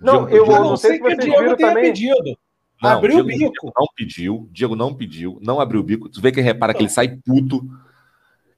Não, 0.00 0.26
Diego, 0.26 0.50
eu, 0.50 0.60
não 0.64 0.76
sei 0.78 0.94
se 0.94 1.00
vocês 1.00 1.24
viram 1.24 1.56
também. 1.56 1.84
Pedido. 1.84 2.38
Não, 2.82 2.90
abriu 2.90 3.22
Diego, 3.22 3.28
o 3.28 3.50
bico. 3.50 3.52
Diego 3.52 3.72
não 3.76 3.86
pediu, 3.94 4.48
Diego 4.50 4.76
não 4.76 4.94
pediu, 4.94 5.38
não 5.42 5.60
abriu 5.60 5.80
o 5.80 5.84
bico. 5.84 6.08
Tu 6.08 6.20
vê 6.22 6.32
que 6.32 6.40
repara 6.40 6.72
que 6.72 6.82
ele 6.82 6.88
sai 6.88 7.16
puto. 7.24 7.60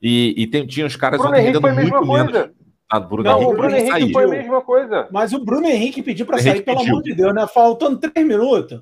E, 0.00 0.34
e 0.36 0.46
tem, 0.46 0.66
tinha 0.66 0.86
os 0.86 0.94
caras 0.94 1.20
Bruno 1.20 1.34
Henrique 1.34 1.60
foi 1.60 1.70
a 1.70 1.74
mesma 1.74 2.06
coisa. 2.06 2.54
Ah, 2.88 3.00
Bruno 3.00 3.24
não, 3.24 3.38
Henrique, 3.38 3.52
o 3.52 3.56
Bruno 3.56 3.76
Henrique 3.76 4.12
foi 4.12 4.24
a 4.24 4.28
mesma 4.28 4.60
coisa. 4.62 5.08
Mas 5.10 5.32
o 5.32 5.44
Bruno 5.44 5.66
Henrique 5.66 6.02
pediu 6.02 6.24
para 6.24 6.38
sair, 6.38 6.62
pelo 6.62 6.80
amor 6.80 7.02
de 7.02 7.14
Deus, 7.14 7.34
né? 7.34 7.46
Faltando 7.46 7.98
três 7.98 8.26
minutos. 8.26 8.80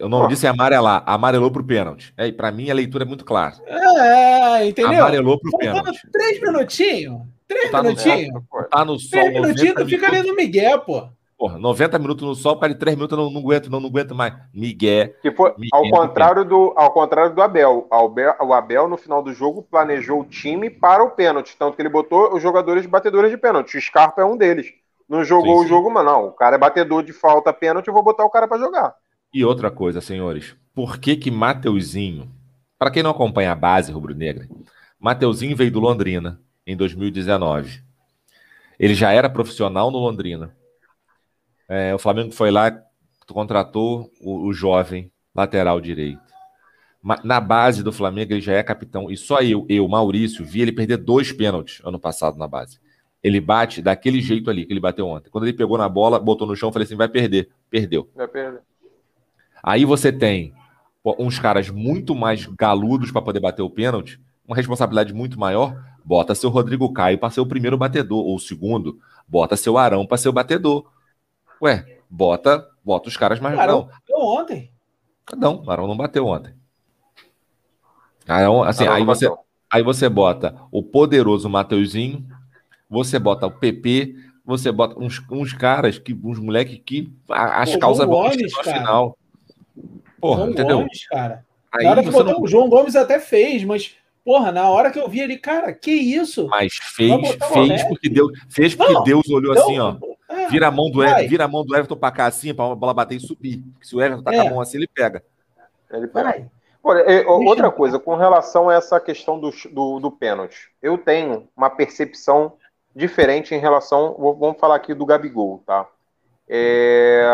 O 0.00 0.08
nome 0.08 0.28
disso 0.28 0.46
é 0.46 0.48
amarelar. 0.48 1.02
Amarelou 1.04 1.50
pro 1.50 1.62
pênalti. 1.62 2.14
É, 2.16 2.32
para 2.32 2.50
mim, 2.50 2.70
a 2.70 2.74
leitura 2.74 3.04
é 3.04 3.06
muito 3.06 3.24
clara. 3.24 3.54
É, 3.66 4.66
entendeu? 4.66 5.00
Amarelou 5.00 5.38
pro 5.38 5.58
pênalti. 5.58 6.00
Três 6.10 6.40
minutinhos. 6.40 7.20
Três 7.46 7.70
tá 7.70 7.82
minutinhos. 7.82 8.32
No, 8.32 8.64
tá 8.70 8.84
no 8.84 8.98
sol. 8.98 9.10
Três 9.10 9.32
minutinhos, 9.32 9.74
tu 9.74 9.86
fica 9.86 10.06
ali 10.06 10.22
no 10.22 10.34
Miguel, 10.34 10.80
pô. 10.80 11.08
Porra, 11.40 11.58
90 11.58 11.98
minutos 11.98 12.28
no 12.28 12.34
sol, 12.34 12.58
para 12.58 12.74
três 12.74 12.94
minutos, 12.94 13.16
não, 13.16 13.30
não 13.30 13.40
aguento, 13.40 13.70
não, 13.70 13.80
não 13.80 13.88
aguento 13.88 14.14
mais. 14.14 14.34
Miguel. 14.52 15.14
Que 15.22 15.32
foi 15.32 15.54
Miguel, 15.56 15.70
ao, 15.72 15.88
contrário 15.88 16.44
do, 16.44 16.74
ao 16.76 16.92
contrário 16.92 17.34
do 17.34 17.40
Abel. 17.40 17.88
Abel. 17.90 18.34
O 18.42 18.52
Abel, 18.52 18.86
no 18.86 18.98
final 18.98 19.22
do 19.22 19.32
jogo, 19.32 19.62
planejou 19.62 20.20
o 20.20 20.24
time 20.26 20.68
para 20.68 21.02
o 21.02 21.12
pênalti. 21.12 21.56
Tanto 21.58 21.76
que 21.76 21.80
ele 21.80 21.88
botou 21.88 22.34
os 22.34 22.42
jogadores 22.42 22.84
batedores 22.84 23.30
de 23.30 23.38
pênalti. 23.38 23.78
O 23.78 23.80
Scarpa 23.80 24.20
é 24.20 24.24
um 24.26 24.36
deles. 24.36 24.66
Não 25.08 25.24
jogou 25.24 25.54
sim, 25.54 25.60
sim. 25.60 25.64
o 25.64 25.68
jogo, 25.68 25.90
mas 25.90 26.04
não. 26.04 26.26
O 26.26 26.32
cara 26.32 26.56
é 26.56 26.58
batedor 26.58 27.02
de 27.02 27.14
falta 27.14 27.54
pênalti, 27.54 27.88
eu 27.88 27.94
vou 27.94 28.02
botar 28.02 28.26
o 28.26 28.30
cara 28.30 28.46
para 28.46 28.58
jogar. 28.58 28.94
E 29.32 29.42
outra 29.42 29.70
coisa, 29.70 30.02
senhores, 30.02 30.54
por 30.74 30.98
que 30.98 31.16
que 31.16 31.30
Mateuzinho, 31.30 32.30
para 32.78 32.90
quem 32.90 33.02
não 33.02 33.12
acompanha 33.12 33.52
a 33.52 33.56
base 33.56 33.90
rubro-negra, 33.90 34.46
Mateuzinho 34.98 35.56
veio 35.56 35.72
do 35.72 35.80
Londrina 35.80 36.38
em 36.66 36.76
2019. 36.76 37.80
Ele 38.78 38.94
já 38.94 39.10
era 39.10 39.30
profissional 39.30 39.90
no 39.90 39.96
Londrina. 39.96 40.54
É, 41.70 41.94
o 41.94 42.00
Flamengo 42.00 42.32
foi 42.32 42.50
lá, 42.50 42.82
contratou 43.28 44.10
o, 44.20 44.48
o 44.48 44.52
jovem 44.52 45.08
lateral 45.32 45.80
direito. 45.80 46.20
Na 47.24 47.40
base 47.40 47.82
do 47.84 47.92
Flamengo, 47.92 48.32
ele 48.32 48.40
já 48.40 48.54
é 48.54 48.62
capitão. 48.62 49.08
E 49.08 49.16
só 49.16 49.40
eu, 49.40 49.64
eu, 49.68 49.86
Maurício, 49.88 50.44
vi 50.44 50.62
ele 50.62 50.72
perder 50.72 50.96
dois 50.96 51.30
pênaltis 51.32 51.80
ano 51.84 51.98
passado 51.98 52.36
na 52.36 52.48
base. 52.48 52.80
Ele 53.22 53.40
bate 53.40 53.80
daquele 53.80 54.20
jeito 54.20 54.50
ali 54.50 54.66
que 54.66 54.72
ele 54.72 54.80
bateu 54.80 55.06
ontem. 55.06 55.30
Quando 55.30 55.44
ele 55.44 55.56
pegou 55.56 55.78
na 55.78 55.88
bola, 55.88 56.18
botou 56.18 56.46
no 56.46 56.56
chão, 56.56 56.72
falei 56.72 56.84
assim: 56.84 56.96
vai 56.96 57.08
perder. 57.08 57.48
Perdeu. 57.70 58.10
Vai 58.16 58.26
perder. 58.26 58.62
Aí 59.62 59.84
você 59.84 60.12
tem 60.12 60.52
uns 61.18 61.38
caras 61.38 61.70
muito 61.70 62.16
mais 62.16 62.46
galudos 62.46 63.12
para 63.12 63.22
poder 63.22 63.40
bater 63.40 63.62
o 63.62 63.70
pênalti, 63.70 64.20
uma 64.46 64.56
responsabilidade 64.56 65.14
muito 65.14 65.38
maior. 65.38 65.74
Bota 66.04 66.34
seu 66.34 66.50
Rodrigo 66.50 66.92
Caio 66.92 67.16
para 67.16 67.30
ser 67.30 67.40
o 67.40 67.46
primeiro 67.46 67.78
batedor, 67.78 68.24
ou 68.26 68.34
o 68.34 68.40
segundo. 68.40 68.98
Bota 69.28 69.56
seu 69.56 69.78
Arão 69.78 70.04
para 70.04 70.18
ser 70.18 70.28
o 70.28 70.32
batedor. 70.32 70.84
Ué, 71.62 71.98
bota, 72.08 72.66
bota 72.84 73.08
os 73.08 73.16
caras 73.16 73.40
mais. 73.40 73.58
Arão 73.58 73.86
bateu 73.86 74.18
ontem. 74.18 74.72
Não, 75.36 75.68
Arão 75.68 75.86
não 75.86 75.96
bateu 75.96 76.26
ontem. 76.26 76.54
Arão, 78.26 78.62
assim, 78.62 78.84
Arão 78.84 78.96
aí, 78.96 79.04
você, 79.04 79.32
aí 79.70 79.82
você 79.82 80.08
bota 80.08 80.54
o 80.70 80.82
poderoso 80.82 81.48
Mateuzinho, 81.48 82.26
você 82.88 83.18
bota 83.18 83.46
o 83.46 83.50
PP, 83.50 84.14
você 84.44 84.72
bota 84.72 84.98
uns, 84.98 85.22
uns 85.30 85.52
caras, 85.52 85.98
que, 85.98 86.12
uns 86.12 86.38
moleques 86.38 86.80
que 86.84 87.12
as 87.28 87.72
Pô, 87.72 87.78
causas 87.78 88.06
vão 88.06 88.28
no 88.28 88.62
final. 88.62 89.18
Porra, 90.20 90.40
João 90.40 90.50
entendeu? 90.50 90.78
Gomes, 90.78 91.06
cara. 91.08 91.46
Aí 91.72 91.84
na 91.84 91.90
hora 91.90 92.02
que 92.02 92.10
botou, 92.10 92.32
não... 92.34 92.42
o 92.42 92.48
João 92.48 92.68
Gomes 92.68 92.96
até 92.96 93.18
fez, 93.20 93.62
mas 93.64 93.94
Porra, 94.30 94.52
na 94.52 94.70
hora 94.70 94.92
que 94.92 95.00
eu 95.00 95.08
vi 95.08 95.20
ali, 95.20 95.36
cara, 95.36 95.72
que 95.72 95.90
isso? 95.90 96.46
Mas 96.46 96.76
fez, 96.76 97.12
fez 97.52 97.82
porque 97.82 98.08
Deus, 98.08 98.30
fez 98.48 98.76
porque 98.76 98.92
não, 98.92 99.02
Deus 99.02 99.28
olhou 99.28 99.52
assim, 99.52 99.76
ó. 99.80 99.96
É, 100.28 100.46
vira 100.46 100.68
a 100.68 100.70
mão 100.70 100.88
do 100.88 101.02
Everton, 101.02 101.28
vira 101.28 101.44
a 101.46 101.48
mão 101.48 101.64
do 101.64 101.74
Everton 101.74 101.96
para 101.96 102.14
cá 102.14 102.26
assim, 102.26 102.54
para 102.54 102.72
bola 102.76 102.94
bater 102.94 103.16
e 103.16 103.20
subir. 103.20 103.60
Se 103.82 103.96
o 103.96 104.00
Everton 104.00 104.22
tá 104.22 104.32
é. 104.32 104.36
com 104.36 104.42
a 104.42 104.44
é. 104.44 104.50
mão 104.50 104.60
assim, 104.60 104.76
ele 104.76 104.86
pega. 104.86 105.24
Ele 105.90 106.06
pega. 106.06 106.48
Olha, 106.80 107.28
outra 107.28 107.72
coisa, 107.72 107.98
com 107.98 108.14
relação 108.14 108.68
a 108.68 108.74
essa 108.74 109.00
questão 109.00 109.36
do, 109.40 109.50
do, 109.72 109.98
do 109.98 110.12
pênalti, 110.12 110.70
eu 110.80 110.96
tenho 110.96 111.48
uma 111.56 111.68
percepção 111.68 112.52
diferente 112.94 113.52
em 113.52 113.58
relação. 113.58 114.14
Vamos 114.16 114.60
falar 114.60 114.76
aqui 114.76 114.94
do 114.94 115.04
Gabigol, 115.04 115.60
tá? 115.66 115.88
É, 116.48 117.26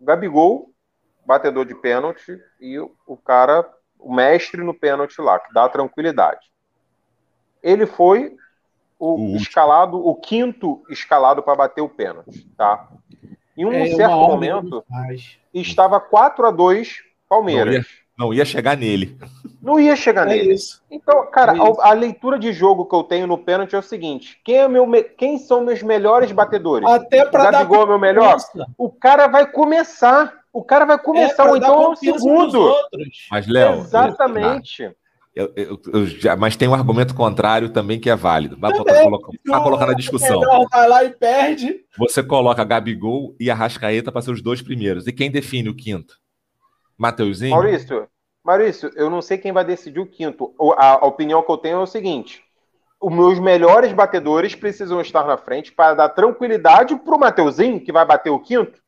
Gabigol, 0.00 0.70
batedor 1.26 1.64
de 1.64 1.74
pênalti, 1.74 2.40
e 2.60 2.78
o 2.78 3.16
cara, 3.16 3.68
o 4.02 4.12
mestre 4.12 4.62
no 4.62 4.74
pênalti 4.74 5.20
lá, 5.20 5.38
que 5.38 5.52
dá 5.52 5.68
tranquilidade. 5.68 6.40
Ele 7.62 7.86
foi 7.86 8.36
o, 8.98 9.32
o 9.32 9.36
escalado, 9.36 9.96
o 10.04 10.14
quinto 10.14 10.82
escalado 10.88 11.42
para 11.42 11.56
bater 11.56 11.80
o 11.80 11.88
pênalti, 11.88 12.46
tá? 12.56 12.88
Em 13.56 13.64
um 13.64 13.72
é, 13.72 13.86
certo 13.88 14.14
momento, 14.14 14.84
estava 15.52 16.00
4 16.00 16.46
a 16.46 16.50
2 16.50 17.02
Palmeiras. 17.28 17.86
Não 18.20 18.34
ia 18.34 18.44
chegar 18.44 18.76
nele. 18.76 19.18
Não 19.62 19.80
ia 19.80 19.96
chegar 19.96 20.26
é 20.26 20.30
nele. 20.30 20.52
Isso. 20.52 20.82
Então, 20.90 21.30
cara, 21.30 21.56
é 21.56 21.58
a, 21.58 21.88
a, 21.88 21.92
leitura 21.94 22.38
de 22.38 22.52
jogo 22.52 22.84
que 22.84 22.94
eu 22.94 23.02
tenho 23.02 23.26
no 23.26 23.38
pênalti 23.38 23.74
é 23.74 23.78
o 23.78 23.82
seguinte: 23.82 24.38
quem, 24.44 24.56
é 24.56 24.68
meu, 24.68 24.86
quem 25.16 25.38
são 25.38 25.64
meus 25.64 25.82
melhores 25.82 26.30
batedores? 26.30 26.86
Até 26.86 27.24
para 27.24 27.44
dar 27.44 27.52
Gabigol 27.52 27.84
é 27.84 27.86
meu 27.86 27.98
melhor. 27.98 28.36
O 28.76 28.90
cara 28.90 29.26
vai 29.26 29.50
começar. 29.50 30.39
O 30.52 30.64
cara 30.64 30.84
vai 30.84 30.98
começar, 30.98 31.46
é 31.46 31.50
ou 31.50 31.56
então 31.56 31.92
o 31.92 31.96
segundo. 31.96 32.74
Mas, 33.30 33.46
Léo. 33.46 33.80
Exatamente. 33.80 34.90
Eu, 35.34 35.52
eu, 35.54 35.80
eu 35.92 36.06
já, 36.06 36.34
mas 36.34 36.56
tem 36.56 36.66
um 36.66 36.74
argumento 36.74 37.14
contrário 37.14 37.70
também 37.70 38.00
que 38.00 38.10
é 38.10 38.16
válido. 38.16 38.58
Vai, 38.58 38.72
colocar, 38.72 39.30
vai 39.46 39.62
colocar 39.62 39.86
na 39.86 39.94
discussão. 39.94 40.40
Vai 40.70 40.88
lá 40.88 41.04
e 41.04 41.10
perde. 41.10 41.84
Você 41.96 42.22
coloca 42.22 42.64
Gabigol 42.64 43.36
e 43.38 43.48
Arrascaeta 43.48 44.10
para 44.10 44.22
ser 44.22 44.32
os 44.32 44.42
dois 44.42 44.60
primeiros. 44.60 45.06
E 45.06 45.12
quem 45.12 45.30
define 45.30 45.68
o 45.68 45.76
quinto? 45.76 46.16
Mateuzinho? 46.98 47.52
Maurício, 47.52 48.08
Maurício, 48.44 48.90
eu 48.96 49.08
não 49.08 49.22
sei 49.22 49.38
quem 49.38 49.52
vai 49.52 49.64
decidir 49.64 50.00
o 50.00 50.06
quinto. 50.06 50.52
A, 50.76 50.94
a 50.94 51.06
opinião 51.06 51.42
que 51.42 51.50
eu 51.50 51.56
tenho 51.56 51.78
é 51.78 51.82
o 51.82 51.86
seguinte: 51.86 52.42
os 53.00 53.12
meus 53.12 53.38
melhores 53.38 53.92
batedores 53.92 54.54
precisam 54.54 55.00
estar 55.00 55.24
na 55.24 55.36
frente 55.36 55.72
para 55.72 55.94
dar 55.94 56.08
tranquilidade 56.08 56.96
para 56.96 57.14
o 57.14 57.18
Mateuzinho, 57.18 57.80
que 57.80 57.92
vai 57.92 58.04
bater 58.04 58.30
o 58.30 58.40
quinto, 58.40 58.80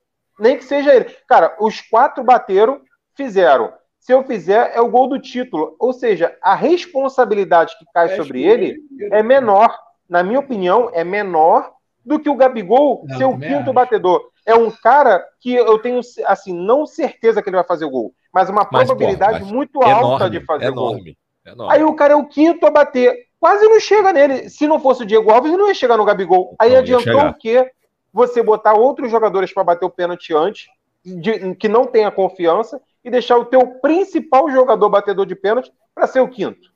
nem 0.42 0.56
que 0.56 0.64
seja 0.64 0.94
ele. 0.94 1.04
Cara, 1.26 1.56
os 1.60 1.80
quatro 1.80 2.22
bateram, 2.22 2.80
fizeram. 3.16 3.72
Se 3.98 4.12
eu 4.12 4.24
fizer, 4.24 4.72
é 4.74 4.80
o 4.80 4.90
gol 4.90 5.08
do 5.08 5.18
título. 5.18 5.76
Ou 5.78 5.92
seja, 5.92 6.36
a 6.42 6.54
responsabilidade 6.54 7.78
que 7.78 7.84
cai 7.94 8.16
sobre 8.16 8.42
ele 8.42 8.78
é 9.12 9.22
menor. 9.22 9.78
Na 10.08 10.22
minha 10.22 10.40
opinião, 10.40 10.90
é 10.92 11.04
menor 11.04 11.72
do 12.04 12.18
que 12.18 12.28
o 12.28 12.34
Gabigol 12.34 13.04
não, 13.08 13.16
ser 13.16 13.24
o 13.24 13.38
quinto 13.38 13.62
acho. 13.62 13.72
batedor 13.72 14.32
é 14.44 14.54
um 14.54 14.70
cara 14.70 15.24
que 15.40 15.54
eu 15.54 15.78
tenho, 15.78 16.00
assim, 16.26 16.52
não 16.52 16.86
certeza 16.86 17.40
que 17.40 17.48
ele 17.48 17.56
vai 17.56 17.64
fazer 17.64 17.84
o 17.84 17.90
gol, 17.90 18.12
mas 18.32 18.48
uma 18.48 18.66
mas, 18.70 18.88
probabilidade 18.88 19.40
pô, 19.40 19.46
muito 19.46 19.82
é 19.82 19.92
alta 19.92 20.28
de 20.28 20.40
fazer 20.40 20.70
o 20.70 20.74
gol. 20.74 20.98
É 21.44 21.52
Aí 21.70 21.82
o 21.82 21.94
cara 21.94 22.14
é 22.14 22.16
o 22.16 22.26
quinto 22.26 22.66
a 22.66 22.70
bater. 22.70 23.26
Quase 23.40 23.66
não 23.66 23.80
chega 23.80 24.12
nele. 24.12 24.48
Se 24.48 24.68
não 24.68 24.78
fosse 24.78 25.02
o 25.02 25.06
Diego 25.06 25.30
Alves, 25.32 25.50
ele 25.50 25.60
não 25.60 25.68
ia 25.68 25.74
chegar 25.74 25.96
no 25.96 26.04
Gabigol. 26.04 26.54
Aí 26.58 26.70
não 26.70 26.78
adiantou 26.78 27.26
o 27.26 27.34
quê? 27.34 27.68
Você 28.12 28.42
botar 28.42 28.74
outros 28.74 29.10
jogadores 29.10 29.52
para 29.52 29.64
bater 29.64 29.84
o 29.86 29.90
pênalti 29.90 30.34
antes, 30.34 30.68
de, 31.04 31.54
que 31.56 31.68
não 31.68 31.86
tenha 31.86 32.10
confiança, 32.10 32.80
e 33.04 33.10
deixar 33.10 33.36
o 33.36 33.44
teu 33.44 33.66
principal 33.80 34.50
jogador 34.50 34.88
batedor 34.88 35.26
de 35.26 35.34
pênalti 35.34 35.72
para 35.94 36.06
ser 36.06 36.20
o 36.20 36.28
quinto. 36.28 36.70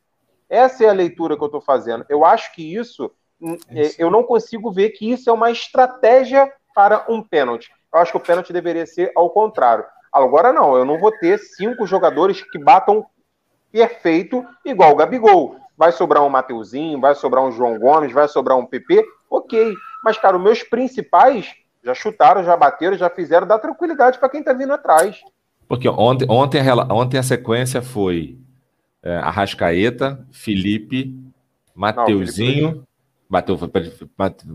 Essa 0.48 0.84
é 0.84 0.88
a 0.88 0.92
leitura 0.92 1.36
que 1.36 1.42
eu 1.42 1.46
estou 1.46 1.60
fazendo. 1.60 2.04
Eu 2.08 2.24
acho 2.24 2.52
que 2.54 2.74
isso, 2.74 3.10
é, 3.70 3.90
eu 3.98 4.10
não 4.10 4.22
consigo 4.22 4.70
ver 4.72 4.90
que 4.90 5.10
isso 5.10 5.28
é 5.28 5.32
uma 5.32 5.50
estratégia 5.50 6.52
para 6.74 7.04
um 7.08 7.22
pênalti. 7.22 7.70
Eu 7.92 8.00
acho 8.00 8.12
que 8.12 8.18
o 8.18 8.20
pênalti 8.20 8.52
deveria 8.52 8.86
ser 8.86 9.12
ao 9.16 9.30
contrário. 9.30 9.84
Agora 10.12 10.52
não, 10.52 10.76
eu 10.76 10.84
não 10.84 10.98
vou 10.98 11.12
ter 11.12 11.38
cinco 11.38 11.86
jogadores 11.86 12.40
que 12.40 12.58
batam 12.58 13.06
perfeito 13.70 14.44
igual 14.64 14.92
o 14.92 14.96
Gabigol. 14.96 15.56
Vai 15.76 15.92
sobrar 15.92 16.22
um 16.22 16.28
Mateuzinho, 16.28 17.00
vai 17.00 17.14
sobrar 17.14 17.44
um 17.44 17.52
João 17.52 17.78
Gomes, 17.78 18.12
vai 18.12 18.26
sobrar 18.26 18.56
um 18.56 18.64
PP, 18.64 19.04
ok. 19.28 19.74
Mas, 20.04 20.18
cara, 20.18 20.36
os 20.36 20.42
meus 20.42 20.62
principais 20.62 21.54
já 21.82 21.94
chutaram, 21.94 22.44
já 22.44 22.56
bateram, 22.56 22.96
já 22.96 23.08
fizeram, 23.08 23.46
dá 23.46 23.58
tranquilidade 23.58 24.18
para 24.18 24.28
quem 24.28 24.42
tá 24.42 24.52
vindo 24.52 24.72
atrás. 24.72 25.20
Porque 25.68 25.88
ontem, 25.88 26.26
ontem, 26.28 26.60
a, 26.60 26.92
ontem 26.92 27.18
a 27.18 27.22
sequência 27.22 27.82
foi 27.82 28.38
é, 29.02 29.16
Arrascaeta, 29.16 30.26
Felipe, 30.32 31.16
Mateuzinho, 31.74 32.84
Bateu, 33.28 33.58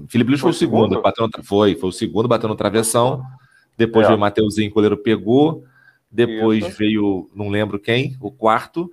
Felipe 0.07 0.29
Luiz 0.29 0.39
foi, 0.39 0.49
foi 0.49 0.51
o 0.51 0.53
segundo, 0.53 0.89
segundo? 0.89 1.01
Bateu 1.01 1.27
no, 1.27 1.43
foi, 1.43 1.75
foi 1.75 1.89
o 1.89 1.93
segundo, 1.93 2.27
bateu 2.27 2.47
no 2.47 2.55
travessão. 2.55 3.21
Depois 3.77 4.05
é. 4.05 4.07
veio 4.07 4.17
o 4.17 4.21
Mateuzinho, 4.21 4.71
o 4.71 4.73
goleiro 4.73 4.97
pegou. 4.97 5.63
Depois 6.09 6.65
Isso. 6.65 6.77
veio, 6.77 7.29
não 7.35 7.49
lembro 7.49 7.79
quem, 7.79 8.17
o 8.19 8.31
quarto. 8.31 8.89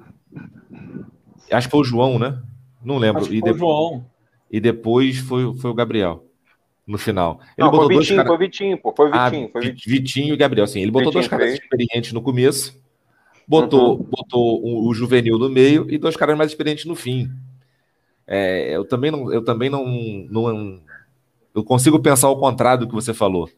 Acho 1.50 1.68
que 1.68 1.70
foi 1.70 1.80
o 1.80 1.84
João, 1.84 2.18
né? 2.18 2.40
Não 2.82 2.98
lembro. 2.98 3.22
Acho 3.22 3.32
e 3.32 3.40
foi 3.40 3.52
depois, 3.52 3.56
o 3.56 3.58
João. 3.58 4.06
E 4.50 4.61
depois 4.61 5.18
foi, 5.18 5.56
foi 5.56 5.70
o 5.70 5.74
Gabriel. 5.74 6.24
No 6.88 6.96
final. 6.96 7.38
Ele 7.57 7.66
não, 7.66 7.70
botou 7.70 7.87
foi 7.87 7.98
Vitinho, 7.98 8.16
cara... 8.16 8.29
foi 8.29 8.38
Vitinho, 8.38 8.79
pô. 8.79 8.94
Foi 8.96 9.11
Vitinho, 9.11 9.46
ah, 9.46 9.53
foi 9.53 9.61
Vitinho. 9.61 9.94
Vitinho 9.94 10.35
e 10.35 10.37
Gabriel, 10.38 10.66
sim. 10.66 10.81
Ele 10.81 10.90
botou 10.90 11.12
Vitinho 11.12 11.20
dois 11.20 11.29
caras 11.29 11.46
fez. 11.51 11.61
experientes 11.61 12.12
no 12.14 12.22
começo, 12.22 12.83
botou, 13.46 13.98
uhum. 13.98 14.05
botou 14.05 14.64
o, 14.64 14.88
o 14.88 14.94
juvenil 14.94 15.38
no 15.38 15.51
meio 15.51 15.87
e 15.90 15.98
dois 15.98 16.16
caras 16.16 16.38
mais 16.38 16.51
experientes 16.51 16.87
no 16.87 16.94
fim. 16.94 17.31
É, 18.27 18.74
eu 18.74 18.87
também 18.87 19.11
não, 19.11 19.31
eu 19.31 19.44
também 19.44 19.68
não, 19.68 19.87
não, 20.31 20.81
eu 21.55 21.62
consigo 21.62 22.01
pensar 22.01 22.29
ao 22.29 22.40
contrário 22.40 22.87
do 22.87 22.88
que 22.88 22.94
você 22.94 23.12
falou. 23.12 23.51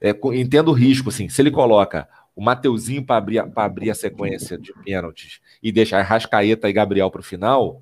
É, 0.00 0.10
entendo 0.34 0.72
o 0.72 0.74
risco, 0.74 1.10
assim, 1.10 1.28
se 1.28 1.40
ele 1.40 1.52
coloca 1.52 2.08
o 2.34 2.42
Mateuzinho 2.42 3.04
para 3.04 3.16
abrir, 3.16 3.38
abrir 3.54 3.90
a 3.90 3.94
sequência 3.94 4.58
de 4.58 4.72
pênaltis 4.84 5.40
e 5.62 5.70
deixar 5.70 6.02
Rascaeta 6.02 6.68
e 6.68 6.72
Gabriel 6.72 7.12
para 7.12 7.20
o 7.20 7.24
final, 7.24 7.80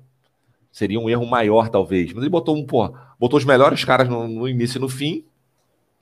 seria 0.73 0.99
um 0.99 1.07
erro 1.07 1.25
maior, 1.25 1.69
talvez. 1.69 2.11
Mas 2.11 2.23
ele 2.23 2.29
botou 2.29 2.57
um, 2.57 2.65
pô, 2.65 2.93
botou 3.19 3.37
os 3.37 3.45
melhores 3.45 3.85
caras 3.85 4.09
no, 4.09 4.27
no, 4.27 4.49
início 4.49 4.79
e 4.79 4.81
no 4.81 4.89
fim, 4.89 5.23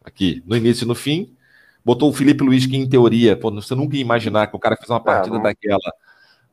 aqui, 0.03 0.41
no 0.47 0.55
início 0.55 0.85
e 0.85 0.87
no 0.87 0.95
fim, 0.95 1.35
botou 1.83 2.09
o 2.09 2.13
Felipe 2.13 2.43
Luiz, 2.43 2.65
que 2.65 2.77
em 2.77 2.89
teoria, 2.89 3.35
pô, 3.35 3.51
você 3.51 3.75
nunca 3.75 3.97
ia 3.97 4.01
imaginar 4.01 4.47
que 4.47 4.55
o 4.55 4.59
cara 4.59 4.77
fez 4.77 4.89
uma 4.89 5.03
partida 5.03 5.37
é, 5.37 5.41
daquela, 5.41 5.91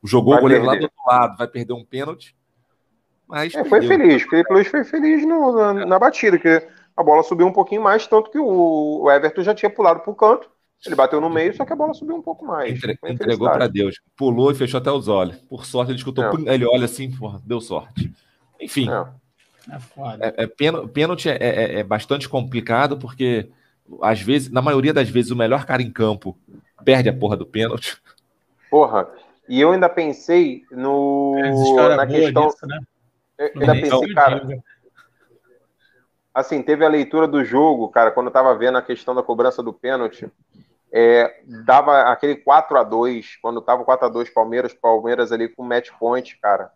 jogou 0.03 0.35
o 0.35 0.41
goleiro 0.41 0.65
perder. 0.65 0.75
lá 0.75 0.79
do 0.79 0.83
outro 0.83 0.99
lado, 1.07 1.37
vai 1.37 1.47
perder 1.47 1.73
um 1.73 1.85
pênalti, 1.85 2.35
mas 3.25 3.53
é, 3.53 3.63
foi 3.63 3.81
feliz. 3.83 4.25
O 4.25 4.29
Felipe 4.29 4.51
Luiz 4.53 4.67
foi 4.67 4.83
feliz 4.83 5.25
no, 5.25 5.55
na, 5.55 5.85
na, 5.85 5.99
batida, 5.99 6.39
que 6.39 6.67
a 6.97 7.03
bola 7.03 7.21
subiu 7.21 7.45
um 7.45 7.53
pouquinho 7.53 7.81
mais, 7.81 8.07
tanto 8.07 8.31
que 8.31 8.39
o, 8.39 9.03
o 9.03 9.11
Everton 9.11 9.43
já 9.43 9.53
tinha 9.53 9.69
pulado 9.69 9.99
para 9.99 10.11
o 10.11 10.15
canto. 10.15 10.49
Ele 10.85 10.95
bateu 10.95 11.19
no 11.19 11.29
meio, 11.29 11.55
só 11.55 11.65
que 11.65 11.73
a 11.73 11.75
bola 11.75 11.93
subiu 11.93 12.15
um 12.15 12.21
pouco 12.21 12.45
mais. 12.45 12.73
Entre, 12.73 12.97
entregou 13.05 13.49
para 13.51 13.67
Deus. 13.67 13.99
Pulou 14.15 14.51
e 14.51 14.55
fechou 14.55 14.79
até 14.79 14.91
os 14.91 15.07
olhos. 15.07 15.35
Por 15.49 15.65
sorte, 15.65 15.91
ele 15.91 15.97
escutou. 15.97 16.23
É. 16.23 16.53
Ele 16.53 16.65
olha 16.65 16.85
assim, 16.85 17.11
porra, 17.11 17.41
deu 17.45 17.59
sorte. 17.59 18.11
Enfim. 18.59 18.89
É. 18.89 19.05
É, 20.19 20.43
é, 20.43 20.47
pênalti 20.87 21.29
é, 21.29 21.37
é, 21.39 21.79
é, 21.79 21.83
bastante 21.83 22.27
complicado, 22.27 22.97
porque 22.97 23.49
às 24.01 24.21
vezes, 24.21 24.49
na 24.49 24.61
maioria 24.61 24.93
das 24.93 25.09
vezes, 25.09 25.31
o 25.31 25.35
melhor 25.35 25.65
cara 25.65 25.81
em 25.81 25.91
campo 25.91 26.37
perde 26.83 27.09
a 27.09 27.13
porra 27.13 27.35
do 27.35 27.45
pênalti. 27.45 28.01
Porra. 28.69 29.07
E 29.47 29.59
eu 29.59 29.71
ainda 29.71 29.89
pensei 29.89 30.63
no, 30.71 31.35
na 31.95 32.07
questão. 32.07 32.47
Disso, 32.47 32.67
né? 32.67 32.79
Eu 33.37 33.61
ainda 33.61 33.73
pensei, 33.73 34.13
cara. 34.13 34.63
Assim, 36.33 36.61
teve 36.61 36.85
a 36.85 36.89
leitura 36.89 37.27
do 37.27 37.43
jogo, 37.43 37.89
cara, 37.89 38.11
quando 38.11 38.27
eu 38.27 38.33
tava 38.33 38.55
vendo 38.55 38.77
a 38.77 38.81
questão 38.81 39.13
da 39.13 39.23
cobrança 39.23 39.61
do 39.61 39.73
pênalti. 39.73 40.31
É, 40.91 41.41
dava 41.65 42.01
aquele 42.11 42.35
4 42.35 42.77
a 42.77 42.83
2 42.83 43.37
quando 43.41 43.61
tava 43.61 43.83
4 43.83 44.07
a 44.07 44.09
2 44.09 44.29
Palmeiras, 44.31 44.73
Palmeiras 44.73 45.31
ali 45.31 45.47
com 45.47 45.63
match 45.63 45.89
point, 45.99 46.37
cara. 46.41 46.71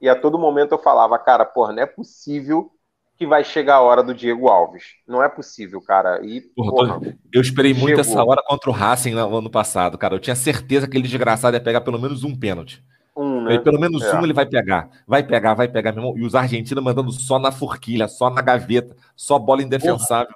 E 0.00 0.08
a 0.08 0.14
todo 0.14 0.38
momento 0.38 0.72
eu 0.72 0.78
falava, 0.78 1.18
cara, 1.18 1.44
porra, 1.44 1.72
não 1.72 1.82
é 1.82 1.86
possível 1.86 2.70
que 3.16 3.26
vai 3.26 3.42
chegar 3.42 3.74
a 3.76 3.80
hora 3.80 4.02
do 4.02 4.14
Diego 4.14 4.48
Alves. 4.48 4.84
Não 5.06 5.22
é 5.22 5.28
possível, 5.28 5.80
cara. 5.82 6.24
E, 6.24 6.40
Porra, 6.40 6.70
porra, 6.70 7.00
Eu 7.34 7.40
esperei 7.42 7.74
muito 7.74 7.96
Chegou. 7.96 8.00
essa 8.00 8.24
hora 8.24 8.40
contra 8.46 8.70
o 8.70 8.72
Racing 8.72 9.10
no 9.12 9.36
ano 9.36 9.50
passado, 9.50 9.98
cara. 9.98 10.14
Eu 10.14 10.20
tinha 10.20 10.36
certeza 10.36 10.86
que 10.86 10.90
aquele 10.92 11.02
desgraçado 11.08 11.56
ia 11.56 11.60
pegar 11.60 11.80
pelo 11.80 11.98
menos 11.98 12.22
um 12.22 12.34
pênalti. 12.38 12.82
um, 13.16 13.48
Aí, 13.48 13.56
né? 13.56 13.58
pelo 13.58 13.80
menos 13.80 14.00
É. 14.04 14.16
um 14.16 14.22
ele 14.22 14.32
vai 14.32 14.46
pegar. 14.46 14.88
Vai 15.04 15.24
pegar, 15.24 15.54
vai 15.54 15.66
pegar, 15.66 15.90
meu 15.92 16.04
irmão. 16.04 16.16
E 16.18 16.24
os 16.24 16.36
argentinos 16.36 16.82
mandando 16.84 17.10
só 17.10 17.36
na 17.40 17.50
forquilha, 17.50 18.06
só 18.06 18.30
na 18.30 18.40
gaveta, 18.40 18.96
só 19.16 19.36
bola 19.36 19.62
indefensável. 19.64 20.32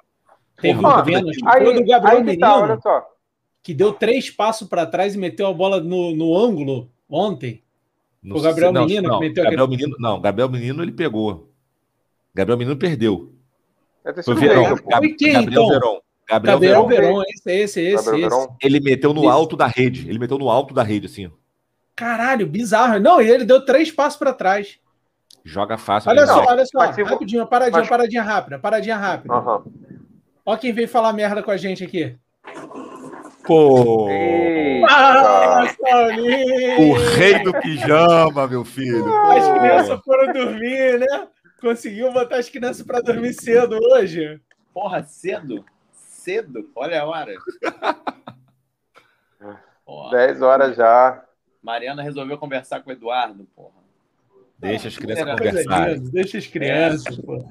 Teve 0.61 0.81
Porra, 0.81 0.97
um 0.97 0.99
Ah, 0.99 1.03
pênalti 1.03 1.37
Aí, 1.45 1.67
aí 1.67 2.23
que 2.25 2.37
tá, 2.37 2.57
olha 2.57 2.79
só. 2.81 3.12
Que 3.63 3.73
deu 3.73 3.93
três 3.93 4.29
passos 4.29 4.67
para 4.67 4.85
trás 4.85 5.15
e 5.15 5.17
meteu 5.17 5.47
a 5.47 5.53
bola 5.53 5.79
no, 5.81 6.13
no 6.15 6.37
ângulo 6.37 6.91
ontem. 7.09 7.63
Não 8.21 8.37
O 8.37 8.41
Gabriel 8.41 8.71
não, 8.71 8.81
Menino 8.85 9.03
que 9.03 9.07
não, 9.09 9.19
meteu 9.19 9.43
Gabriel 9.43 9.63
aquele- 9.65 9.77
Menino, 9.83 9.97
não, 9.99 10.21
Gabriel 10.21 10.49
Menino 10.49 10.83
ele 10.83 10.91
pegou. 10.91 11.49
Gabriel 12.35 12.57
Menino 12.57 12.77
perdeu. 12.77 13.33
Foi 14.23 14.35
Verão. 14.35 14.75
Gab- 14.85 15.15
quem, 15.15 15.33
Gabriel 15.33 15.47
então? 15.63 15.67
Verón. 15.69 15.99
Gabriel, 16.29 16.53
Gabriel 16.59 16.87
Verón. 16.87 17.05
Verón, 17.07 17.23
esse, 17.29 17.51
esse, 17.51 17.81
esse. 17.81 18.05
Gabriel 18.05 18.27
esse. 18.27 18.37
Verón. 18.37 18.55
Ele 18.61 18.79
meteu 18.79 19.13
no 19.13 19.21
Isso. 19.21 19.29
alto 19.29 19.55
da 19.57 19.67
rede. 19.67 20.09
Ele 20.09 20.19
meteu 20.19 20.37
no 20.37 20.49
alto 20.49 20.73
da 20.73 20.83
rede, 20.83 21.05
assim. 21.07 21.31
Caralho, 21.95 22.47
bizarro. 22.47 22.99
Não, 22.99 23.21
e 23.21 23.29
ele 23.29 23.45
deu 23.45 23.63
três 23.63 23.91
passos 23.91 24.17
para 24.19 24.33
trás. 24.33 24.79
Joga 25.45 25.77
fácil. 25.77 26.09
Olha 26.09 26.25
só, 26.25 26.43
olha 26.45 26.65
só. 26.65 26.79
mas 26.79 26.97
Rapidinho, 26.97 27.45
paradinha, 27.45 27.79
mas- 27.79 27.89
paradinha 27.89 28.23
rápida, 28.23 28.59
paradinha 28.59 28.97
rápida. 28.97 29.33
Aham. 29.33 29.63
Ó 30.45 30.57
quem 30.57 30.73
veio 30.73 30.87
falar 30.87 31.13
merda 31.13 31.43
com 31.43 31.51
a 31.51 31.57
gente 31.57 31.83
aqui. 31.83 32.15
Pô! 33.45 34.07
Ah! 34.89 35.65
O 36.79 36.93
rei 37.17 37.43
do 37.43 37.53
pijama, 37.61 38.47
meu 38.47 38.63
filho. 38.63 39.13
As 39.27 39.47
Pô. 39.47 39.59
crianças 39.59 39.99
foram 40.03 40.33
dormir, 40.33 40.99
né? 40.99 41.27
Conseguiu 41.59 42.11
botar 42.11 42.37
as 42.37 42.49
crianças 42.49 42.85
para 42.85 43.01
dormir 43.01 43.33
cedo 43.33 43.77
hoje. 43.81 44.39
Porra, 44.73 45.03
cedo? 45.03 45.63
Cedo? 45.91 46.69
Olha 46.75 47.01
a 47.01 47.05
hora. 47.05 47.33
Porra, 49.85 50.11
10 50.11 50.41
horas 50.41 50.75
já. 50.75 51.23
Mariana 51.61 52.01
resolveu 52.01 52.37
conversar 52.37 52.81
com 52.81 52.89
o 52.89 52.93
Eduardo, 52.93 53.45
porra. 53.55 53.83
Deixa 54.57 54.87
as 54.87 54.97
crianças 54.97 55.23
Coisa 55.25 55.37
Coisa 55.37 55.63
conversarem. 55.63 55.99
deixa 56.09 56.37
as 56.37 56.47
crianças, 56.47 57.17
pô. 57.17 57.45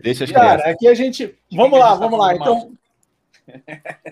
Deixa 0.00 0.24
as 0.24 0.30
crianças. 0.30 0.60
Cara, 0.62 0.70
aqui 0.70 0.88
a 0.88 0.94
gente. 0.94 1.38
Vamos 1.52 1.78
lá, 1.78 1.94
vamos 1.94 2.18
lá. 2.18 2.34
Então. 2.34 2.72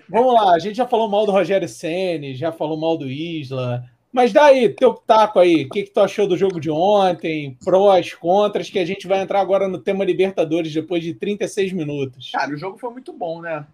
Vamos 0.09 0.35
lá, 0.35 0.55
a 0.55 0.59
gente 0.59 0.77
já 0.77 0.87
falou 0.87 1.09
mal 1.09 1.27
do 1.27 1.33
Rogério 1.33 1.69
Ceni, 1.69 2.35
já 2.35 2.53
falou 2.53 2.77
mal 2.77 2.97
do 2.97 3.09
Isla. 3.09 3.85
Mas 4.13 4.33
daí, 4.33 4.69
teu 4.69 4.95
taco 4.95 5.41
aí, 5.41 5.65
o 5.65 5.69
que, 5.69 5.83
que 5.83 5.91
tu 5.91 6.01
achou 6.01 6.29
do 6.29 6.37
jogo 6.37 6.61
de 6.61 6.71
ontem? 6.71 7.59
Prós, 7.65 8.15
contras, 8.15 8.71
que 8.71 8.79
a 8.79 8.85
gente 8.85 9.09
vai 9.09 9.21
entrar 9.21 9.41
agora 9.41 9.67
no 9.67 9.77
tema 9.77 10.05
Libertadores 10.05 10.73
depois 10.73 11.03
de 11.03 11.15
36 11.15 11.73
minutos. 11.73 12.31
Cara, 12.31 12.53
o 12.53 12.57
jogo 12.57 12.79
foi 12.79 12.93
muito 12.93 13.13
bom, 13.13 13.41
né? 13.41 13.67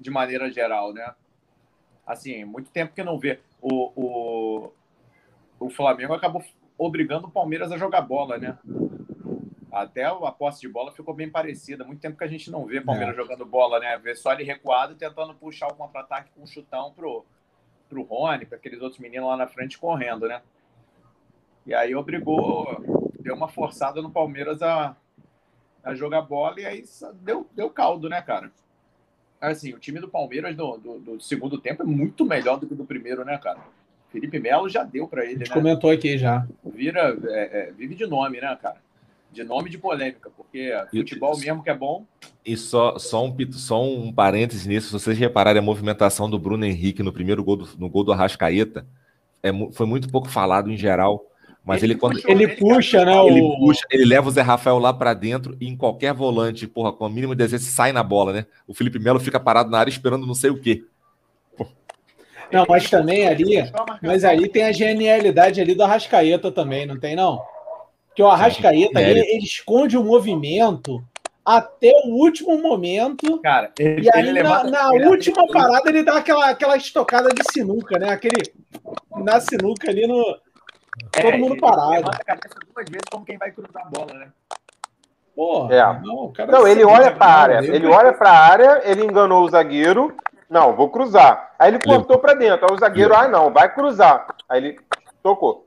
De 0.00 0.08
maneira 0.10 0.50
geral, 0.50 0.94
né? 0.94 1.12
Assim, 2.06 2.42
muito 2.44 2.70
tempo 2.70 2.94
que 2.94 3.02
não 3.02 3.18
vê. 3.18 3.38
O, 3.60 3.92
o, 3.94 4.72
o 5.60 5.68
Flamengo 5.68 6.14
acabou 6.14 6.42
obrigando 6.78 7.26
o 7.26 7.30
Palmeiras 7.30 7.70
a 7.70 7.76
jogar 7.76 8.00
bola, 8.00 8.38
né? 8.38 8.56
Até 9.72 10.04
a 10.04 10.30
posse 10.30 10.60
de 10.60 10.68
bola 10.68 10.92
ficou 10.92 11.14
bem 11.14 11.30
parecida. 11.30 11.82
Muito 11.82 12.00
tempo 12.00 12.18
que 12.18 12.24
a 12.24 12.28
gente 12.28 12.50
não 12.50 12.66
vê 12.66 12.78
Palmeiras 12.78 13.16
jogando 13.16 13.46
bola, 13.46 13.80
né? 13.80 13.96
Vê 13.96 14.14
só 14.14 14.34
ele 14.34 14.44
recuado 14.44 14.94
tentando 14.94 15.34
puxar 15.34 15.68
o 15.68 15.74
contra-ataque 15.74 16.30
com 16.34 16.42
um 16.42 16.46
chutão 16.46 16.92
pro, 16.92 17.24
pro 17.88 18.02
Rony, 18.02 18.44
para 18.44 18.58
aqueles 18.58 18.82
outros 18.82 19.00
meninos 19.00 19.28
lá 19.28 19.36
na 19.36 19.46
frente 19.46 19.78
correndo, 19.78 20.28
né? 20.28 20.42
E 21.64 21.72
aí 21.74 21.94
obrigou, 21.94 22.84
deu 23.20 23.34
uma 23.34 23.48
forçada 23.48 24.02
no 24.02 24.10
Palmeiras 24.10 24.60
a, 24.60 24.94
a 25.82 25.94
jogar 25.94 26.20
bola 26.20 26.60
e 26.60 26.66
aí 26.66 26.84
deu, 27.22 27.48
deu 27.54 27.70
caldo, 27.70 28.10
né, 28.10 28.20
cara? 28.20 28.52
Assim, 29.40 29.72
o 29.72 29.78
time 29.78 30.00
do 30.00 30.08
Palmeiras 30.08 30.54
do, 30.54 30.76
do, 30.76 30.98
do 30.98 31.20
segundo 31.20 31.58
tempo 31.58 31.82
é 31.82 31.86
muito 31.86 32.26
melhor 32.26 32.58
do 32.58 32.66
que 32.66 32.74
o 32.74 32.76
do 32.76 32.84
primeiro, 32.84 33.24
né, 33.24 33.38
cara? 33.38 33.60
Felipe 34.10 34.38
Melo 34.38 34.68
já 34.68 34.84
deu 34.84 35.08
para 35.08 35.22
A 35.22 35.24
ele, 35.24 35.38
gente 35.38 35.48
né? 35.48 35.54
comentou 35.54 35.90
aqui 35.90 36.18
já. 36.18 36.46
Vira, 36.62 37.16
é, 37.24 37.68
é, 37.68 37.72
vive 37.72 37.94
de 37.94 38.06
nome, 38.06 38.38
né, 38.38 38.54
cara? 38.60 38.76
De 39.32 39.42
nome 39.44 39.70
de 39.70 39.78
polêmica, 39.78 40.30
porque 40.36 40.72
futebol 40.90 41.36
mesmo 41.38 41.62
que 41.62 41.70
é 41.70 41.74
bom. 41.74 42.04
E 42.44 42.56
só, 42.56 42.98
só, 42.98 43.24
um, 43.24 43.34
só 43.52 43.82
um 43.82 44.12
parêntese 44.12 44.68
nisso, 44.68 44.88
se 44.88 44.92
vocês 44.92 45.16
repararem 45.18 45.60
a 45.60 45.64
movimentação 45.64 46.28
do 46.28 46.38
Bruno 46.38 46.64
Henrique 46.66 47.02
no 47.02 47.12
primeiro 47.12 47.42
gol 47.42 47.56
do, 47.56 47.68
no 47.78 47.88
gol 47.88 48.04
do 48.04 48.12
Arrascaeta, 48.12 48.86
é, 49.42 49.50
foi 49.72 49.86
muito 49.86 50.10
pouco 50.10 50.28
falado 50.28 50.70
em 50.70 50.76
geral, 50.76 51.24
mas 51.64 51.82
ele, 51.82 51.94
quando 51.94 52.14
puxou, 52.16 52.30
Ele 52.30 52.44
ele 52.44 52.56
puxa, 52.56 53.04
né? 53.04 53.16
ele 53.26 53.40
o- 53.40 53.56
puxa, 53.58 53.82
ele 53.90 54.04
leva 54.04 54.28
o 54.28 54.30
Zé 54.30 54.42
Rafael 54.42 54.78
lá 54.78 54.92
pra 54.92 55.14
dentro 55.14 55.56
e 55.60 55.66
em 55.68 55.76
qualquer 55.76 56.12
volante, 56.12 56.66
porra, 56.66 56.92
com 56.92 57.04
a 57.04 57.08
mínima 57.10 57.34
desejo, 57.34 57.64
sai 57.64 57.92
na 57.92 58.02
bola, 58.02 58.32
né? 58.32 58.46
O 58.66 58.74
Felipe 58.74 58.98
Melo 58.98 59.18
fica 59.20 59.40
parado 59.40 59.70
na 59.70 59.78
área 59.78 59.90
esperando 59.90 60.26
não 60.26 60.34
sei 60.34 60.50
o 60.50 60.60
quê. 60.60 60.84
Não, 62.52 62.66
mas 62.68 62.90
também 62.90 63.26
ali. 63.26 63.46
Mas 64.02 64.24
aí 64.24 64.46
tem 64.46 64.64
a 64.64 64.72
genialidade 64.72 65.58
ali 65.60 65.74
do 65.74 65.82
Arrascaeta 65.84 66.52
também, 66.52 66.84
não 66.84 66.98
tem, 66.98 67.16
não? 67.16 67.40
Porque 68.12 68.22
o 68.22 68.28
Arrascaeta 68.28 69.00
ele, 69.00 69.20
ele 69.20 69.44
esconde 69.44 69.96
o 69.96 70.04
movimento 70.04 71.02
até 71.44 71.90
o 72.04 72.10
último 72.10 72.58
momento. 72.60 73.40
Cara, 73.40 73.72
ele, 73.78 74.02
E 74.06 74.10
aí, 74.14 74.20
ele 74.28 74.42
na, 74.42 74.60
levanta- 74.62 74.70
na 74.70 74.94
ele- 74.94 75.06
última 75.06 75.46
parada, 75.48 75.88
ele 75.88 76.02
dá 76.02 76.18
aquela, 76.18 76.50
aquela 76.50 76.76
estocada 76.76 77.30
de 77.30 77.42
sinuca, 77.52 77.98
né? 77.98 78.10
Aquele. 78.10 78.52
Na 79.16 79.40
sinuca 79.40 79.90
ali 79.90 80.06
no. 80.06 80.20
é, 81.16 81.22
todo 81.22 81.38
mundo 81.38 81.54
ele 81.54 81.60
parado. 81.60 81.90
Levanta 81.90 82.16
a 82.20 82.24
cabeça 82.24 82.54
duas 82.74 82.86
vezes 82.88 83.04
como 83.10 83.24
quem 83.24 83.38
vai 83.38 83.50
cruzar 83.50 83.82
a 83.86 83.88
bola, 83.88 84.12
né? 84.14 84.28
Pô, 85.34 85.72
É. 85.72 86.00
não, 86.04 86.30
cara 86.32 86.52
Não, 86.52 86.68
ele 86.68 86.84
olha 86.84 87.10
para 87.10 87.26
a 87.26 87.34
área. 87.40 87.58
Ele- 87.58 87.76
Ele 87.76 87.86
olha 87.86 88.12
para 88.12 88.30
a 88.30 88.38
área, 88.38 88.82
ele 88.84 89.02
enganou 89.04 89.42
o 89.42 89.48
zagueiro. 89.48 90.14
Não, 90.50 90.76
vou 90.76 90.90
cruzar. 90.90 91.54
Aí 91.58 91.70
ele 91.70 91.78
cortou 91.82 92.18
para 92.18 92.34
dentro. 92.34 92.66
Aí 92.68 92.76
o 92.76 92.78
zagueiro, 92.78 93.14
ah, 93.16 93.26
não, 93.26 93.50
vai 93.50 93.72
cruzar. 93.72 94.26
Aí 94.46 94.62
ele 94.62 94.80
tocou. 95.22 95.66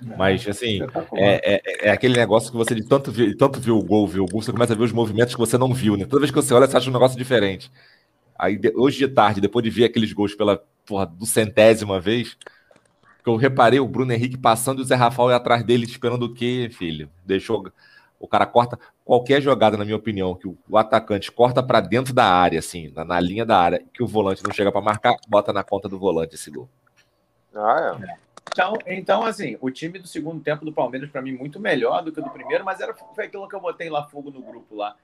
Mas, 0.00 0.46
assim, 0.46 0.74
Espetacular. 0.74 1.22
é, 1.24 1.40
é, 1.54 1.88
é 1.88 1.90
aquele 1.90 2.16
negócio 2.16 2.50
que 2.50 2.56
você 2.56 2.74
de 2.74 2.84
tanto 2.84 3.10
viu, 3.10 3.36
tanto 3.36 3.60
viu 3.60 3.78
o 3.78 3.82
gol, 3.82 4.06
viu 4.06 4.24
o 4.24 4.26
gol, 4.26 4.42
você 4.42 4.52
começa 4.52 4.72
a 4.72 4.76
ver 4.76 4.84
os 4.84 4.92
movimentos 4.92 5.34
que 5.34 5.40
você 5.40 5.56
não 5.56 5.72
viu, 5.72 5.96
né? 5.96 6.04
Toda 6.04 6.20
vez 6.20 6.30
que 6.30 6.36
você 6.36 6.52
olha, 6.52 6.66
você 6.66 6.76
acha 6.76 6.90
um 6.90 6.92
negócio 6.92 7.16
diferente. 7.16 7.70
Aí, 8.38 8.56
de- 8.58 8.72
hoje 8.76 8.98
de 8.98 9.08
tarde, 9.08 9.40
depois 9.40 9.62
de 9.64 9.70
ver 9.70 9.84
aqueles 9.84 10.12
gols 10.12 10.34
pela 10.34 10.62
porra, 10.84 11.06
do 11.06 11.24
centésima 11.24 11.98
vez, 12.00 12.36
que 13.24 13.30
eu 13.30 13.36
reparei 13.36 13.80
o 13.80 13.88
Bruno 13.88 14.12
Henrique 14.12 14.36
passando 14.36 14.80
e 14.80 14.82
o 14.82 14.84
Zé 14.84 14.94
Rafael 14.94 15.34
atrás 15.34 15.64
dele, 15.64 15.84
esperando 15.84 16.24
o 16.24 16.34
quê, 16.34 16.68
filho? 16.70 17.08
Deixou. 17.24 17.70
O 18.20 18.28
cara 18.28 18.46
corta 18.46 18.78
qualquer 19.04 19.40
jogada, 19.42 19.76
na 19.76 19.84
minha 19.84 19.96
opinião, 19.96 20.34
que 20.34 20.46
o, 20.48 20.56
o 20.68 20.78
atacante 20.78 21.30
corta 21.32 21.62
pra 21.62 21.80
dentro 21.80 22.14
da 22.14 22.24
área, 22.24 22.58
assim, 22.58 22.90
na, 22.94 23.04
na 23.04 23.20
linha 23.20 23.44
da 23.44 23.58
área, 23.58 23.82
que 23.92 24.02
o 24.02 24.06
volante 24.06 24.42
não 24.44 24.52
chega 24.52 24.70
pra 24.72 24.80
marcar, 24.80 25.16
bota 25.28 25.52
na 25.52 25.62
conta 25.62 25.88
do 25.88 25.98
volante 25.98 26.34
esse 26.34 26.50
gol. 26.50 26.68
Ah, 27.54 27.98
é. 28.02 28.25
Então, 28.52 28.74
então, 28.86 29.22
assim, 29.22 29.56
o 29.60 29.70
time 29.70 29.98
do 29.98 30.06
segundo 30.06 30.42
tempo 30.42 30.64
do 30.64 30.72
Palmeiras, 30.72 31.10
para 31.10 31.20
mim, 31.20 31.32
muito 31.32 31.60
melhor 31.60 32.02
do 32.02 32.12
que 32.12 32.20
o 32.20 32.22
do 32.22 32.30
primeiro, 32.30 32.64
mas 32.64 32.80
era, 32.80 32.94
foi 32.94 33.26
aquilo 33.26 33.48
que 33.48 33.54
eu 33.54 33.60
botei 33.60 33.90
lá 33.90 34.06
fogo 34.06 34.30
no 34.30 34.40
grupo 34.40 34.74
lá, 34.74 34.96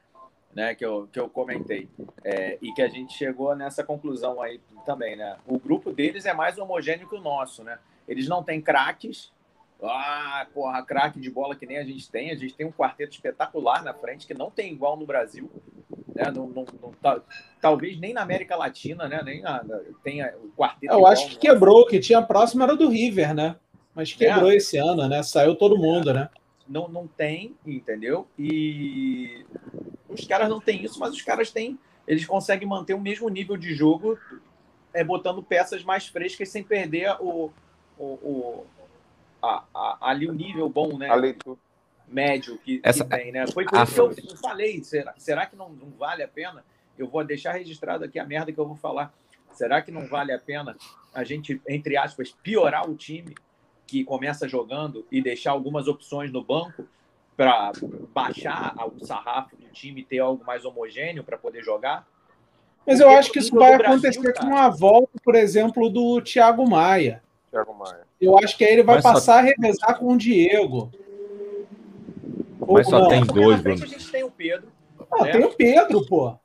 né? 0.55 0.75
Que 0.75 0.85
eu, 0.85 1.09
que 1.13 1.21
eu 1.21 1.29
comentei. 1.29 1.89
É, 2.25 2.59
e 2.63 2.73
que 2.73 2.81
a 2.81 2.89
gente 2.89 3.13
chegou 3.13 3.55
nessa 3.55 3.85
conclusão 3.85 4.41
aí 4.41 4.61
também, 4.87 5.17
né? 5.17 5.37
O 5.47 5.59
grupo 5.59 5.93
deles 5.93 6.25
é 6.25 6.33
mais 6.33 6.59
homogêneo 6.59 7.09
que 7.09 7.17
o 7.17 7.21
nosso, 7.21 7.63
né? 7.63 7.79
Eles 8.09 8.29
não 8.29 8.43
têm 8.43 8.61
craques. 8.61 9.31
Ah, 9.83 10.47
porra, 10.55 10.83
craque 10.85 11.21
de 11.21 11.29
bola 11.29 11.57
que 11.57 11.67
nem 11.67 11.79
a 11.79 11.85
gente 11.85 12.11
tem. 12.11 12.31
A 12.31 12.37
gente 12.37 12.55
tem 12.55 12.65
um 12.65 12.73
quarteto 12.73 13.13
espetacular 13.13 13.83
na 13.83 13.93
frente, 13.93 14.27
que 14.27 14.35
não 14.35 14.51
tem 14.51 14.73
igual 14.73 14.97
no 14.97 15.05
Brasil. 15.05 15.51
Né? 16.15 16.31
Não, 16.31 16.47
não, 16.49 16.65
não 16.83 16.93
tá- 17.01 17.21
talvez 17.61 17.99
nem 17.99 18.13
na 18.13 18.23
América 18.23 18.57
Latina, 18.57 19.09
né? 19.09 19.23
Nem 19.25 19.41
na, 19.43 19.65
tenha 20.03 20.35
o 20.43 20.49
quarteto. 20.57 20.93
Eu 20.93 20.99
igual 20.99 21.13
acho 21.13 21.29
que 21.31 21.37
quebrou, 21.37 21.81
o 21.83 21.87
que 21.87 21.99
tinha 22.01 22.23
próximo 22.23 22.63
era 22.63 22.77
do 22.77 22.89
River, 22.89 23.35
né? 23.35 23.57
Mas 23.95 24.13
quebrou 24.13 24.51
esse 24.53 24.77
ano, 24.79 25.07
né? 25.09 25.23
Saiu 25.23 25.55
todo 25.55 25.77
mundo, 25.77 26.13
né? 26.13 26.29
não, 26.69 26.89
não 26.89 27.07
tem, 27.07 27.55
entendeu? 27.67 28.27
E 28.39 29.45
os 30.09 30.25
caras 30.27 30.49
não 30.49 30.61
têm 30.61 30.83
isso, 30.85 30.99
mas 30.99 31.13
os 31.13 31.21
caras 31.21 31.51
têm. 31.51 31.79
Eles 32.07 32.25
conseguem 32.25 32.67
manter 32.67 32.95
o 32.95 33.01
mesmo 33.01 33.29
nível 33.29 33.57
de 33.57 33.75
jogo, 33.75 34.19
é, 34.95 35.05
botando 35.05 35.43
peças 35.43 35.85
mais 35.85 36.07
frescas 36.07 36.49
sem 36.49 36.63
perder 36.63 37.15
o, 37.21 37.51
o, 37.99 38.05
o- 38.05 38.67
a- 39.43 39.65
a- 39.75 39.99
ali 40.01 40.27
o 40.29 40.33
nível 40.33 40.69
bom, 40.69 40.97
né? 40.97 41.09
A 41.11 41.15
leitura. 41.15 41.59
Médio 42.13 42.59
que, 42.59 42.79
que 42.79 42.89
Essa- 42.89 43.05
tem, 43.05 43.33
né? 43.33 43.47
Foi 43.47 43.65
por 43.65 43.83
isso 43.83 43.95
que 43.95 44.01
eu, 44.01 44.31
eu 44.31 44.37
falei. 44.37 44.83
Será, 44.85 45.15
será 45.19 45.47
que 45.47 45.57
não, 45.57 45.71
não 45.71 45.91
vale 45.91 46.23
a 46.23 46.29
pena? 46.29 46.65
Eu 46.99 47.09
vou 47.09 47.25
deixar 47.25 47.53
registrado 47.53 48.05
aqui 48.05 48.19
a 48.19 48.25
merda 48.25 48.53
que 48.53 48.59
eu 48.59 48.67
vou 48.67 48.77
falar. 48.77 49.13
Será 49.53 49.81
que 49.83 49.91
não 49.91 50.07
vale 50.07 50.33
a 50.33 50.39
pena 50.39 50.77
a 51.15 51.25
gente, 51.25 51.61
entre 51.69 51.97
aspas, 51.97 52.31
piorar 52.43 52.89
o 52.89 52.95
time 52.95 53.35
que 53.87 54.05
começa 54.05 54.49
jogando 54.49 55.07
e 55.11 55.21
deixar 55.23 55.51
algumas 55.51 55.89
opções 55.89 56.33
no 56.33 56.43
banco 56.43 56.87
para 57.37 57.73
baixar 58.15 58.75
o 58.95 59.05
sarrafo 59.05 59.57
do 59.57 59.67
time 59.69 60.01
e 60.01 60.05
ter 60.05 60.19
algo 60.21 60.45
mais 60.45 60.65
homogêneo 60.65 61.25
para 61.25 61.37
poder 61.37 61.63
jogar? 61.63 62.07
Mas 62.87 62.99
eu 63.01 63.09
acho 63.11 63.31
que 63.31 63.39
isso 63.39 63.55
vai 63.55 63.77
Brasil, 63.79 63.95
acontecer 64.09 64.33
cara- 64.33 64.47
com 64.51 64.57
a 64.57 64.69
volta, 64.69 65.13
por 65.25 65.35
exemplo, 65.35 65.89
do 65.89 66.21
Thiago 66.21 66.69
Maia. 66.69 67.23
Thiago 67.51 67.75
Maia. 67.75 68.07
Eu 68.21 68.37
acho 68.39 68.57
que 68.57 68.65
aí 68.65 68.73
ele 68.73 68.83
vai 68.83 68.97
Mas 68.97 69.03
só- 69.05 69.13
passar 69.13 69.39
a 69.39 69.43
revezar 69.43 69.99
com 69.99 70.13
o 70.15 70.17
Diego. 70.19 70.91
Mas 72.75 72.89
só 72.89 73.01
não. 73.01 73.09
tem 73.09 73.25
dois, 73.25 73.57
na 73.59 73.63
frente 73.63 73.79
Bruno. 73.81 73.95
a 73.95 73.99
gente 73.99 74.11
tem 74.11 74.23
o 74.25 74.31
Pedro. 74.31 74.69
Ah, 75.13 75.25
né? 75.25 75.33
tem 75.33 75.45
o 75.45 75.51
Pedro, 75.51 76.07
pô. 76.07 76.37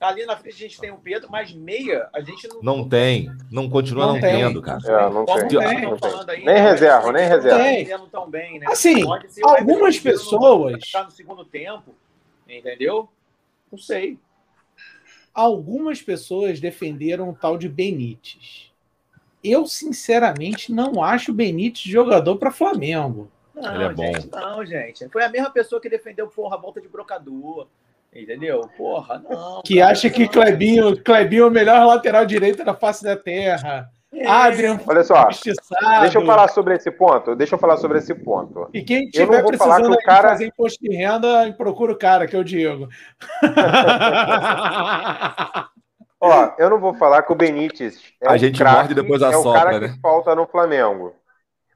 Ali 0.00 0.24
na 0.26 0.36
frente 0.36 0.54
a 0.54 0.58
gente 0.58 0.80
tem 0.80 0.92
o 0.92 0.96
Pedro, 0.98 1.28
mas 1.28 1.52
meia 1.52 2.08
a 2.12 2.20
gente 2.20 2.46
não. 2.46 2.62
Não 2.62 2.88
tem. 2.88 3.28
Não 3.50 3.68
continua 3.68 4.06
Não 4.06 4.12
não, 4.14 4.20
tem. 4.20 4.36
tendo, 4.36 4.62
cara. 4.62 4.78
É, 4.86 5.10
não 5.10 5.26
Como 5.26 5.38
tem. 5.38 5.48
vocês 5.48 5.70
tem, 5.70 5.82
não 5.82 5.96
tem. 5.98 6.10
aí, 6.28 6.36
Nem 6.36 6.44
né, 6.54 6.60
reserva, 6.60 7.12
nem 7.12 7.22
não 7.22 7.28
reserva. 7.28 7.58
tá 7.58 7.72
entendendo 7.72 8.06
tão 8.06 8.30
bem, 8.30 8.60
né? 8.60 8.66
Assim, 8.68 9.04
Pode 9.04 9.32
ser 9.32 9.44
algumas 9.44 9.98
pessoas- 9.98 10.72
no- 10.72 10.78
tá 10.92 11.02
no 11.04 11.10
segundo 11.10 11.44
tempo, 11.44 11.92
entendeu? 12.48 13.08
Não 13.72 13.78
sei. 13.78 14.18
Algumas 15.34 16.00
pessoas 16.02 16.60
defenderam 16.60 17.30
o 17.30 17.34
tal 17.34 17.56
de 17.58 17.68
Benítez. 17.68 18.72
Eu, 19.42 19.66
sinceramente, 19.66 20.72
não 20.72 21.02
acho 21.02 21.30
o 21.30 21.34
Benítez 21.34 21.82
jogador 21.84 22.36
para 22.36 22.50
Flamengo. 22.50 23.30
Não, 23.60 23.74
Ele 23.74 23.84
é 23.84 23.92
bom. 23.92 24.02
gente, 24.14 24.30
não, 24.30 24.64
gente. 24.64 25.08
Foi 25.08 25.24
a 25.24 25.28
mesma 25.28 25.50
pessoa 25.50 25.80
que 25.80 25.88
defendeu, 25.88 26.28
porra, 26.28 26.56
a 26.56 26.60
volta 26.60 26.80
de 26.80 26.88
brocador. 26.88 27.66
Entendeu? 28.14 28.68
Porra, 28.76 29.22
não. 29.28 29.60
Que 29.62 29.78
cara, 29.80 29.92
acha 29.92 30.08
que 30.08 30.22
não. 30.24 30.28
Clebinho, 30.28 31.02
Clebinho 31.02 31.44
é 31.44 31.46
o 31.46 31.50
melhor 31.50 31.84
lateral 31.86 32.24
direito 32.24 32.64
da 32.64 32.74
face 32.74 33.04
da 33.04 33.16
terra. 33.16 33.90
É, 34.10 34.26
Adrian 34.26 34.80
Olha 34.86 35.04
só, 35.04 35.28
injustiçado. 35.28 36.00
deixa 36.00 36.18
eu 36.18 36.24
falar 36.24 36.48
sobre 36.48 36.74
esse 36.74 36.90
ponto. 36.90 37.36
Deixa 37.36 37.54
eu 37.54 37.58
falar 37.58 37.76
sobre 37.76 37.98
esse 37.98 38.14
ponto. 38.14 38.66
E 38.72 38.82
quem 38.82 39.10
Eu 39.14 39.26
não 39.26 39.34
tiver 39.42 39.58
falar 39.58 39.76
precisando 39.76 39.96
que 39.98 40.02
o 40.02 40.06
cara- 40.06 40.28
fazer 40.30 40.46
imposto 40.46 40.82
de 40.82 40.96
renda, 40.96 41.52
procura 41.52 41.92
o 41.92 41.96
cara, 41.98 42.26
que 42.26 42.34
é 42.34 42.38
o 42.38 42.44
Diego. 42.44 42.88
Ó, 46.20 46.50
eu 46.58 46.68
não 46.68 46.80
vou 46.80 46.94
falar 46.94 47.22
que 47.22 47.32
o 47.32 47.36
Benítez 47.36 48.02
é 48.20 48.28
A 48.28 48.32
o 48.32 48.36
gente 48.38 48.58
craque, 48.58 48.76
morde 48.76 48.92
e 48.92 48.94
depois 48.94 49.22
é 49.22 49.26
o 49.26 49.28
assopra, 49.28 49.60
cara 49.62 49.80
né? 49.80 49.88
que 49.90 50.00
falta 50.00 50.34
no 50.34 50.46
Flamengo. 50.46 51.14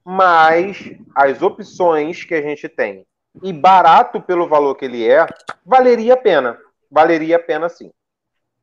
Mas 0.05 0.93
as 1.15 1.43
opções 1.43 2.25
que 2.25 2.35
a 2.35 2.43
gente 2.43 2.69
tem 2.69 3.07
e 3.43 3.53
barato 3.53 4.21
pelo 4.21 4.49
valor 4.49 4.75
que 4.75 4.85
ele 4.85 5.09
é, 5.09 5.27
valeria 5.65 6.15
a 6.15 6.17
pena. 6.17 6.59
Valeria 6.91 7.37
a 7.37 7.39
pena 7.39 7.69
sim. 7.69 7.91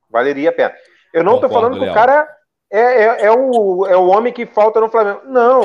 Valeria 0.09 0.49
a 0.49 0.53
pena. 0.53 0.73
Eu 1.13 1.23
não 1.23 1.39
tô 1.39 1.47
Concordo, 1.47 1.53
falando 1.53 1.79
que 1.79 1.89
o 1.89 1.93
cara 1.93 2.27
é, 2.71 2.79
é, 2.79 3.25
é 3.25 3.31
o, 3.31 3.87
é 3.87 3.97
o 3.97 4.07
homem 4.07 4.31
que 4.31 4.45
falta 4.45 4.79
no 4.79 4.89
Flamengo. 4.89 5.21
Não. 5.25 5.61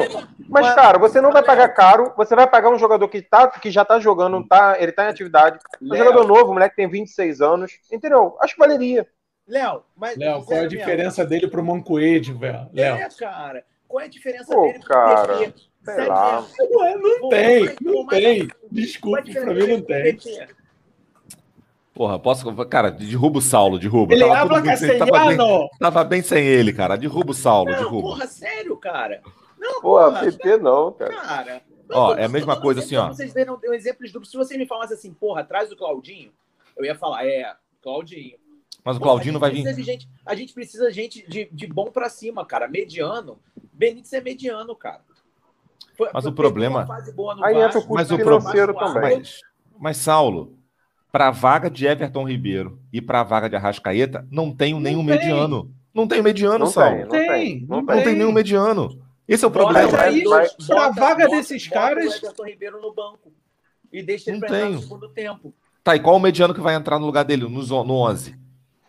Mas, 0.49 0.75
cara, 0.75 0.99
você 0.99 1.20
não 1.20 1.33
vai 1.33 1.43
pagar 1.43 1.68
caro, 1.68 2.14
você 2.16 2.35
vai 2.35 2.47
pagar 2.47 2.70
um 2.70 2.79
jogador 2.79 3.07
que, 3.09 3.20
tá, 3.20 3.49
que 3.49 3.70
já 3.70 3.85
tá 3.85 3.99
jogando, 3.99 4.47
tá, 4.47 4.77
ele 4.81 4.93
tá 4.93 5.05
em 5.05 5.09
atividade. 5.09 5.59
Um 5.83 5.95
jogador 5.95 6.27
novo, 6.27 6.51
um 6.51 6.55
moleque 6.55 6.77
que 6.77 6.83
tem 6.83 6.89
26 6.89 7.43
anos. 7.43 7.72
Entendeu? 7.93 8.37
Acho 8.41 8.55
que 8.55 8.61
valeria. 8.61 9.07
Léo, 9.47 9.83
mas. 9.95 10.16
Léo, 10.16 10.43
qual 10.45 10.59
é 10.59 10.64
a 10.64 10.68
diferença 10.68 11.25
dele 11.25 11.47
pro 11.47 11.62
Mancoejo, 11.62 12.39
velho? 12.39 12.70
É, 12.75 13.07
cara. 13.18 13.64
Qual 13.89 14.01
é 14.01 14.05
a 14.05 14.09
diferença 14.09 14.53
Pô, 14.55 14.62
dele 14.62 14.78
pro 14.78 14.89
cara, 14.89 15.39
PT? 15.39 15.55
sei 15.85 16.07
lá. 16.07 16.41
Ué, 16.61 16.95
Não 16.97 17.20
Pô, 17.20 17.28
tem, 17.28 17.76
não 17.80 18.07
tem. 18.07 18.43
É 18.43 18.49
Desculpe, 18.70 19.32
pra 19.32 19.55
mim 19.55 19.66
não 19.66 19.76
pro 19.82 19.87
tem. 19.87 20.16
PT? 20.16 20.49
Porra, 21.93 22.18
posso. 22.18 22.53
Cara, 22.66 22.91
derruba 22.91 23.39
o 23.39 23.43
Saulo, 23.43 23.78
derruba. 23.78 24.14
Ele 24.14 24.26
Tava 24.26 24.49
tudo 24.55 24.62
bem 24.62 24.76
sem- 24.76 24.99
tava, 24.99 25.12
bem, 25.28 25.39
tava 25.78 26.05
bem 26.05 26.22
sem 26.22 26.45
ele, 26.45 26.72
cara. 26.72 26.97
Derruba 26.97 27.30
o 27.30 27.35
Saulo, 27.35 27.70
Não, 27.70 27.78
derruba. 27.78 28.09
porra, 28.09 28.26
sério, 28.26 28.76
cara. 28.76 29.22
Não, 29.59 29.80
Porra, 29.80 30.07
porra, 30.11 30.20
PP 30.24 30.57
não, 30.57 30.93
cara. 30.93 31.14
cara. 31.14 31.62
Ó, 31.91 32.14
é 32.16 32.24
a 32.24 32.28
mesma 32.28 32.61
coisa 32.61 32.80
assim, 32.80 32.97
ó. 32.97 33.09
Vocês 33.09 33.32
deram 33.32 33.61
um 33.64 33.72
exemplos 33.72 34.11
duplos. 34.11 34.30
Se 34.30 34.37
você 34.37 34.57
me 34.59 34.66
falasse 34.66 34.93
assim, 34.95 35.12
porra, 35.14 35.43
atrás 35.43 35.68
do 35.70 35.76
Claudinho, 35.76 36.32
eu 36.76 36.85
ia 36.85 36.95
falar, 36.97 37.24
é, 37.26 37.55
Claudinho. 37.80 38.37
Mas 38.85 38.97
o 38.97 38.99
Porra, 38.99 39.12
Claudinho 39.12 39.35
não 39.35 39.41
vai 39.41 39.51
vir. 39.53 39.62
gente- 39.85 40.09
a 40.26 40.35
gente 40.35 40.53
precisa 40.53 40.89
de 40.89 40.95
gente 40.95 41.26
de, 41.30 41.49
de 41.53 41.66
bom 41.66 41.87
pra 41.91 42.09
cima, 42.09 42.45
cara. 42.45 42.66
Mediano. 42.68 43.39
Benítez 43.75 44.12
é 44.12 44.20
mediano, 44.20 44.75
cara. 44.77 45.01
Foi- 45.97 46.09
Mas 46.12 46.25
foi- 46.25 46.33
o 46.33 46.35
problema- 46.35 46.87
Aí 47.43 47.57
entra 47.57 47.79
o 47.79 47.83
custo 47.83 47.95
Mas 47.95 48.11
o 48.11 48.16
financeiro 48.16 48.72
Vasco, 48.75 48.95
também. 48.95 49.18
Mas, 49.18 49.41
mas 49.79 49.97
Saulo, 49.99 50.57
para 51.12 51.29
a 51.29 51.31
vaga 51.31 51.70
de 51.70 51.87
Everton 51.87 52.27
Ribeiro 52.29 52.81
e 52.93 53.01
para 53.01 53.20
a 53.20 53.25
vaga 53.25 53.49
de 53.49 53.57
Arrascaeta, 53.57 54.27
não 54.31 54.53
tenho 54.53 54.81
nenhum 54.81 55.05
tem. 55.05 55.16
mediano. 55.18 55.72
Não 55.93 56.09
tem 56.09 56.20
mediano, 56.22 56.59
Não 56.61 56.66
Saulo. 56.66 56.91
tem, 56.91 56.99
Não, 56.99 57.05
não 57.07 57.11
Tem, 57.11 57.29
tem. 57.29 57.66
Não 57.68 57.77
não 57.83 57.87
tem. 57.87 58.03
tem 58.05 58.14
nenhum 58.16 58.33
mediano. 58.33 59.01
Esse 59.29 59.45
é 59.45 59.49
o 59.49 59.51
Bota 59.51 59.64
problema. 59.66 59.93
Mas 59.93 60.01
aí, 60.03 60.25
Mas- 60.25 60.53
pra 60.66 60.91
vaga 60.91 61.29
desses 61.29 61.66
bota 61.68 61.81
caras- 61.81 62.14
o 62.14 62.16
Everton 62.27 62.45
Ribeiro 62.47 62.81
no 62.81 62.93
banco. 62.93 63.33
E 63.93 64.03
deixa 64.03 64.31
ele 64.31 64.41
Não 64.41 64.47
entrar 64.49 64.59
tenho. 64.59 64.72
no 64.75 64.83
segundo 64.83 65.09
tempo. 65.09 65.55
Tá, 65.85 65.95
e 65.95 66.01
qual 66.01 66.16
o 66.16 66.20
mediano 66.20 66.53
que 66.53 66.61
vai 66.61 66.75
entrar 66.75 66.99
no 66.99 67.07
lugar 67.07 67.25
dele 67.25 67.45
no, 67.45 67.85
no 67.85 67.95
11? 67.95 68.37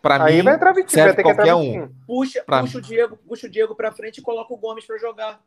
Para 0.06 0.24
Aí 0.24 0.36
mim, 0.36 0.42
vai 0.42 0.54
entrar 0.54 0.72
20, 0.72 0.88
serve 0.90 1.06
vai 1.08 1.16
ter 1.16 1.22
que 1.24 1.28
entrar 1.30 1.44
qualquer 1.46 1.62
25. 1.64 1.84
um. 1.84 2.04
Puxa, 2.06 2.42
Pra- 2.44 2.60
puxa, 2.60 2.78
o 2.78 2.80
Diego, 2.80 3.16
puxa 3.16 3.46
o 3.46 3.50
Diego 3.50 3.74
pra 3.74 3.90
frente 3.92 4.18
e 4.18 4.22
coloca 4.22 4.54
o 4.54 4.56
Gomes 4.56 4.84
pra 4.86 4.96
jogar. 4.98 5.40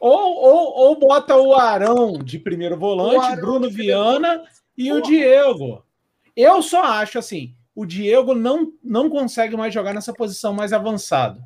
Ou, 0.00 0.34
ou, 0.36 0.72
ou 0.88 0.98
bota 0.98 1.36
o 1.36 1.54
Arão 1.54 2.12
de 2.18 2.38
primeiro 2.38 2.78
volante, 2.78 3.16
O 3.16 3.20
Arão 3.20 3.36
Bruno 3.40 3.68
Viana 3.70 4.42
e 4.76 4.90
o 4.92 4.96
Porra. 5.00 5.10
Diego. 5.10 5.84
Eu 6.36 6.62
só 6.62 6.82
acho 6.84 7.18
assim, 7.18 7.54
o 7.74 7.84
Diego 7.84 8.32
não, 8.34 8.72
não 8.82 9.10
consegue 9.10 9.56
mais 9.56 9.74
jogar 9.74 9.92
nessa 9.92 10.12
posição 10.12 10.54
mais 10.54 10.72
avançado. 10.72 11.42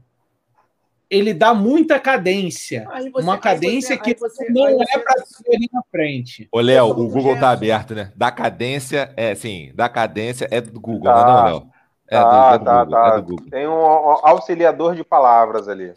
Ele 1.14 1.34
dá 1.34 1.52
muita 1.52 2.00
cadência. 2.00 2.86
Você- 3.12 3.22
uma 3.22 3.36
cadência 3.38 3.96
você- 3.96 4.02
que 4.14 4.18
você- 4.18 4.48
não 4.50 4.66
é 4.66 4.72
você- 4.74 4.98
para 4.98 5.24
ser 5.26 5.54
ali 5.54 5.68
na 5.72 5.82
frente. 5.90 6.48
Ô, 6.50 6.58
Léo, 6.60 6.86
o 6.86 6.94
Google 7.08 7.38
tá 7.38 7.50
aberto, 7.50 7.94
né? 7.94 8.10
Da 8.16 8.30
cadência, 8.32 9.12
é 9.16 9.34
sim, 9.34 9.70
da 9.74 9.88
cadência 9.90 10.48
é 10.50 10.60
do 10.60 10.80
Google, 10.80 11.02
Tá. 11.12 11.26
não 11.26 11.38
é 11.48 11.50
Léo? 11.52 11.66
É, 12.08 12.16
Tá, 12.16 12.50
do, 12.50 12.54
é 12.54 12.58
do 12.58 12.64
tá, 12.64 12.84
Google, 12.84 13.00
tá. 13.00 13.08
é 13.08 13.16
do 13.20 13.22
Google. 13.26 13.50
Tem 13.50 13.68
um 13.68 13.72
auxiliador 13.72 14.94
de 14.94 15.04
palavras 15.04 15.68
ali. 15.68 15.92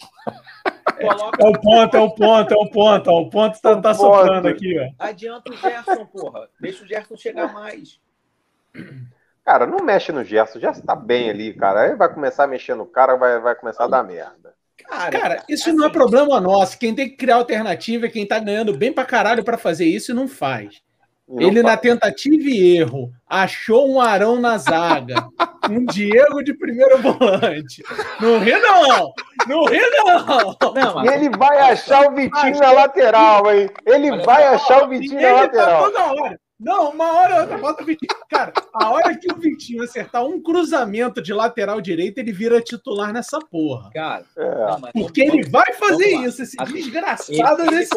É 0.98 1.06
o 1.48 1.60
ponto, 1.60 1.98
é 1.98 2.00
o 2.00 2.10
ponto, 2.12 2.54
é 2.54 2.58
o 2.58 2.70
ponto. 2.70 3.12
O 3.12 3.30
ponto 3.30 3.62
tá, 3.62 3.72
O 3.72 3.82
tá 3.82 3.94
soprando 3.94 4.48
aqui, 4.48 4.78
ó. 4.80 4.92
adianta 5.04 5.52
o 5.52 5.56
Gerson, 5.58 6.06
porra. 6.06 6.48
Deixa 6.60 6.84
o 6.84 6.88
Gerson 6.88 7.16
chegar 7.18 7.54
mais. 7.54 8.00
Cara, 9.44 9.66
não 9.66 9.80
mexe 9.84 10.12
no 10.12 10.24
Gerson. 10.24 10.58
O 10.58 10.62
Gerson 10.62 10.82
tá 10.82 10.96
bem 10.96 11.30
ali, 11.30 11.54
cara. 11.54 11.82
Aí 11.82 11.96
vai 11.96 12.12
começar 12.14 12.44
a 12.46 12.48
mexer 12.48 12.76
no 12.76 12.86
cara, 12.86 13.16
vai, 13.16 13.40
vai 13.40 13.56
começar 13.56 13.86
a 13.86 13.88
dar 13.88 14.04
merda. 14.04 14.45
Cara, 14.84 15.12
Cara, 15.12 15.44
isso 15.50 15.72
não 15.74 15.86
é 15.86 15.88
assim, 15.88 15.94
problema 15.98 16.40
nosso. 16.40 16.78
Quem 16.78 16.94
tem 16.94 17.10
que 17.10 17.16
criar 17.16 17.36
alternativa 17.38 18.06
é 18.06 18.10
quem 18.10 18.26
tá 18.26 18.38
ganhando 18.40 18.76
bem 18.78 18.92
pra 18.94 19.06
caralho 19.06 19.44
pra 19.44 19.58
fazer 19.58 19.86
isso 19.86 20.12
e 20.12 20.14
não 20.16 20.28
faz. 20.28 20.82
Não 21.28 21.42
Ele, 21.42 21.64
na 21.64 21.70
faz. 21.70 21.82
tentativa 21.82 22.44
e 22.44 22.78
erro, 22.78 23.12
achou 23.28 23.90
um 23.90 24.00
Arão 24.00 24.40
na 24.40 24.60
zaga, 24.60 25.28
um 25.72 25.84
Diego 25.86 26.44
de 26.44 26.54
primeiro 26.54 27.02
volante. 27.02 27.84
Não 28.22 28.38
ri, 28.38 28.52
não! 28.60 29.12
Não 29.48 29.66
ri, 29.66 29.80
não! 30.06 30.56
Não, 30.76 31.04
E 31.04 31.08
ele 31.08 31.30
vai 31.36 31.58
achar 31.72 32.08
o 32.08 32.14
Vitinho 32.14 32.60
na 32.60 32.72
lateral, 32.72 33.52
hein? 33.52 33.68
Ele 33.88 34.16
vai 34.24 34.44
achar 34.44 34.84
o 34.84 34.88
Vitinho 34.90 35.20
na 35.20 35.28
Ele 35.28 35.36
tá 35.36 35.42
lateral. 35.42 35.84
toda 35.86 36.14
hora. 36.14 36.40
Não, 36.58 36.92
uma 36.92 37.12
hora 37.20 37.36
ou 37.36 37.42
outra, 37.42 37.58
bota 37.58 37.84
o 37.84 37.86
Vitinho. 37.86 38.10
Cara, 38.30 38.54
a 38.74 38.90
hora 38.90 39.16
que 39.18 39.32
o 39.32 39.36
Vitinho 39.36 39.84
acertar 39.84 40.26
um 40.26 40.42
cruzamento 40.42 41.22
de 41.22 41.34
lateral 41.34 41.82
direito, 41.82 42.18
ele 42.18 42.32
vira 42.32 42.62
titular 42.62 43.12
nessa 43.12 43.40
porra. 43.40 43.90
Cara, 43.94 44.24
É. 44.38 44.92
Porque 44.94 45.22
ele 45.22 45.44
vai 45.50 45.74
fazer 45.74 46.08
isso, 46.08 46.42
esse 46.42 46.56
desgraçado 46.58 47.62
ele- 47.62 47.72
desse 47.72 47.96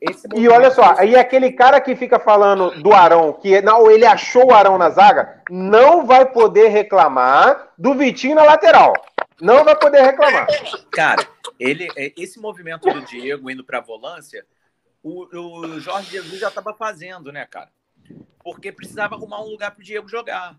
esse 0.00 0.28
E 0.36 0.48
olha 0.48 0.70
só, 0.70 0.94
aí 0.96 1.16
aquele 1.16 1.50
cara 1.50 1.80
que 1.80 1.96
fica 1.96 2.20
falando 2.20 2.80
do 2.80 2.92
Arão, 2.92 3.32
que 3.32 3.60
não, 3.60 3.90
ele 3.90 4.06
achou 4.06 4.46
o 4.46 4.54
Arão 4.54 4.78
na 4.78 4.90
zaga, 4.90 5.42
não 5.50 6.06
vai 6.06 6.24
poder 6.26 6.68
reclamar 6.68 7.70
do 7.76 7.94
Vitinho 7.94 8.36
na 8.36 8.44
lateral. 8.44 8.92
Não 9.40 9.64
vai 9.64 9.74
poder 9.76 10.00
reclamar. 10.02 10.46
Cara, 10.92 11.26
ele, 11.58 11.88
é, 11.96 12.12
esse 12.16 12.38
movimento 12.40 12.88
do 12.88 13.00
Diego 13.00 13.50
indo 13.50 13.64
para 13.64 13.78
a 13.78 13.82
volância, 13.82 14.46
o, 15.04 15.26
o 15.36 15.80
Jorge 15.80 16.10
Jesus 16.10 16.40
já 16.40 16.48
estava 16.48 16.72
fazendo, 16.72 17.30
né, 17.30 17.44
cara? 17.44 17.70
Porque 18.42 18.72
precisava 18.72 19.14
arrumar 19.14 19.42
um 19.42 19.50
lugar 19.50 19.70
para 19.70 19.80
o 19.82 19.84
Diego 19.84 20.08
jogar. 20.08 20.58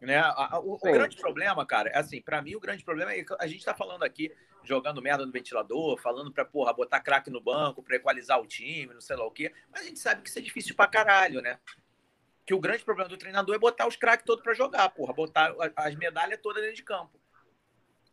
Né? 0.00 0.22
O, 0.62 0.74
o 0.74 0.92
grande 0.92 1.16
problema, 1.16 1.66
cara, 1.66 1.90
é 1.90 1.98
assim, 1.98 2.22
para 2.22 2.40
mim 2.40 2.54
o 2.54 2.60
grande 2.60 2.82
problema 2.82 3.12
é 3.12 3.22
que 3.22 3.34
a 3.38 3.46
gente 3.46 3.62
tá 3.62 3.74
falando 3.74 4.04
aqui, 4.04 4.34
jogando 4.64 5.02
merda 5.02 5.26
no 5.26 5.32
ventilador, 5.32 6.00
falando 6.00 6.32
pra, 6.32 6.46
porra, 6.46 6.72
botar 6.72 7.00
craque 7.00 7.30
no 7.30 7.42
banco, 7.42 7.82
pra 7.82 7.96
equalizar 7.96 8.40
o 8.40 8.46
time, 8.46 8.94
não 8.94 9.02
sei 9.02 9.16
lá 9.16 9.26
o 9.26 9.30
quê, 9.30 9.52
mas 9.70 9.82
a 9.82 9.84
gente 9.84 9.98
sabe 9.98 10.22
que 10.22 10.30
isso 10.30 10.38
é 10.38 10.42
difícil 10.42 10.74
pra 10.74 10.86
caralho, 10.86 11.42
né? 11.42 11.58
Que 12.46 12.54
o 12.54 12.60
grande 12.60 12.84
problema 12.84 13.10
do 13.10 13.18
treinador 13.18 13.54
é 13.54 13.58
botar 13.58 13.86
os 13.86 13.96
craques 13.96 14.24
todos 14.24 14.42
pra 14.42 14.54
jogar, 14.54 14.88
porra, 14.90 15.12
botar 15.12 15.54
as 15.76 15.94
medalhas 15.94 16.40
todas 16.40 16.62
dentro 16.62 16.76
de 16.76 16.84
campo. 16.84 17.20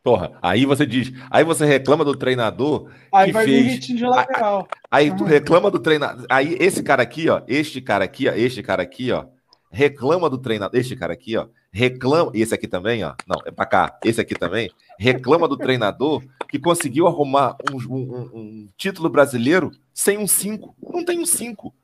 Porra, 0.06 0.38
aí 0.40 0.64
você 0.64 0.86
diz, 0.86 1.12
aí 1.28 1.42
você 1.42 1.66
reclama 1.66 2.04
do 2.04 2.14
treinador, 2.14 2.88
Aí 3.12 3.26
que 3.26 3.32
vai 3.32 3.44
vir 3.44 3.64
fez- 3.64 3.80
de 3.86 4.04
lateral. 4.04 4.68
aí 4.88 5.12
tu 5.16 5.24
Ah. 5.24 5.26
reclama 5.26 5.68
do 5.68 5.80
treinador. 5.80 6.24
Aí 6.30 6.56
esse 6.60 6.80
cara 6.80 7.02
aqui, 7.02 7.28
ó, 7.28 7.42
este 7.48 7.80
cara 7.80 8.04
aqui, 8.04 8.28
ó, 8.28 8.32
este 8.32 8.62
cara 8.62 8.84
aqui, 8.84 9.10
ó, 9.10 9.24
reclama 9.68 10.30
do 10.30 10.38
treinador, 10.38 10.78
este 10.78 10.94
cara 10.94 11.12
aqui, 11.12 11.36
ó, 11.36 11.48
reclama, 11.72 12.30
e 12.32 12.40
esse 12.40 12.54
aqui 12.54 12.68
também, 12.68 13.02
ó, 13.02 13.14
não, 13.26 13.40
é 13.44 13.50
pra 13.50 13.66
cá, 13.66 13.98
esse 14.04 14.20
aqui 14.20 14.36
também, 14.36 14.70
reclama 14.96 15.48
do 15.48 15.56
treinador 15.56 16.22
que 16.48 16.60
conseguiu 16.60 17.08
arrumar 17.08 17.56
um, 17.72 17.76
um- 17.96 18.30
um 18.32 18.68
título 18.78 19.10
brasileiro 19.10 19.72
sem 19.92 20.18
um 20.18 20.26
5. 20.28 20.76
Não 20.80 21.04
tem 21.04 21.18
um 21.18 21.26
5. 21.26 21.74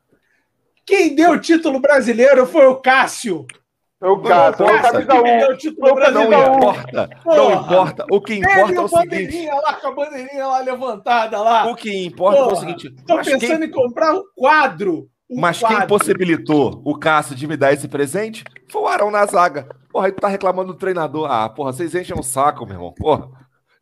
Quem 0.86 1.12
deu 1.16 1.32
o 1.32 1.40
título 1.40 1.80
brasileiro 1.80 2.46
foi 2.46 2.66
o 2.66 2.76
Cássio. 2.76 3.46
O 4.03 4.18
Cássio, 4.20 4.66
Não 4.66 4.76
o 4.76 4.82
camisa 4.82 5.12
É 5.12 5.48
1. 5.48 5.53
o 5.53 5.57
título 5.57 5.94
Não 5.94 6.12
Não 6.12 6.24
importa, 6.24 7.11
não 7.24 7.34
Porra. 7.34 7.55
importa. 7.55 8.07
O 8.11 8.20
que 8.20 8.34
importa 8.34 8.72
é 8.74 8.80
o 8.80 8.88
seguinte. 8.88 9.46
lá, 9.46 9.72
com 9.74 9.86
a 9.88 9.92
bandeirinha 9.92 10.46
lá 10.46 10.59
levantada 10.61 11.40
lá. 11.40 11.70
O 11.70 11.76
que 11.76 12.05
importa 12.07 12.38
é 12.38 12.42
o 12.42 12.48
Porra, 12.48 12.61
seguinte. 12.61 12.94
Mas 13.09 13.26
pensando 13.28 13.59
quem, 13.61 13.68
em 13.68 13.70
comprar 13.70 14.12
um 14.14 14.22
quadro. 14.36 15.09
Um 15.30 15.40
mas 15.40 15.59
quem 15.61 15.68
quadro. 15.68 15.86
possibilitou 15.88 16.82
o 16.84 16.98
Cássio 16.98 17.34
de 17.36 17.46
me 17.46 17.57
dar 17.57 17.72
esse 17.72 17.88
presente 17.88 18.44
foi 18.70 18.82
o 18.82 18.86
Arão 18.88 19.11
na 19.11 19.24
zaga. 19.24 19.68
Porra, 19.90 20.07
aí 20.07 20.12
tu 20.12 20.20
tá 20.20 20.28
reclamando 20.28 20.72
do 20.72 20.78
treinador. 20.78 21.30
Ah, 21.30 21.48
porra, 21.48 21.72
vocês 21.72 21.94
enchem 21.94 22.18
o 22.18 22.22
saco, 22.22 22.64
meu 22.66 22.74
irmão. 22.74 22.92
Porra, 22.92 23.28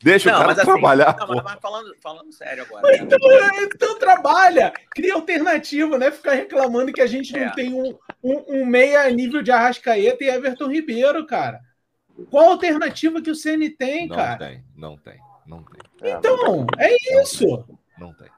deixa 0.02 0.30
o 0.30 0.38
cara 0.38 0.52
assim, 0.52 0.62
trabalhar. 0.64 1.16
não, 1.18 1.28
mas, 1.28 1.44
mas 1.44 1.58
falando, 1.60 1.94
falando 2.02 2.32
sério 2.32 2.64
agora. 2.64 2.86
né? 2.88 2.98
Então, 3.02 3.18
então 3.62 3.98
trabalha, 3.98 4.72
cria 4.90 5.14
alternativa, 5.14 5.98
né? 5.98 6.10
Ficar 6.10 6.32
reclamando 6.34 6.92
que 6.92 7.00
a 7.00 7.06
gente 7.06 7.32
não 7.32 7.40
É. 7.46 7.50
tem 7.54 7.72
um, 7.72 7.96
um, 8.22 8.44
um 8.62 8.66
meia 8.66 9.08
nível 9.10 9.42
de 9.42 9.50
Arrascaeta 9.50 10.24
e 10.24 10.28
Everton 10.28 10.68
Ribeiro, 10.68 11.26
cara. 11.26 11.60
Qual 12.30 12.48
a 12.48 12.52
alternativa 12.52 13.22
que 13.22 13.30
o 13.30 13.34
CN 13.34 13.70
tem, 13.70 14.06
Não 14.08 14.16
cara? 14.16 14.36
tem, 14.38 14.64
não 14.76 14.96
tem, 14.96 15.18
não 15.46 15.62
tem. 15.64 16.10
Então, 16.18 16.66
é 16.78 17.22
isso. 17.22 17.64
Não 17.98 18.12
tem. 18.12 18.28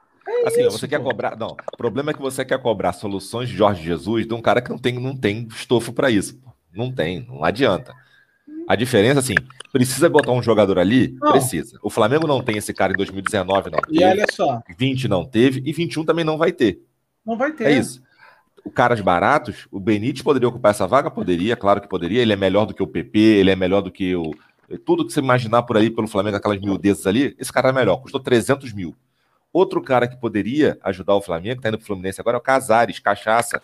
assim, 0.45 0.61
isso, 0.67 0.77
você 0.79 0.87
quer 0.87 0.99
pô. 0.99 1.05
cobrar. 1.05 1.35
Não, 1.37 1.47
o 1.73 1.77
problema 1.77 2.11
é 2.11 2.13
que 2.13 2.21
você 2.21 2.45
quer 2.45 2.59
cobrar 2.61 2.93
soluções 2.93 3.49
de 3.49 3.55
Jorge 3.57 3.83
Jesus 3.83 4.25
de 4.25 4.33
um 4.33 4.41
cara 4.41 4.61
que 4.61 4.69
não 4.69 4.77
tem, 4.77 4.93
não 4.99 5.17
tem 5.17 5.47
estofo 5.49 5.91
para 5.91 6.09
isso. 6.09 6.39
Não 6.73 6.91
tem, 6.93 7.25
não 7.27 7.43
adianta. 7.43 7.93
A 8.73 8.75
diferença, 8.75 9.19
assim, 9.19 9.35
precisa 9.71 10.09
botar 10.09 10.31
um 10.31 10.41
jogador 10.41 10.79
ali? 10.79 11.15
Não. 11.21 11.31
Precisa. 11.31 11.77
O 11.83 11.91
Flamengo 11.91 12.25
não 12.25 12.41
tem 12.41 12.57
esse 12.57 12.73
cara 12.73 12.91
em 12.91 12.95
2019, 12.95 13.69
não 13.69 13.77
E 13.87 13.99
teve. 13.99 14.03
olha 14.03 14.25
só, 14.31 14.63
20 14.75 15.07
não 15.07 15.23
teve, 15.23 15.61
e 15.63 15.71
21 15.71 16.03
também 16.03 16.25
não 16.25 16.39
vai 16.39 16.51
ter. 16.51 16.81
não 17.23 17.37
vai 17.37 17.51
ter. 17.51 17.65
É 17.65 17.71
isso. 17.73 18.01
O 18.65 18.71
caras 18.71 18.99
baratos, 18.99 19.67
o 19.71 19.79
Benítez 19.79 20.23
poderia 20.23 20.49
ocupar 20.49 20.71
essa 20.71 20.87
vaga? 20.87 21.11
Poderia, 21.11 21.55
claro 21.55 21.79
que 21.79 21.87
poderia. 21.87 22.19
Ele 22.19 22.33
é 22.33 22.35
melhor 22.35 22.65
do 22.65 22.73
que 22.73 22.81
o 22.81 22.87
PP, 22.87 23.19
ele 23.19 23.51
é 23.51 23.55
melhor 23.55 23.81
do 23.81 23.91
que 23.91 24.15
o. 24.15 24.33
Tudo 24.83 25.05
que 25.05 25.13
você 25.13 25.19
imaginar 25.19 25.61
por 25.61 25.77
aí 25.77 25.91
pelo 25.91 26.07
Flamengo, 26.07 26.37
aquelas 26.37 26.59
miudezas 26.59 27.05
ali, 27.05 27.35
esse 27.37 27.53
cara 27.53 27.69
é 27.69 27.71
melhor, 27.73 27.97
custou 27.97 28.19
300 28.19 28.73
mil. 28.73 28.95
Outro 29.51 29.83
cara 29.83 30.07
que 30.07 30.17
poderia 30.17 30.79
ajudar 30.81 31.13
o 31.13 31.21
Flamengo, 31.21 31.61
tá 31.61 31.69
indo 31.69 31.77
pro 31.77 31.85
Fluminense 31.85 32.19
agora, 32.19 32.37
é 32.37 32.39
o 32.39 32.41
Casares, 32.41 32.97
cachaça. 32.97 33.61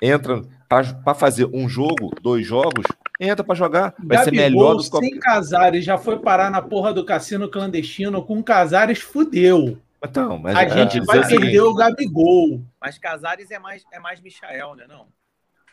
Entra 0.00 0.42
para 0.68 1.14
fazer 1.14 1.48
um 1.52 1.68
jogo, 1.68 2.12
dois 2.22 2.46
jogos, 2.46 2.84
entra 3.20 3.44
para 3.44 3.54
jogar. 3.54 3.94
Vai 4.02 4.18
ser 4.24 4.30
Gabigol, 4.32 4.60
melhor 4.62 4.74
do 4.76 4.82
que 4.90 4.96
sem. 4.98 5.18
Casares, 5.18 5.84
já 5.84 5.96
foi 5.98 6.18
parar 6.18 6.50
na 6.50 6.60
porra 6.62 6.92
do 6.92 7.04
cassino 7.04 7.48
clandestino. 7.48 8.22
Com 8.22 8.42
Casares, 8.42 9.00
fudeu. 9.00 9.78
Então, 10.04 10.38
mas 10.38 10.56
A 10.56 10.62
é, 10.64 10.68
gente 10.68 11.00
vai 11.04 11.20
o 11.20 11.24
seguinte, 11.24 11.40
perder 11.42 11.60
o 11.60 11.74
Gabigol. 11.74 12.60
Mas 12.80 12.98
Casares 12.98 13.50
é 13.50 13.58
mais, 13.58 13.84
é 13.92 13.98
mais 14.00 14.20
Michael, 14.20 14.74
né? 14.74 14.84
Não. 14.88 15.06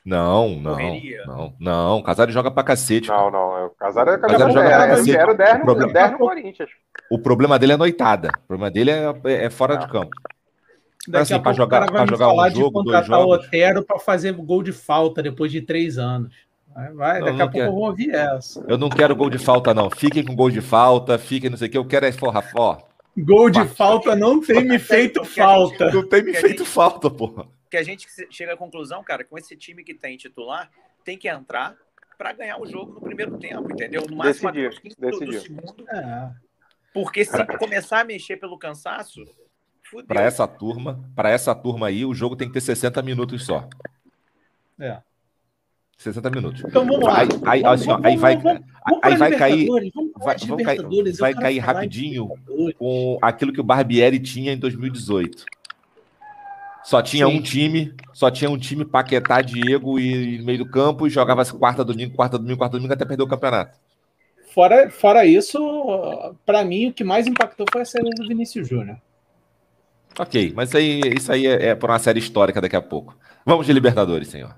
Não, 0.05 0.49
não, 0.55 0.71
Correria. 0.75 1.23
não, 1.25 1.53
não. 1.59 2.01
Casares 2.01 2.33
joga 2.33 2.49
pra 2.49 2.63
cacete. 2.63 3.09
Não, 3.09 3.29
não. 3.29 3.57
é 3.57 3.65
O 3.65 3.69
Casares 3.71 4.13
é 4.13 4.17
Casares 4.17 4.41
camisa 4.41 4.59
joga 4.59 4.69
era, 4.73 4.85
pra 4.87 4.95
cacete. 4.95 5.17
era 5.17 5.31
o 5.31 5.37
10 5.37 5.53
no, 5.59 5.65
Problema. 5.65 5.93
10 5.93 6.11
no 6.11 6.17
Corinthians. 6.19 6.69
O 7.11 7.19
problema 7.19 7.59
dele 7.59 7.73
é 7.73 7.77
noitada. 7.77 8.29
O 8.43 8.47
problema 8.47 8.71
dele 8.71 8.91
é, 8.91 9.13
é 9.45 9.49
fora 9.49 9.73
Ah. 9.73 9.77
de 9.77 9.87
campo. 9.87 10.09
Daqui 11.07 11.23
assim, 11.23 11.33
a 11.33 11.39
pouco 11.39 11.57
jogar- 11.57 11.83
o 11.83 11.85
cara 11.87 11.91
vai 11.91 12.01
me 12.05 12.09
jogar 12.11 12.25
falar 12.27 12.47
um 12.47 12.49
de 12.49 12.59
jogo, 12.59 12.83
dois 12.83 12.95
contratar 13.07 13.25
o. 13.25 13.29
Otero 13.31 13.83
para 13.83 13.99
fazer 13.99 14.31
gol 14.33 14.61
de 14.63 14.71
falta 14.71 15.21
depois 15.23 15.51
de 15.51 15.61
três 15.61 15.97
anos. 15.97 16.33
Vai, 16.79 16.93
vai, 16.93 17.19
Não, 17.19 17.25
daqui 17.25 17.37
não 17.37 17.45
a 17.45 17.49
pouco 17.49 17.51
quero. 17.57 17.69
eu 17.69 17.73
vou 17.73 17.83
ouvir 17.89 18.09
essa. 18.15 18.65
Eu 18.67 18.77
não 18.77 18.89
quero 18.89 19.15
gol 19.15 19.29
de 19.29 19.37
falta, 19.37 19.73
não. 19.73 19.89
Fiquem 19.89 20.23
com 20.25 20.35
gol 20.35 20.49
de 20.49 20.61
falta, 20.61 21.17
fiquem 21.17 21.49
não 21.49 21.57
sei 21.57 21.67
o 21.67 21.71
que. 21.71 21.77
Eu 21.77 21.85
quero 21.85 22.05
é 22.05 22.11
forra, 22.11 22.43
ó. 22.55 22.77
Gol 23.17 23.49
de 23.49 23.59
Basta. 23.59 23.75
falta 23.75 24.15
não 24.15 24.39
tem 24.39 24.63
me 24.63 24.79
feito 24.79 25.21
Porque 25.21 25.41
a 25.41 25.45
gente- 25.47 25.77
falta. 25.77 25.91
Não 25.91 26.07
tem 26.07 26.23
me 26.23 26.33
feito 26.33 26.59
gente- 26.63 26.69
falta, 26.69 27.09
porra. 27.09 27.47
Que 27.69 27.77
a 27.77 27.83
gente 27.83 28.07
chega 28.31 28.53
à 28.53 28.57
conclusão, 28.57 29.03
cara, 29.03 29.23
com 29.23 29.37
esse 29.37 29.55
time 29.57 29.83
que 29.83 29.93
tem 29.93 30.15
titular, 30.17 30.69
tem 31.03 31.17
que 31.17 31.27
entrar 31.27 31.75
para 32.17 32.31
ganhar 32.33 32.59
o 32.59 32.65
jogo 32.65 32.93
no 32.93 33.01
primeiro 33.01 33.37
tempo, 33.37 33.71
entendeu? 33.71 34.03
No 34.09 34.15
máximo 34.15 34.51
Decidir, 34.51 34.67
até 34.67 34.75
os 34.75 34.79
15 34.79 34.95
do- 35.25 35.25
do 35.25 35.39
segundo. 35.41 35.89
É. 35.89 36.31
Porque 36.93 37.23
se 37.25 37.45
começar 37.57 37.99
a 38.01 38.03
mexer 38.03 38.37
pelo 38.37 38.57
cansaço, 38.57 39.23
fudeu. 39.83 40.07
Pra 40.07 40.21
essa 40.21 40.47
turma, 40.47 41.03
para 41.15 41.29
essa 41.29 41.53
turma 41.53 41.87
aí, 41.87 42.05
o 42.05 42.13
jogo 42.13 42.35
tem 42.35 42.47
que 42.47 42.53
ter 42.53 42.61
60 42.61 43.01
minutos 43.01 43.45
só. 43.45 43.67
É. 44.79 45.01
60 45.99 46.29
minutos. 46.29 46.63
Então 46.65 46.85
vamos 46.85 47.03
lá. 47.03 47.19
Aí, 47.19 47.27
aí, 47.45 47.61
Vamos- 47.61 47.81
assim, 47.81 47.89
vamos- 47.89 48.05
aí 48.05 48.15
vai, 48.17 48.37
vamos- 48.37 48.61
aí 49.03 49.17
vai 49.17 49.31
cair, 49.37 49.67
vai- 50.23 50.37
cair- 50.37 51.17
vai 51.19 51.33
cair 51.33 51.59
rapidinho 51.59 52.29
com 52.77 53.19
aquilo 53.21 53.51
que 53.51 53.59
o 53.59 53.63
Barbieri 53.63 54.17
tinha 54.17 54.53
em 54.53 54.57
2018. 54.57 55.43
Só 56.85 57.01
tinha 57.01 57.27
Sim. 57.27 57.37
um 57.37 57.41
time, 57.41 57.93
só 58.13 58.31
tinha 58.31 58.49
um 58.49 58.57
time 58.57 58.85
Paquetá, 58.85 59.41
Diego 59.41 59.99
e 59.99 60.37
no 60.39 60.45
meio 60.45 60.59
do 60.59 60.65
campo 60.69 61.05
e 61.05 61.09
jogava 61.09 61.43
quarta 61.45 61.83
domingo, 61.83 62.15
quarta 62.15 62.37
domingo, 62.39 62.57
quarta 62.57 62.77
domingo 62.77 62.93
até 62.93 63.03
perder 63.03 63.23
o 63.23 63.27
campeonato. 63.27 63.77
Fora, 64.53 64.89
fora 64.89 65.25
isso, 65.25 65.59
pra 66.45 66.63
mim, 66.63 66.87
o 66.87 66.93
que 66.93 67.03
mais 67.03 67.27
impactou 67.27 67.65
foi 67.69 67.81
a 67.81 67.85
saída 67.85 68.09
do 68.11 68.25
Vinícius 68.25 68.67
Júnior. 68.69 68.97
Ok, 70.17 70.53
mas 70.55 70.69
isso 70.69 70.77
aí, 70.77 71.01
isso 71.17 71.31
aí 71.31 71.45
é, 71.45 71.67
é 71.67 71.75
por 71.75 71.89
uma 71.89 71.99
série 71.99 72.19
histórica 72.19 72.61
daqui 72.61 72.75
a 72.77 72.81
pouco. 72.81 73.15
Vamos 73.45 73.65
de 73.65 73.73
Libertadores, 73.73 74.29
senhor. 74.29 74.55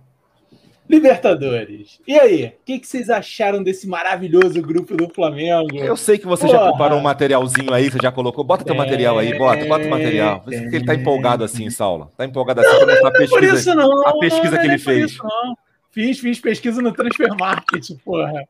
Libertadores. 0.89 2.01
E 2.05 2.19
aí, 2.19 2.45
o 2.47 2.65
que, 2.65 2.79
que 2.79 2.87
vocês 2.87 3.09
acharam 3.09 3.63
desse 3.63 3.87
maravilhoso 3.87 4.61
grupo 4.61 4.95
do 4.97 5.07
Flamengo? 5.07 5.77
Eu 5.77 5.95
sei 5.95 6.17
que 6.17 6.27
você 6.27 6.47
já 6.47 6.57
Porra. 6.57 6.69
preparou 6.71 6.99
um 6.99 7.01
materialzinho 7.01 7.73
aí, 7.73 7.89
você 7.89 7.97
já 8.01 8.11
colocou. 8.11 8.43
Bota 8.43 8.65
teu 8.65 8.73
Tem, 8.75 8.83
material 8.83 9.17
aí, 9.17 9.37
bota, 9.37 9.65
bota 9.65 9.85
o 9.85 9.89
material. 9.89 10.41
Você 10.45 10.69
que 10.69 10.75
ele 10.75 10.85
tá 10.85 10.93
empolgado 10.93 11.43
assim, 11.45 11.69
Saulo. 11.69 12.11
Tá 12.17 12.25
empolgado 12.25 12.59
assim 12.59 12.69
pra 12.77 12.85
mostrar 12.87 13.07
a 13.07 13.11
Por 13.11 13.19
pesquisa. 13.19 13.53
isso 13.55 13.75
não. 13.75 14.07
a 14.07 14.19
pesquisa 14.19 14.51
não 14.51 14.57
é 14.57 14.59
que 14.59 14.65
ele 14.65 14.67
nem 14.75 14.77
por 14.77 14.83
fez. 14.83 15.11
isso, 15.11 15.23
não. 15.23 15.57
Fiz, 15.91 16.19
fiz 16.19 16.39
pesquisa 16.39 16.81
no 16.81 16.91
Transfer 16.91 17.33
Market, 17.39 17.89
porra. 18.03 18.43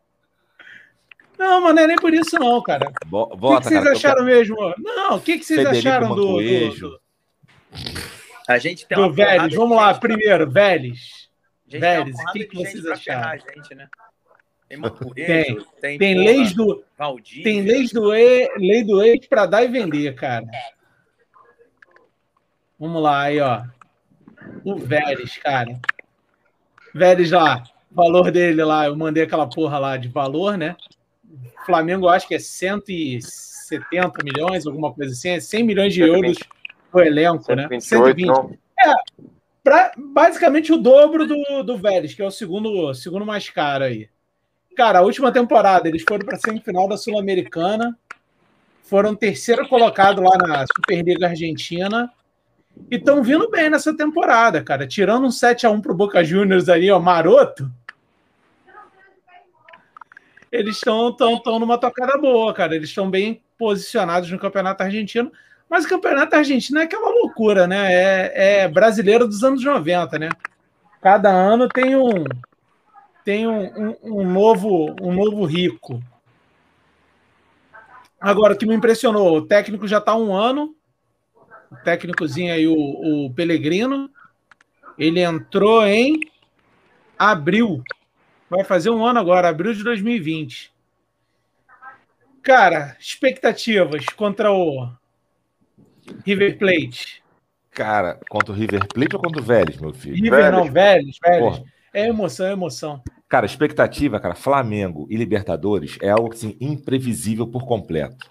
Não, 1.37 1.61
mas 1.61 1.75
não 1.75 1.83
é 1.83 1.87
nem 1.87 1.95
por 1.97 2.13
isso, 2.13 2.37
não, 2.39 2.61
cara. 2.61 2.91
O 3.11 3.25
que, 3.27 3.35
que 3.35 3.39
vocês 3.39 3.63
cara. 3.69 3.81
que 3.81 3.87
eu 3.87 3.91
acharam 3.93 4.25
mesmo? 4.25 4.55
Não, 4.79 5.15
o 5.15 5.19
que, 5.21 5.37
que 5.39 5.43
vocês 5.45 5.59
Federico 5.59 5.87
acharam 5.87 6.15
do, 6.15 6.37
do, 6.37 6.79
do, 6.79 6.99
A 8.47 8.57
gente 8.59 8.85
tem 8.85 8.95
do 8.97 9.11
Vélez? 9.11 9.53
Vamos 9.55 9.75
lá, 9.75 9.91
pra- 9.93 9.99
primeiro, 10.01 10.49
Vélez. 10.49 11.20
Gente 11.71 11.81
Vélez, 11.81 12.15
o 12.19 12.31
que 12.33 12.45
que 12.45 12.55
vocês 12.57 12.85
acharam? 12.85 13.39
gente, 13.39 13.75
né? 13.75 13.87
Tem 14.67 14.79
Tem. 15.15 15.65
tem, 15.81 15.97
Tem 15.97 16.15
porra, 16.15 16.25
leis 16.25 16.53
do, 16.53 16.83
Valdívia. 16.97 17.43
tem 17.43 17.61
leis 17.61 17.91
do, 17.91 18.15
e, 18.15 18.49
lei 18.57 18.83
do 18.83 19.01
ex 19.03 19.27
para 19.27 19.45
dar 19.45 19.63
e 19.63 19.67
vender, 19.67 20.15
cara. 20.15 20.45
Vamos 22.79 23.01
lá, 23.01 23.23
aí, 23.23 23.39
ó. 23.39 23.63
O 24.63 24.75
Vélez, 24.77 25.37
cara. 25.37 25.79
Vélez 26.93 27.31
lá, 27.31 27.63
valor 27.91 28.31
dele 28.31 28.63
lá, 28.63 28.85
eu 28.85 28.95
mandei 28.95 29.23
aquela 29.23 29.47
porra 29.47 29.77
lá 29.77 29.97
de 29.97 30.07
valor, 30.07 30.57
né? 30.57 30.75
Flamengo, 31.65 32.07
acho 32.07 32.27
que 32.27 32.35
é 32.35 32.39
170 32.39 34.23
milhões, 34.23 34.65
alguma 34.65 34.91
coisa 34.93 35.11
assim, 35.11 35.29
é 35.29 35.39
100 35.39 35.63
milhões 35.63 35.93
de 35.93 36.01
120. 36.01 36.17
euros 36.25 36.37
do 36.91 37.01
elenco, 37.01 37.55
né? 37.55 37.67
128, 37.79 38.25
não. 38.25 38.57
Pra, 39.63 39.91
basicamente 39.95 40.73
o 40.73 40.77
dobro 40.77 41.27
do, 41.27 41.63
do 41.63 41.77
Vélez, 41.77 42.13
que 42.13 42.21
é 42.21 42.25
o 42.25 42.31
segundo, 42.31 42.93
segundo 42.95 43.25
mais 43.25 43.49
caro 43.49 43.83
aí. 43.83 44.09
Cara, 44.75 44.99
a 44.99 45.03
última 45.03 45.31
temporada 45.31 45.87
eles 45.87 46.03
foram 46.07 46.25
para 46.25 46.37
semifinal 46.37 46.87
da 46.87 46.97
Sul-Americana, 46.97 47.97
foram 48.81 49.15
terceiro 49.15 49.67
colocado 49.67 50.21
lá 50.21 50.37
na 50.37 50.65
Superliga 50.75 51.27
Argentina 51.27 52.11
e 52.89 52.95
estão 52.95 53.21
vindo 53.21 53.49
bem 53.49 53.69
nessa 53.69 53.95
temporada, 53.95 54.63
cara. 54.63 54.87
Tirando 54.87 55.25
um 55.25 55.31
7 55.31 55.67
a 55.67 55.69
1 55.69 55.81
pro 55.81 55.93
Boca 55.93 56.23
Juniors 56.23 56.69
ali, 56.69 56.89
ó, 56.89 56.99
maroto. 56.99 57.71
Eles 60.51 60.75
estão 60.75 61.13
tão, 61.13 61.39
tão 61.39 61.59
numa 61.59 61.77
tocada 61.77 62.17
boa, 62.17 62.53
cara. 62.53 62.75
Eles 62.75 62.89
estão 62.89 63.09
bem 63.09 63.41
posicionados 63.57 64.29
no 64.31 64.39
Campeonato 64.39 64.83
Argentino. 64.83 65.31
Mas 65.71 65.85
o 65.85 65.87
Campeonato 65.87 66.35
Argentino 66.35 66.79
é 66.79 66.83
aquela 66.83 67.09
loucura, 67.09 67.65
né? 67.65 67.93
É, 67.93 68.63
é 68.63 68.67
brasileiro 68.67 69.25
dos 69.25 69.41
anos 69.41 69.63
90, 69.63 70.19
né? 70.19 70.27
Cada 71.01 71.29
ano 71.31 71.69
tem 71.69 71.95
um 71.95 72.25
tem 73.23 73.47
um, 73.47 73.93
um, 74.03 74.19
um 74.19 74.29
novo 74.29 74.93
um 75.01 75.13
novo 75.13 75.45
rico. 75.45 76.03
Agora, 78.19 78.53
o 78.53 78.57
que 78.57 78.65
me 78.65 78.75
impressionou, 78.75 79.37
o 79.37 79.47
técnico 79.47 79.87
já 79.87 79.99
está 79.99 80.13
um 80.13 80.35
ano, 80.35 80.75
o 81.71 81.75
técnicozinho 81.77 82.53
aí, 82.53 82.67
o, 82.67 82.75
o 83.27 83.33
Pellegrino, 83.33 84.11
ele 84.99 85.21
entrou 85.21 85.87
em 85.87 86.19
abril, 87.17 87.81
vai 88.49 88.65
fazer 88.65 88.89
um 88.89 89.05
ano 89.05 89.19
agora, 89.19 89.47
abril 89.47 89.73
de 89.73 89.85
2020. 89.85 90.73
Cara, 92.43 92.97
expectativas 92.99 94.05
contra 94.07 94.51
o 94.51 94.91
River 96.25 96.57
Plate. 96.57 97.23
Cara, 97.71 98.19
contra 98.29 98.51
o 98.51 98.55
River 98.55 98.87
Plate 98.87 99.15
ou 99.15 99.21
contra 99.21 99.41
o 99.41 99.45
Vélez, 99.45 99.77
meu 99.77 99.93
filho? 99.93 100.15
River 100.15 100.51
não, 100.51 100.69
Vélez, 100.69 101.17
Vélez. 101.23 101.39
Porra. 101.39 101.63
É 101.93 102.07
emoção, 102.07 102.45
é 102.45 102.51
emoção. 102.51 103.01
Cara, 103.27 103.45
expectativa, 103.45 104.19
cara, 104.19 104.35
Flamengo 104.35 105.07
e 105.09 105.15
Libertadores 105.15 105.97
é 106.01 106.09
algo 106.09 106.33
assim 106.33 106.57
imprevisível 106.59 107.47
por 107.47 107.65
completo. 107.65 108.29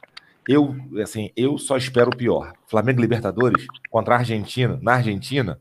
Eu, 0.49 0.75
assim, 1.03 1.31
eu 1.37 1.59
só 1.59 1.77
espero 1.77 2.11
o 2.11 2.17
pior. 2.17 2.53
Flamengo 2.67 3.01
e 3.01 3.03
Libertadores 3.03 3.67
contra 3.91 4.15
a 4.15 4.19
Argentina, 4.19 4.79
na 4.83 4.95
Argentina, 4.95 5.61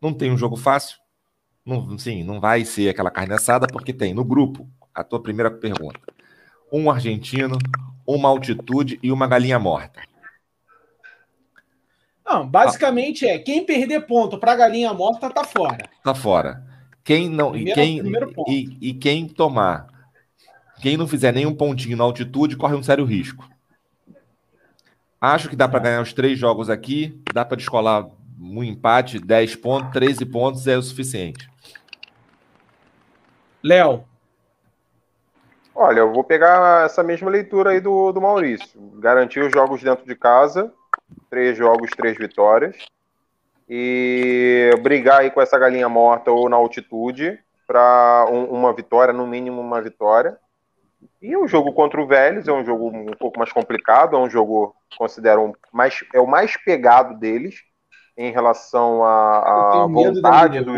não 0.00 0.12
tem 0.12 0.30
um 0.30 0.38
jogo 0.38 0.56
fácil. 0.56 0.98
Não, 1.64 1.98
sim, 1.98 2.24
não 2.24 2.40
vai 2.40 2.64
ser 2.64 2.88
aquela 2.88 3.10
carne 3.10 3.34
assada, 3.34 3.66
porque 3.66 3.92
tem 3.92 4.14
no 4.14 4.24
grupo, 4.24 4.68
a 4.94 5.04
tua 5.04 5.22
primeira 5.22 5.50
pergunta, 5.50 6.00
um 6.72 6.90
argentino, 6.90 7.58
uma 8.06 8.28
altitude 8.28 8.98
e 9.02 9.12
uma 9.12 9.26
galinha 9.26 9.58
morta. 9.58 10.00
Não, 12.28 12.46
basicamente 12.46 13.26
é 13.26 13.38
quem 13.38 13.64
perder 13.64 14.02
ponto 14.02 14.38
para 14.38 14.54
galinha 14.54 14.92
morta 14.92 15.30
tá 15.30 15.44
fora. 15.44 15.88
Tá 16.04 16.14
fora. 16.14 16.62
Quem 17.02 17.26
não 17.26 17.56
e 17.56 17.72
quem 17.72 18.02
e, 18.46 18.78
e, 18.82 18.92
quem 18.92 19.26
tomar, 19.26 19.86
quem 20.82 20.98
não 20.98 21.08
fizer 21.08 21.32
nenhum 21.32 21.54
pontinho 21.54 21.96
na 21.96 22.04
altitude 22.04 22.54
corre 22.54 22.76
um 22.76 22.82
sério 22.82 23.06
risco. 23.06 23.48
Acho 25.18 25.48
que 25.48 25.56
dá 25.56 25.66
para 25.66 25.80
ganhar 25.80 26.02
os 26.02 26.12
três 26.12 26.38
jogos 26.38 26.68
aqui, 26.68 27.18
dá 27.32 27.46
para 27.46 27.56
descolar 27.56 28.06
um 28.38 28.62
empate, 28.62 29.18
10 29.18 29.56
pontos, 29.56 29.90
13 29.92 30.26
pontos 30.26 30.66
é 30.66 30.76
o 30.76 30.82
suficiente. 30.82 31.50
Léo. 33.64 34.04
Olha, 35.74 36.00
eu 36.00 36.12
vou 36.12 36.22
pegar 36.22 36.84
essa 36.84 37.02
mesma 37.02 37.30
leitura 37.30 37.70
aí 37.70 37.80
do, 37.80 38.12
do 38.12 38.20
Maurício. 38.20 38.78
Garantir 38.98 39.40
os 39.40 39.50
jogos 39.50 39.82
dentro 39.82 40.04
de 40.04 40.14
casa, 40.14 40.72
três 41.30 41.56
jogos, 41.56 41.90
três 41.90 42.16
vitórias. 42.16 42.76
E 43.68 44.70
brigar 44.82 45.20
aí 45.20 45.30
com 45.30 45.40
essa 45.40 45.58
galinha 45.58 45.88
morta 45.88 46.30
ou 46.30 46.48
na 46.48 46.56
altitude 46.56 47.38
para 47.66 48.26
um, 48.30 48.44
uma 48.44 48.72
vitória, 48.72 49.12
no 49.12 49.26
mínimo 49.26 49.60
uma 49.60 49.82
vitória. 49.82 50.38
E 51.20 51.36
o 51.36 51.46
jogo 51.46 51.72
contra 51.72 52.00
o 52.00 52.06
Vélez 52.06 52.48
é 52.48 52.52
um 52.52 52.64
jogo 52.64 52.88
um 52.88 53.14
pouco 53.18 53.38
mais 53.38 53.52
complicado, 53.52 54.16
é 54.16 54.18
um 54.18 54.30
jogo, 54.30 54.74
considero, 54.96 55.54
mais, 55.72 56.02
é 56.14 56.20
o 56.20 56.26
mais 56.26 56.56
pegado 56.64 57.18
deles 57.18 57.56
em 58.16 58.32
relação 58.32 59.04
à 59.04 59.86
vontade 59.86 60.60
do, 60.60 60.72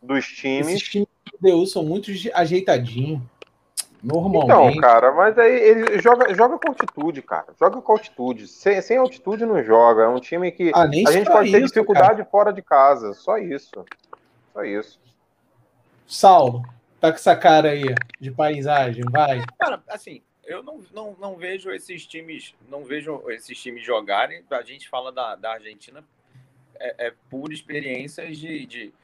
dos 0.00 0.26
times. 0.26 0.68
Esses 0.68 0.88
times 0.88 1.08
do 1.32 1.50
DU 1.50 1.66
são 1.66 1.82
muito 1.82 2.10
ajeitadinhos. 2.32 3.20
Normalmente. 4.04 4.76
Então, 4.76 4.80
cara, 4.82 5.12
mas 5.12 5.38
aí 5.38 5.54
ele 5.54 5.98
joga, 5.98 6.34
joga 6.34 6.58
com 6.58 6.68
altitude, 6.68 7.22
cara. 7.22 7.46
Joga 7.58 7.80
com 7.80 7.92
altitude. 7.92 8.46
Sem, 8.46 8.80
sem 8.82 8.98
altitude 8.98 9.46
não 9.46 9.64
joga. 9.64 10.02
É 10.02 10.08
um 10.08 10.20
time 10.20 10.52
que 10.52 10.70
ah, 10.74 10.82
a 10.82 11.10
gente 11.10 11.30
pode 11.30 11.50
ter 11.50 11.62
dificuldade 11.62 12.18
cara. 12.18 12.24
fora 12.26 12.52
de 12.52 12.60
casa. 12.60 13.14
Só 13.14 13.38
isso. 13.38 13.84
Só 14.52 14.62
isso. 14.62 15.00
Saulo, 16.06 16.62
tá 17.00 17.10
com 17.10 17.16
essa 17.16 17.34
cara 17.34 17.70
aí 17.70 17.94
de 18.20 18.30
paisagem, 18.30 19.02
vai. 19.10 19.42
Cara, 19.58 19.82
assim, 19.88 20.20
eu 20.44 20.62
não, 20.62 20.80
não, 20.92 21.16
não 21.18 21.36
vejo 21.36 21.70
esses 21.70 22.06
times, 22.06 22.54
não 22.68 22.84
vejo 22.84 23.22
esses 23.28 23.58
times 23.58 23.82
jogarem. 23.82 24.44
A 24.50 24.62
gente 24.62 24.86
fala 24.86 25.10
da, 25.10 25.34
da 25.34 25.52
Argentina 25.52 26.04
é, 26.78 27.06
é 27.06 27.12
pura 27.30 27.54
experiência 27.54 28.30
de, 28.30 28.66
de 28.66 28.94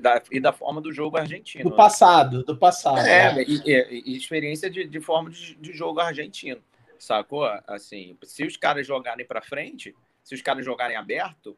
da, 0.00 0.22
e 0.30 0.40
da 0.40 0.52
forma 0.52 0.80
do 0.80 0.92
jogo 0.92 1.16
argentino. 1.16 1.64
Do 1.64 1.70
né? 1.70 1.76
passado, 1.76 2.44
do 2.44 2.56
passado. 2.56 2.98
É, 2.98 3.34
né? 3.34 3.44
e, 3.46 4.02
e, 4.06 4.16
experiência 4.16 4.70
de, 4.70 4.86
de 4.86 5.00
forma 5.00 5.30
de, 5.30 5.54
de, 5.54 5.72
jogo 5.72 6.00
argentino, 6.00 6.62
sacou? 6.98 7.44
Assim, 7.66 8.16
se 8.24 8.44
os 8.44 8.56
caras 8.56 8.86
jogarem 8.86 9.26
para 9.26 9.42
frente, 9.42 9.94
se 10.22 10.34
os 10.34 10.42
caras 10.42 10.64
jogarem 10.64 10.96
aberto, 10.96 11.56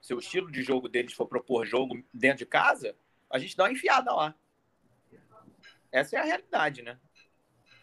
se 0.00 0.12
o 0.14 0.18
estilo 0.18 0.50
de 0.50 0.62
jogo 0.62 0.88
deles 0.88 1.12
for 1.12 1.26
propor 1.26 1.64
jogo 1.64 2.02
dentro 2.12 2.38
de 2.38 2.46
casa, 2.46 2.94
a 3.30 3.38
gente 3.38 3.56
dá 3.56 3.64
uma 3.64 3.72
enfiada 3.72 4.12
lá. 4.12 4.34
Essa 5.90 6.16
é 6.16 6.20
a 6.20 6.24
realidade, 6.24 6.82
né? 6.82 6.98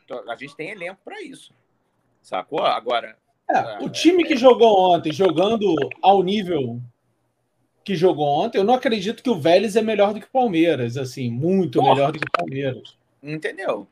Então, 0.04 0.30
a 0.30 0.36
gente 0.36 0.56
tem 0.56 0.72
elenco 0.72 1.00
para 1.04 1.22
isso, 1.22 1.54
sacou? 2.22 2.64
Agora. 2.66 3.18
É, 3.50 3.84
o 3.84 3.90
time 3.90 4.24
que 4.24 4.36
jogou 4.36 4.92
ontem, 4.94 5.12
jogando 5.12 5.76
ao 6.02 6.22
nível 6.22 6.82
que 7.84 7.96
jogou 7.96 8.28
ontem, 8.28 8.58
eu 8.58 8.64
não 8.64 8.74
acredito 8.74 9.24
que 9.24 9.30
o 9.30 9.40
Vélez 9.40 9.76
é 9.76 9.82
melhor 9.82 10.14
do 10.14 10.20
que 10.20 10.28
o 10.28 10.32
Palmeiras, 10.32 10.98
assim, 10.98 11.30
muito 11.30 11.80
Porra. 11.80 11.96
melhor 11.96 12.12
do 12.12 12.20
que 12.20 12.26
o 12.26 12.38
Palmeiras. 12.38 12.98
Entendeu? 13.22 13.88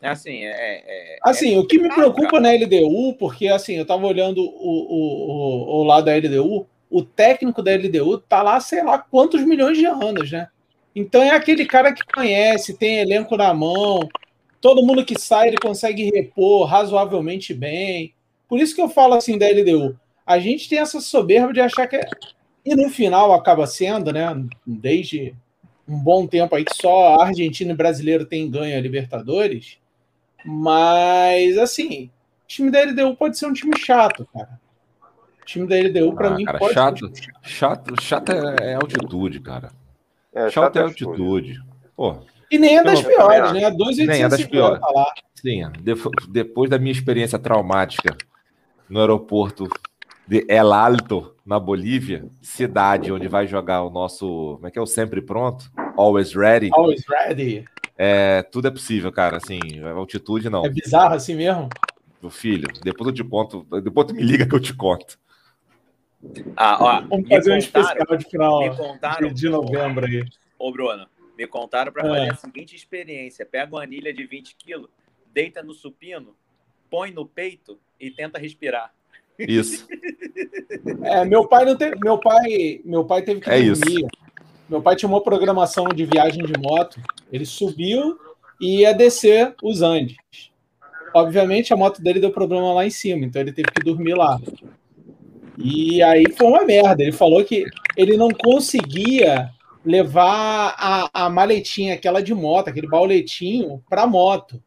É 0.00 0.08
assim, 0.08 0.44
é, 0.44 0.50
é, 0.50 1.14
é 1.14 1.18
assim, 1.22 1.54
é 1.54 1.58
o 1.58 1.66
que 1.66 1.78
me 1.78 1.88
preocupa 1.88 2.40
na 2.40 2.50
LDU, 2.50 3.14
porque 3.14 3.46
assim, 3.46 3.74
eu 3.74 3.86
tava 3.86 4.04
olhando 4.04 4.42
o, 4.42 4.44
o, 4.44 5.76
o, 5.76 5.80
o, 5.80 5.84
lado 5.84 6.06
da 6.06 6.16
LDU, 6.16 6.66
o 6.90 7.02
técnico 7.02 7.62
da 7.62 7.72
LDU 7.72 8.18
tá 8.18 8.42
lá, 8.42 8.58
sei 8.58 8.82
lá 8.82 8.98
quantos 8.98 9.44
milhões 9.44 9.78
de 9.78 9.86
anos, 9.86 10.32
né? 10.32 10.48
Então 10.94 11.22
é 11.22 11.30
aquele 11.30 11.64
cara 11.64 11.92
que 11.92 12.04
conhece, 12.12 12.76
tem 12.76 12.98
elenco 12.98 13.36
na 13.36 13.54
mão, 13.54 14.08
todo 14.60 14.84
mundo 14.84 15.04
que 15.04 15.18
sai 15.18 15.48
ele 15.48 15.56
consegue 15.56 16.10
repor 16.10 16.66
razoavelmente 16.66 17.54
bem. 17.54 18.12
Por 18.48 18.58
isso 18.58 18.74
que 18.74 18.82
eu 18.82 18.88
falo 18.88 19.14
assim 19.14 19.38
da 19.38 19.46
LDU. 19.48 19.96
A 20.26 20.40
gente 20.40 20.68
tem 20.68 20.80
essa 20.80 21.00
soberba 21.00 21.52
de 21.52 21.60
achar 21.60 21.86
que 21.86 21.96
é 21.96 22.08
e 22.64 22.74
no 22.74 22.88
final 22.90 23.32
acaba 23.32 23.66
sendo, 23.66 24.12
né? 24.12 24.28
Desde 24.66 25.34
um 25.88 25.98
bom 25.98 26.26
tempo 26.26 26.54
aí 26.54 26.64
que 26.64 26.74
só 26.74 27.20
argentino 27.20 27.72
e 27.72 27.76
brasileiro 27.76 28.24
tem 28.24 28.50
ganho 28.50 28.76
a 28.76 28.80
Libertadores. 28.80 29.78
Mas, 30.44 31.58
assim, 31.58 32.10
o 32.44 32.46
time 32.46 32.70
da 32.70 32.82
LDU 32.82 33.16
pode 33.16 33.38
ser 33.38 33.46
um 33.46 33.52
time 33.52 33.76
chato, 33.78 34.26
cara. 34.32 34.60
O 35.40 35.44
time 35.44 35.66
da 35.66 35.76
LDU, 35.76 36.14
para 36.14 36.28
ah, 36.28 36.34
mim, 36.34 36.44
cara, 36.44 36.58
pode 36.58 36.74
chato, 36.74 36.98
ser 36.98 37.06
um 37.06 37.14
chato. 37.42 37.94
chato. 37.96 38.02
Chato 38.02 38.32
é, 38.32 38.72
é 38.72 38.74
altitude, 38.74 39.40
cara. 39.40 39.70
É, 40.32 40.50
chato, 40.50 40.76
é, 40.76 40.80
é 40.80 40.82
altitude. 40.84 41.60
Pô, 41.96 42.18
e 42.52 42.58
nem 42.58 42.76
é 42.76 42.84
das 42.84 43.00
piores, 43.00 43.52
né? 43.52 43.70
2,850 43.70 44.12
nem 44.12 44.22
é 44.22 44.28
das 44.28 44.44
piores. 44.44 44.80
lá. 44.94 45.12
Sim, 45.34 45.62
depois 46.28 46.68
da 46.68 46.78
minha 46.78 46.92
experiência 46.92 47.38
traumática 47.38 48.14
no 48.90 49.00
aeroporto 49.00 49.68
de 50.26 50.44
El 50.48 50.72
Alto, 50.72 51.34
na 51.44 51.58
Bolívia, 51.58 52.24
cidade 52.40 53.12
onde 53.12 53.28
vai 53.28 53.46
jogar 53.46 53.82
o 53.82 53.90
nosso. 53.90 54.54
Como 54.56 54.66
é 54.66 54.70
que 54.70 54.78
é 54.78 54.82
o 54.82 54.86
sempre 54.86 55.20
pronto? 55.20 55.70
Always 55.96 56.34
ready. 56.34 56.70
Always 56.72 57.04
ready. 57.08 57.64
É, 57.96 58.42
tudo 58.42 58.68
é 58.68 58.70
possível, 58.70 59.12
cara. 59.12 59.36
Assim, 59.36 59.58
altitude 59.96 60.48
não. 60.48 60.64
É 60.64 60.68
bizarro 60.68 61.14
assim 61.14 61.34
mesmo? 61.34 61.68
Meu 62.20 62.30
filho, 62.30 62.68
depois 62.82 63.08
eu 63.08 63.14
te 63.14 63.24
conto. 63.24 63.66
Depois 63.82 64.06
tu 64.06 64.14
me 64.14 64.22
liga 64.22 64.46
que 64.46 64.54
eu 64.54 64.60
te 64.60 64.74
conto. 64.74 65.18
Ah, 66.56 66.78
ó, 66.80 67.00
Vamos 67.08 67.28
fazer 67.28 67.52
um 67.52 67.56
especial 67.56 68.16
de 68.16 68.24
final 68.24 68.60
me 68.60 68.76
contaram, 68.76 69.32
de 69.32 69.48
novembro 69.48 70.06
aí. 70.06 70.24
Ô, 70.56 70.70
Bruno, 70.70 71.08
me 71.36 71.46
contaram 71.48 71.90
para 71.92 72.02
fazer 72.04 72.26
é. 72.26 72.30
a 72.30 72.34
seguinte 72.36 72.76
experiência: 72.76 73.44
pega 73.44 73.74
uma 73.74 73.82
anilha 73.82 74.14
de 74.14 74.24
20 74.24 74.54
quilos, 74.54 74.88
deita 75.32 75.62
no 75.62 75.74
supino, 75.74 76.36
põe 76.88 77.10
no 77.10 77.26
peito 77.26 77.78
e 77.98 78.08
tenta 78.10 78.38
respirar. 78.38 78.94
Isso. 79.38 79.86
É, 81.02 81.24
meu 81.24 81.46
pai 81.46 81.64
não 81.64 81.76
teve, 81.76 81.96
meu 82.02 82.18
pai, 82.18 82.80
meu 82.84 83.04
pai 83.04 83.22
teve 83.22 83.40
que 83.40 83.50
é 83.50 83.62
dormir. 83.62 83.72
Isso. 83.72 84.08
Meu 84.68 84.80
pai 84.80 84.96
tinha 84.96 85.08
uma 85.08 85.22
programação 85.22 85.88
de 85.88 86.04
viagem 86.04 86.44
de 86.44 86.58
moto. 86.58 87.00
Ele 87.30 87.44
subiu 87.44 88.18
e 88.60 88.80
ia 88.80 88.94
descer 88.94 89.54
os 89.62 89.82
Andes. 89.82 90.16
Obviamente 91.14 91.72
a 91.72 91.76
moto 91.76 92.00
dele 92.02 92.20
deu 92.20 92.30
problema 92.30 92.72
lá 92.72 92.86
em 92.86 92.90
cima, 92.90 93.26
então 93.26 93.42
ele 93.42 93.52
teve 93.52 93.68
que 93.70 93.84
dormir 93.84 94.14
lá. 94.14 94.40
E 95.58 96.02
aí 96.02 96.24
foi 96.36 96.46
uma 96.46 96.64
merda. 96.64 97.02
Ele 97.02 97.12
falou 97.12 97.44
que 97.44 97.64
ele 97.96 98.16
não 98.16 98.30
conseguia 98.30 99.50
levar 99.84 100.74
a, 100.78 101.24
a 101.24 101.28
maletinha, 101.28 101.94
aquela 101.94 102.22
de 102.22 102.32
moto, 102.32 102.68
aquele 102.68 102.88
bauletinho, 102.88 103.82
para 103.90 104.06
moto 104.06 104.62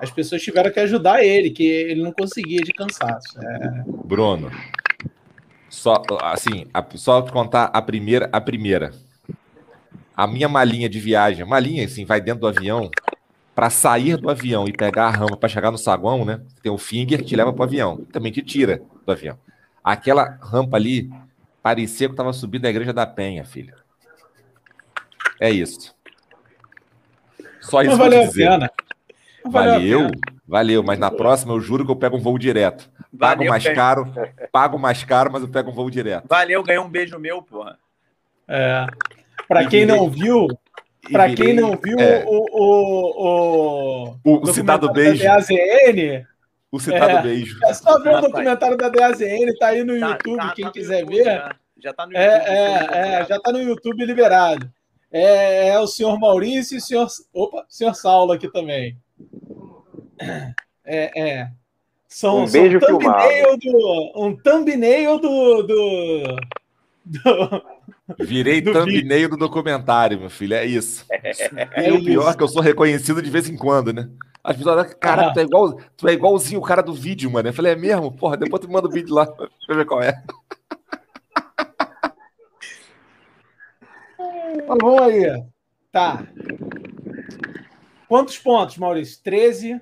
as 0.00 0.10
pessoas 0.10 0.42
tiveram 0.42 0.70
que 0.70 0.80
ajudar 0.80 1.22
ele, 1.22 1.50
que 1.50 1.62
ele 1.62 2.02
não 2.02 2.12
conseguia 2.12 2.60
de 2.60 2.72
cansaço. 2.72 3.38
É... 3.38 3.84
Bruno, 4.04 4.50
só 5.68 6.02
assim, 6.22 6.66
a, 6.72 6.84
só 6.94 7.22
te 7.22 7.30
contar 7.30 7.64
a 7.66 7.82
primeira, 7.82 8.28
a 8.32 8.40
primeira. 8.40 8.92
A 10.16 10.26
minha 10.26 10.48
malinha 10.48 10.88
de 10.88 10.98
viagem, 10.98 11.46
malinha 11.46 11.84
assim, 11.84 12.04
vai 12.04 12.20
dentro 12.20 12.40
do 12.40 12.48
avião, 12.48 12.90
para 13.54 13.70
sair 13.70 14.16
do 14.16 14.30
avião 14.30 14.66
e 14.66 14.72
pegar 14.72 15.06
a 15.06 15.10
rampa 15.10 15.36
para 15.36 15.48
chegar 15.48 15.70
no 15.70 15.78
saguão, 15.78 16.24
né? 16.24 16.40
Tem 16.62 16.72
um 16.72 16.78
finger 16.78 17.18
que 17.18 17.26
te 17.26 17.36
leva 17.36 17.52
para 17.52 17.60
o 17.60 17.64
avião, 17.64 18.04
também 18.12 18.32
te 18.32 18.42
tira 18.42 18.82
do 19.04 19.12
avião. 19.12 19.38
Aquela 19.82 20.38
rampa 20.42 20.76
ali 20.76 21.10
parecia 21.62 22.08
que 22.08 22.14
estava 22.14 22.32
subindo 22.32 22.66
a 22.66 22.70
igreja 22.70 22.92
da 22.92 23.06
Penha, 23.06 23.44
filho. 23.44 23.74
É 25.38 25.50
isso. 25.50 25.94
Só 27.60 27.82
isso 27.82 27.90
Não 27.90 27.98
valeu 27.98 28.24
a 28.24 28.32
pena. 28.32 28.70
Valeu, 29.44 30.10
valeu, 30.46 30.82
mas 30.82 30.98
na 30.98 31.10
próxima 31.10 31.52
eu 31.52 31.60
juro 31.60 31.84
que 31.84 31.90
eu 31.90 31.96
pego 31.96 32.16
um 32.16 32.20
voo 32.20 32.38
direto. 32.38 32.90
Pago 33.18 33.38
valeu, 33.38 33.50
mais 33.50 33.64
caro, 33.64 34.12
pago 34.52 34.78
mais 34.78 35.04
caro, 35.04 35.30
mas 35.32 35.42
eu 35.42 35.48
pego 35.48 35.70
um 35.70 35.74
voo 35.74 35.90
direto. 35.90 36.26
Valeu, 36.28 36.62
ganhei 36.62 36.80
um 36.80 36.88
beijo 36.88 37.18
meu, 37.18 37.42
porra. 37.42 37.78
É. 38.46 38.86
Para 39.48 39.66
quem 39.66 39.86
não 39.86 40.08
viu, 40.08 40.46
para 41.10 41.34
quem 41.34 41.54
não 41.54 41.76
viu 41.76 41.98
é. 41.98 42.24
o, 42.26 42.46
o, 42.52 44.16
o, 44.24 44.40
o 44.42 44.46
citado 44.46 44.92
beijo. 44.92 45.22
Da 45.22 45.36
DAZN, 45.36 46.26
o 46.70 46.78
citado 46.78 47.10
é, 47.10 47.22
beijo. 47.22 47.58
É 47.64 47.74
só 47.74 47.98
ver 48.00 48.16
o 48.16 48.20
documentário 48.20 48.76
da 48.76 48.88
DAZN, 48.88 49.52
tá 49.58 49.68
aí 49.68 49.82
no 49.82 49.98
tá, 49.98 50.08
YouTube, 50.08 50.36
tá, 50.36 50.52
quem 50.54 50.64
tá 50.64 50.70
quiser 50.70 51.00
YouTube, 51.00 51.16
ver. 51.16 51.24
Já. 51.24 51.56
já 51.82 51.92
tá 51.92 52.06
no 52.06 52.16
é, 52.16 52.34
YouTube. 52.34 52.48
É, 52.50 53.20
é, 53.22 53.26
já 53.26 53.40
tá 53.40 53.52
no 53.52 53.62
YouTube 53.62 54.04
liberado. 54.04 54.70
É, 55.12 55.68
é, 55.68 55.78
o 55.80 55.86
senhor 55.88 56.18
Maurício 56.18 56.76
e 56.76 56.78
o 56.78 56.80
senhor, 56.80 57.08
opa, 57.32 57.66
o 57.68 57.72
senhor 57.72 57.94
Saulo 57.94 58.32
aqui 58.32 58.48
também. 58.48 58.96
É, 60.84 61.20
é. 61.40 61.50
São, 62.08 62.44
um 62.44 62.50
beijo 62.50 62.80
são 62.80 62.98
thumbnail 62.98 63.56
do, 63.56 64.12
um 64.16 64.36
thumbnail 64.36 65.18
do, 65.20 65.62
do, 65.62 66.36
do, 67.04 67.62
Virei 68.18 68.60
Do 68.60 68.72
thumbnail 68.72 69.28
do 69.28 69.36
documentário, 69.36 70.18
meu 70.18 70.30
filho. 70.30 70.54
É 70.54 70.66
isso. 70.66 71.06
É 71.08 71.88
e 71.88 71.92
o 71.92 72.02
pior 72.04 72.22
isso. 72.22 72.30
é 72.30 72.36
que 72.36 72.42
eu 72.42 72.48
sou 72.48 72.60
reconhecido 72.60 73.22
de 73.22 73.30
vez 73.30 73.48
em 73.48 73.56
quando, 73.56 73.92
né? 73.92 74.10
As 74.42 74.56
pessoas 74.56 74.78
olham, 74.78 74.90
cara, 74.98 75.28
Ah. 75.28 75.32
tu, 75.32 75.38
é 75.38 75.42
igual, 75.42 75.80
tu 75.96 76.08
é 76.08 76.12
igualzinho 76.12 76.60
o 76.60 76.64
cara 76.64 76.82
do 76.82 76.94
vídeo, 76.94 77.30
mano. 77.30 77.48
Eu 77.48 77.52
falei, 77.52 77.72
é 77.72 77.76
mesmo? 77.76 78.10
Porra, 78.10 78.36
depois 78.36 78.60
tu 78.60 78.70
manda 78.70 78.88
o 78.88 78.90
vídeo 78.90 79.14
lá. 79.14 79.26
Deixa 79.26 79.50
eu 79.68 79.76
ver 79.76 79.84
qual 79.84 80.02
é. 80.02 80.20
Vamos 84.66 85.02
aí. 85.02 85.44
Tá. 85.92 86.26
Quantos 88.08 88.38
pontos, 88.38 88.76
Maurício? 88.78 89.22
13. 89.22 89.80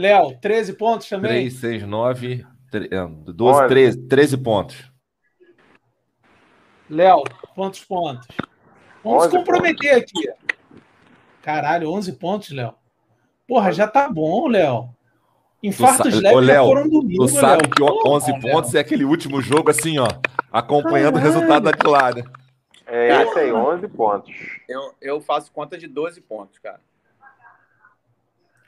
Léo, 0.00 0.34
13 0.40 0.72
pontos 0.72 1.06
também? 1.10 1.30
3, 1.30 1.52
6, 1.54 1.82
9, 1.86 2.46
12, 3.34 3.58
Olha. 3.58 3.68
13, 3.68 3.98
13 4.08 4.36
pontos. 4.38 4.90
Léo, 6.88 7.22
quantos 7.54 7.84
pontos? 7.84 8.26
Vamos 9.04 9.24
se 9.24 9.28
11 9.28 9.36
comprometer 9.38 9.94
aqui. 9.96 10.28
Caralho, 11.42 11.90
11 11.90 12.14
pontos, 12.14 12.50
Léo. 12.50 12.74
Porra, 13.46 13.72
já 13.72 13.86
tá 13.86 14.08
bom, 14.08 14.48
Léo. 14.48 14.88
Infartos 15.62 16.14
sa- 16.14 16.20
leves 16.20 16.46
Léo, 16.46 16.64
foram 16.64 16.88
domingo, 16.88 17.26
Tu 17.26 17.32
sabe 17.32 17.62
Léo. 17.64 17.70
que 17.70 17.82
o- 17.82 17.86
Porra, 17.86 18.16
11 18.16 18.32
Léo. 18.32 18.40
pontos 18.40 18.74
é 18.74 18.80
aquele 18.80 19.04
último 19.04 19.42
jogo 19.42 19.70
assim, 19.70 19.98
ó. 19.98 20.08
Acompanhando 20.50 21.14
Caralho. 21.20 21.30
o 21.30 21.40
resultado 21.42 21.90
lá, 21.90 22.10
né? 22.14 22.22
É 22.86 23.22
esse 23.22 23.38
aí, 23.38 23.52
11 23.52 23.86
pontos. 23.86 24.34
Eu, 24.66 24.94
eu 25.00 25.20
faço 25.20 25.52
conta 25.52 25.76
de 25.76 25.86
12 25.86 26.22
pontos, 26.22 26.58
cara. 26.58 26.80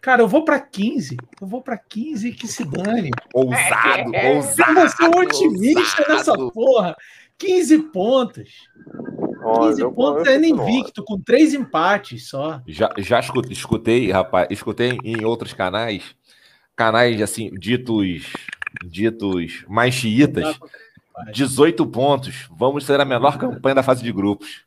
Cara, 0.03 0.20
eu 0.22 0.28
vou 0.28 0.44
pra 0.44 0.59
15. 0.61 1.16
Eu 1.40 1.46
vou 1.46 1.62
pra 1.62 1.78
15 1.78 2.28
e 2.28 2.32
que 2.34 2.48
se 2.48 2.64
dane. 2.64 3.11
Ousado, 3.32 4.14
Eu 4.14 4.36
ousado. 4.36 4.74
vou 4.74 4.88
ser 4.88 5.05
um 5.05 5.18
otimista 5.20 6.03
ousado. 6.03 6.12
nessa 6.12 6.50
porra. 6.53 6.96
15 7.38 7.78
pontos. 7.84 8.50
11, 9.44 9.68
15 9.68 9.80
eu- 9.82 9.92
pontos 9.92 10.26
eu 10.26 10.32
é 10.32 10.46
invicto, 10.46 11.03
com 11.05 11.20
três 11.20 11.55
empates 11.55 12.28
só. 12.28 12.61
Já, 12.66 12.90
já 12.98 13.20
escutei, 13.20 13.53
escutei, 13.53 14.11
rapaz, 14.11 14.48
escutei 14.50 14.98
em 15.05 15.24
outros 15.24 15.53
canais, 15.53 16.14
canais 16.76 17.20
assim, 17.22 17.50
ditos, 17.55 18.32
ditos 18.84 19.64
mais 19.68 19.94
xiitas, 19.94 20.59
18 21.32 21.86
pontos. 21.86 22.48
Vamos 22.57 22.84
ser 22.86 23.00
a 23.00 23.05
menor 23.05 23.38
campanha 23.38 23.76
da 23.76 23.82
fase 23.82 24.03
de 24.03 24.12
grupos. 24.12 24.64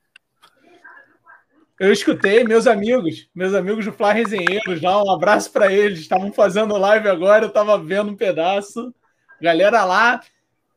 Eu 1.80 1.92
escutei, 1.92 2.44
meus 2.46 2.68
amigos, 2.68 3.28
meus 3.36 3.54
amigos 3.54 3.84
do 3.86 3.92
Fly 3.92 4.14
Resenheiros 4.14 4.82
lá, 4.82 5.04
um 5.04 5.12
abraço 5.12 5.52
pra 5.52 5.72
eles. 5.72 6.00
Estavam 6.00 6.32
fazendo 6.32 6.78
live 6.78 7.10
agora, 7.10 7.46
eu 7.46 7.50
tava 7.50 7.78
vendo 7.78 8.12
um 8.12 8.16
pedaço. 8.16 8.94
Galera 9.42 9.84
lá, 9.84 10.22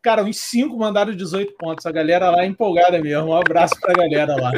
cara, 0.02 0.24
uns 0.24 0.38
5 0.40 0.76
mandaram 0.76 1.14
18 1.14 1.52
pontos. 1.56 1.86
A 1.86 1.92
galera 1.92 2.30
lá 2.30 2.42
é 2.42 2.46
empolgada 2.46 3.00
mesmo. 3.00 3.28
Um 3.28 3.36
abraço 3.36 3.78
pra 3.80 3.92
galera 3.94 4.34
lá. 4.34 4.50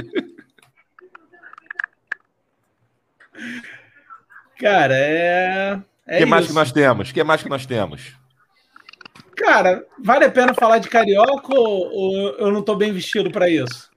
Cara, 4.59 4.95
é. 4.97 5.74
O 5.76 5.82
É 6.07 6.18
que 6.18 6.26
mais 6.26 6.45
isso. 6.45 6.53
que 6.53 6.59
nós 6.59 6.72
temos? 6.72 7.11
O 7.11 7.14
que 7.14 7.24
mais 7.24 7.43
que 7.43 7.49
nós 7.49 7.66
temos? 7.66 8.12
Cara, 9.36 9.86
vale 10.03 10.24
a 10.26 10.30
pena 10.30 10.53
falar 10.53 10.78
de 10.78 10.88
carioca 10.88 11.55
ou, 11.55 11.91
ou 11.93 12.28
eu 12.38 12.51
não 12.51 12.62
tô 12.62 12.74
bem 12.76 12.93
vestido 12.93 13.30
pra 13.30 13.49
isso? 13.49 13.89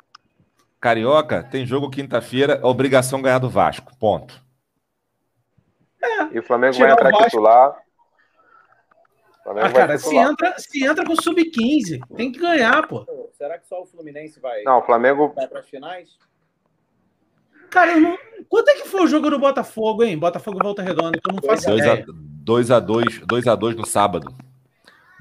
Carioca, 0.83 1.41
tem 1.41 1.65
jogo 1.65 1.89
quinta-feira, 1.89 2.59
obrigação 2.61 3.21
ganhar 3.21 3.39
do 3.39 3.49
Vasco. 3.49 3.97
Ponto. 3.97 4.43
E 6.29 6.37
o 6.37 6.43
Flamengo 6.43 6.73
Tirar 6.73 6.87
vai 6.87 6.93
entrar 6.95 7.07
o 7.07 7.11
Vasco. 7.11 7.29
titular. 7.29 7.69
O 9.39 9.43
Flamengo 9.43 9.67
Ah, 9.67 9.71
cara, 9.71 9.97
se 9.97 10.13
entra, 10.13 10.59
se 10.59 10.83
entra 10.83 11.05
com 11.05 11.15
sub-15, 11.15 12.01
tem 12.17 12.33
que 12.33 12.39
ganhar, 12.39 12.85
pô. 12.85 13.05
Será 13.31 13.57
que 13.57 13.65
só 13.65 13.81
o 13.81 13.85
Fluminense 13.85 14.41
vai, 14.41 14.61
Não, 14.63 14.79
o 14.79 14.81
Flamengo. 14.81 15.31
vai 15.33 15.47
para 15.47 15.61
as 15.61 15.69
finais? 15.69 16.17
Cara, 17.69 17.95
não... 17.97 18.17
quanto 18.49 18.67
é 18.67 18.73
que 18.73 18.87
foi 18.89 19.03
o 19.03 19.07
jogo 19.07 19.29
do 19.29 19.39
Botafogo, 19.39 20.03
hein? 20.03 20.17
Botafogo 20.17 20.59
e 20.59 20.63
Volta 20.63 20.81
Redonda, 20.81 21.17
que 21.17 21.29
eu 21.29 21.33
não 21.33 21.41
faço 21.41 21.65
2 21.65 21.79
ideia. 21.79 22.03
a 22.03 22.11
2 22.43 22.71
a 22.71 22.79
2, 22.81 23.19
2 23.19 23.47
a 23.47 23.55
2 23.55 23.75
no 23.77 23.85
sábado. 23.85 24.35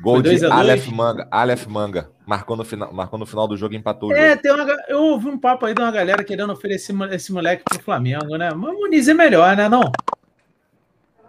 Gol 0.03 0.17
de 0.21 0.31
2 0.31 0.45
a 0.45 0.49
2? 0.49 0.61
Aleph 0.61 0.89
Manga, 0.89 1.29
Aleph 1.31 1.67
Manga, 1.67 2.11
marcou 2.27 2.57
no 2.57 2.65
final, 2.65 2.93
marcou 2.93 3.19
no 3.19 3.25
final 3.25 3.47
do 3.47 3.57
jogo 3.57 3.75
e 3.75 3.77
empatou 3.77 4.11
o 4.11 4.13
É, 4.13 4.35
tem 4.37 4.53
uma... 4.53 4.67
eu 4.89 5.01
ouvi 5.03 5.29
um 5.29 5.39
papo 5.39 5.65
aí 5.65 5.75
de 5.75 5.81
uma 5.81 5.93
galera 5.93 6.25
querendo 6.25 6.53
oferecer 6.53 6.95
esse 7.13 7.33
moleque 7.33 7.63
pro 7.65 7.81
Flamengo, 7.83 8.37
né? 8.37 8.51
Mas 8.53 8.75
o 8.75 8.79
Muniz 8.81 9.07
é 9.09 9.15
melhor, 9.15 9.57
né? 9.57 9.69
Não? 9.69 9.83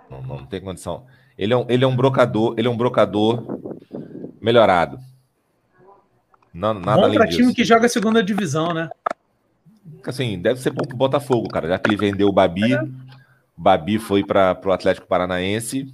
Não, 0.09 0.21
não, 0.21 0.37
não 0.39 0.45
tem 0.45 0.59
condição. 0.59 1.05
Ele 1.37 1.53
é 1.53 1.57
um, 1.57 1.65
ele 1.69 1.83
é 1.83 1.87
um 1.87 1.95
brocador, 1.95 2.55
ele 2.57 2.67
é 2.67 2.71
um 2.71 2.77
brocador 2.77 3.43
melhorado. 4.41 4.99
Não, 6.53 6.73
nada 6.73 7.07
Bom 7.07 7.13
pra 7.13 7.25
disso. 7.25 7.39
time 7.39 7.53
que 7.53 7.63
joga 7.63 7.87
segunda 7.89 8.23
divisão, 8.23 8.73
né? 8.73 8.89
Assim, 10.05 10.39
deve 10.39 10.59
ser 10.59 10.69
bom 10.71 10.83
pro 10.85 10.95
Botafogo, 10.97 11.47
cara. 11.47 11.67
Já 11.67 11.79
que 11.79 11.89
ele 11.89 11.97
vendeu 11.97 12.27
o 12.27 12.33
Babi, 12.33 12.73
É. 12.73 12.81
o 12.83 12.89
Babi 13.57 13.97
foi 13.97 14.23
para 14.23 14.53
pro 14.53 14.71
Atlético 14.71 15.07
Paranaense, 15.07 15.93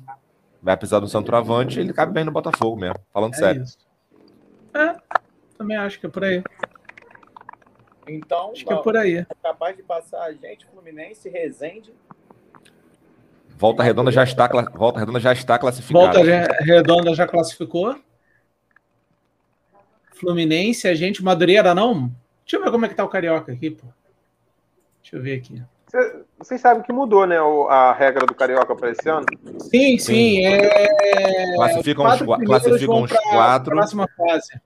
vai 0.61 0.75
precisar 0.77 0.99
do 0.99 1.07
centroavante, 1.07 1.79
ele 1.79 1.93
cabe 1.93 2.13
bem 2.13 2.23
no 2.23 2.31
Botafogo 2.31 2.75
mesmo, 2.79 2.99
falando 3.13 3.33
É 3.33 3.37
sério. 3.37 3.63
isso. 3.63 3.77
É, 4.73 4.95
também 5.57 5.77
acho 5.77 5.99
que 5.99 6.05
é 6.05 6.09
por 6.09 6.23
aí. 6.23 6.43
Então, 8.07 8.51
Acho 8.51 8.65
que 8.65 8.73
é 8.73 8.77
por 8.77 8.97
aí. 8.97 9.17
é 9.17 9.25
capaz 9.43 9.75
de 9.77 9.83
passar 9.83 10.23
a 10.23 10.33
gente, 10.33 10.65
Fluminense, 10.65 11.29
Resende. 11.29 11.93
Volta 13.49 13.83
Redonda 13.83 14.11
já 14.11 14.23
está, 14.23 14.47
Volta 14.73 14.99
Redonda 14.99 15.19
já 15.19 15.31
está 15.33 15.59
classificada. 15.59 16.05
Volta 16.05 16.23
Re- 16.23 16.47
Redonda 16.63 17.13
já 17.13 17.27
classificou. 17.27 17.95
Fluminense, 20.13 20.87
a 20.87 20.95
gente. 20.95 21.23
Madureira, 21.23 21.73
não? 21.75 22.07
Deixa 22.43 22.57
eu 22.57 22.63
ver 22.63 22.71
como 22.71 22.85
é 22.85 22.89
que 22.89 22.95
tá 22.95 23.03
o 23.03 23.09
Carioca 23.09 23.51
aqui, 23.51 23.69
pô. 23.69 23.85
Deixa 25.01 25.15
eu 25.17 25.21
ver 25.21 25.37
aqui. 25.37 25.61
Cê- 25.87 26.18
Vocês 26.39 26.61
sabem 26.61 26.81
que 26.83 26.91
mudou, 26.93 27.27
né? 27.27 27.41
o- 27.41 27.67
A 27.67 27.91
regra 27.93 28.25
do 28.25 28.33
Carioca 28.33 28.75
para 28.75 28.91
esse 28.91 29.07
ano? 29.09 29.25
Sim, 29.59 29.97
sim. 29.99 30.45
É... 30.45 31.55
Classificam 31.55 32.05
os, 32.05 32.21
quatro 32.21 32.45
classificam 32.45 33.03
os 33.03 33.11
quatro. 33.11 33.75
Próxima 33.75 34.07
fase. 34.17 34.61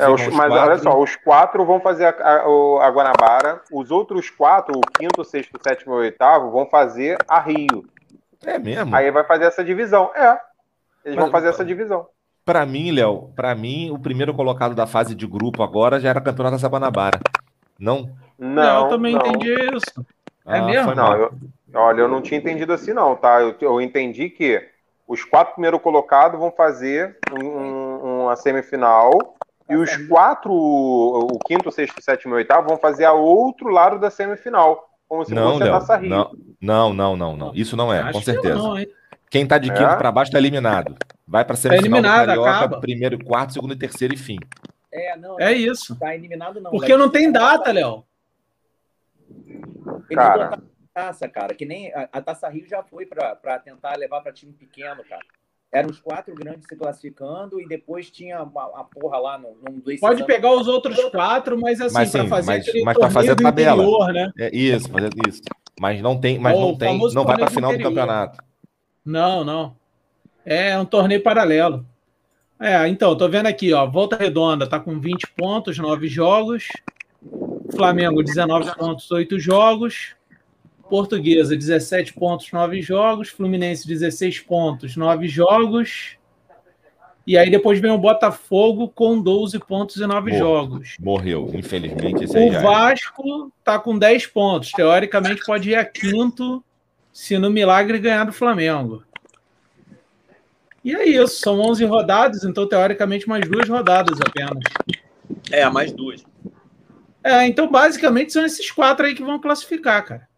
É, 0.00 0.08
os- 0.08 0.26
mas 0.28 0.48
quatro. 0.48 0.52
olha 0.70 0.78
só, 0.78 0.98
os 0.98 1.16
quatro 1.16 1.64
vão 1.66 1.78
fazer 1.80 2.06
a, 2.06 2.10
a- 2.42 2.48
o- 2.48 2.78
a 2.80 2.88
Guanabara, 2.88 3.60
os 3.70 3.90
outros 3.90 4.30
quatro, 4.30 4.74
o 4.78 4.80
quinto, 4.98 5.22
sexto, 5.24 5.58
sétimo 5.62 5.94
e 5.94 5.98
oitavo, 5.98 6.50
vão 6.50 6.64
fazer 6.66 7.18
a 7.28 7.38
Rio. 7.38 7.84
É 8.46 8.58
mesmo. 8.58 8.94
Aí 8.96 9.10
vai 9.10 9.24
fazer 9.24 9.44
essa 9.44 9.62
divisão. 9.62 10.10
É. 10.14 10.38
Eles 11.04 11.16
Mas- 11.16 11.24
vão 11.24 11.30
fazer 11.30 11.48
essa 11.48 11.64
divisão. 11.64 12.06
Pra 12.46 12.64
mim, 12.64 12.90
Léo, 12.92 13.30
pra 13.34 13.54
mim, 13.54 13.90
o 13.90 13.98
primeiro 13.98 14.32
colocado 14.34 14.74
da 14.74 14.86
fase 14.86 15.14
de 15.14 15.26
grupo 15.26 15.62
agora 15.62 15.98
já 16.00 16.10
era 16.10 16.20
campeonato 16.20 16.60
da 16.62 16.68
Guanabara. 16.68 17.18
Não? 17.78 18.10
Não, 18.38 18.84
eu 18.84 18.88
também 18.90 19.14
não. 19.14 19.20
entendi 19.26 19.52
isso. 19.74 20.06
É 20.46 20.58
Ah, 20.58 20.62
mesmo? 20.62 20.94
Não, 20.94 21.16
eu, 21.16 21.32
olha, 21.74 22.00
eu 22.02 22.08
não 22.08 22.20
tinha 22.20 22.38
entendido 22.38 22.72
assim, 22.72 22.92
não, 22.92 23.16
tá? 23.16 23.40
Eu, 23.40 23.54
eu 23.60 23.80
entendi 23.80 24.28
que 24.28 24.62
os 25.08 25.24
quatro 25.24 25.54
primeiros 25.54 25.80
colocados 25.80 26.38
vão 26.38 26.50
fazer 26.50 27.18
um- 27.32 27.46
um- 27.46 28.22
uma 28.24 28.36
semifinal 28.36 29.10
e 29.68 29.76
os 29.76 29.96
quatro, 30.08 30.52
o 30.52 31.38
quinto, 31.46 31.70
sexto, 31.72 32.02
sétimo 32.02 32.34
e 32.34 32.36
oitavo, 32.36 32.68
vão 32.68 32.76
fazer 32.76 33.04
a 33.06 33.12
outro 33.12 33.68
lado 33.68 33.98
da 33.98 34.10
semifinal, 34.10 34.88
como 35.08 35.24
se 35.24 35.34
Não, 35.34 35.52
fosse 35.52 35.62
a 35.62 35.64
Léo. 35.66 35.74
Taça 35.74 35.96
Rio. 35.96 36.10
Não, 36.10 36.30
não, 36.60 36.92
não, 36.94 37.16
não, 37.16 37.36
não. 37.36 37.54
Isso 37.54 37.76
não 37.76 37.92
é, 37.92 38.00
Acho 38.00 38.12
com 38.12 38.18
que 38.18 38.24
certeza. 38.24 38.54
não, 38.58 38.78
hein? 38.78 38.86
Quem 39.30 39.46
tá 39.46 39.56
de 39.58 39.70
É? 39.70 39.74
quinto 39.74 39.96
pra 39.96 40.12
baixo 40.12 40.30
tá 40.30 40.38
eliminado. 40.38 40.94
Vai 41.26 41.44
pra 41.44 41.56
semifinal 41.56 41.90
do 42.02 42.06
eliminado, 42.06 42.26
Carioca, 42.26 42.50
acaba. 42.50 42.80
primeiro, 42.80 43.24
quarto, 43.24 43.54
segundo 43.54 43.72
e 43.72 43.78
terceiro 43.78 44.12
e 44.14 44.16
fim. 44.18 44.38
É, 44.92 45.16
não, 45.16 45.40
É 45.40 45.52
isso. 45.52 45.98
tá 45.98 46.14
eliminado 46.14 46.60
não. 46.60 46.70
Porque 46.70 46.96
não 46.96 47.08
tem 47.08 47.32
data, 47.32 47.72
Léo. 47.72 48.04
Ele 50.10 50.16
Cara. 50.16 50.48
botou 50.50 50.64
a 50.64 51.02
taça, 51.02 51.28
cara, 51.28 51.54
que 51.54 51.64
nem 51.64 51.92
a, 51.92 52.08
a 52.12 52.20
Taça 52.20 52.48
Rio 52.48 52.66
já 52.68 52.82
foi 52.82 53.04
pra 53.06 53.34
pra 53.34 53.58
tentar 53.58 53.96
levar 53.98 54.20
pra 54.20 54.32
time 54.32 54.52
pequeno, 54.52 55.02
cara. 55.04 55.22
Eram 55.72 55.90
os 55.90 55.98
quatro 55.98 56.32
grandes 56.36 56.66
se 56.68 56.76
classificando 56.76 57.60
e 57.60 57.66
depois 57.66 58.08
tinha 58.08 58.40
uma, 58.44 58.68
uma 58.68 58.84
porra 58.84 59.18
lá 59.18 59.36
no, 59.36 59.56
num 59.60 59.80
dois 59.80 59.98
Pode 59.98 60.24
pegar 60.24 60.52
os 60.52 60.68
outros 60.68 60.96
quatro, 61.06 61.60
mas 61.60 61.80
assim, 61.80 61.94
Mas 61.94 62.10
pra 62.12 62.22
sim, 62.22 62.28
fazer 62.28 62.46
mas- 62.52 62.84
mas 62.84 62.96
pra 62.98 63.10
fazer 63.10 63.30
a 63.32 63.34
torneio 63.34 63.36
do 63.36 63.42
tabela. 63.42 63.82
interior, 63.82 64.12
né? 64.12 64.32
É 64.38 64.56
isso, 64.56 64.88
fazer 64.88 65.10
isso. 65.28 65.42
Mas 65.80 66.00
não 66.00 66.20
tem, 66.20 66.38
mas 66.38 66.56
não 66.56 66.76
tem, 66.78 66.96
não 67.12 67.24
vai 67.24 67.36
do 67.36 67.50
final 67.50 67.70
do 67.72 67.74
interior. 67.74 67.90
campeonato. 67.90 68.38
Não, 69.04 69.42
não. 69.42 69.76
É 70.46 70.78
um 70.78 70.84
torneio 70.84 71.20
paralelo. 71.22 71.84
É, 72.60 72.86
então, 72.86 73.16
tô 73.16 73.28
vendo 73.28 73.46
aqui, 73.46 73.72
ó. 73.72 73.84
Volta 73.84 74.14
Redonda 74.16 74.68
tá 74.68 74.78
com 74.78 75.00
20 75.00 75.26
pontos, 75.36 75.76
9 75.76 76.06
jogos. 76.06 76.68
Flamengo, 77.74 78.22
19 78.22 78.74
pontos, 78.76 79.10
8 79.10 79.38
jogos. 79.38 80.14
Portuguesa, 80.88 81.56
17 81.56 82.12
pontos, 82.12 82.50
9 82.52 82.82
jogos. 82.82 83.28
Fluminense, 83.28 83.86
16 83.86 84.40
pontos, 84.40 84.96
9 84.96 85.28
jogos. 85.28 86.16
E 87.26 87.38
aí 87.38 87.50
depois 87.50 87.80
vem 87.80 87.90
o 87.90 87.98
Botafogo 87.98 88.88
com 88.88 89.20
12 89.20 89.58
pontos 89.60 89.96
e 89.96 90.06
9 90.06 90.30
Boa. 90.30 90.38
jogos. 90.38 90.96
Morreu, 91.00 91.50
infelizmente. 91.54 92.26
O 92.26 92.36
é. 92.36 92.60
Vasco 92.60 93.50
tá 93.64 93.78
com 93.78 93.98
10 93.98 94.26
pontos. 94.26 94.70
Teoricamente 94.72 95.42
pode 95.44 95.70
ir 95.70 95.74
a 95.74 95.84
quinto 95.84 96.62
se 97.12 97.38
no 97.38 97.48
milagre 97.48 97.98
ganhar 97.98 98.24
do 98.24 98.32
Flamengo. 98.32 99.02
E 100.84 100.94
é 100.94 101.08
isso, 101.08 101.40
são 101.40 101.58
11 101.60 101.84
rodadas, 101.86 102.44
então 102.44 102.68
teoricamente 102.68 103.26
mais 103.26 103.48
duas 103.48 103.66
rodadas 103.66 104.18
apenas. 104.20 104.62
É, 105.50 105.66
mais 105.70 105.90
duas. 105.92 106.22
É, 107.24 107.46
então 107.46 107.70
basicamente 107.70 108.34
são 108.34 108.44
esses 108.44 108.70
quatro 108.70 109.06
aí 109.06 109.14
que 109.14 109.24
vão 109.24 109.40
classificar, 109.40 110.04
cara. 110.04 110.28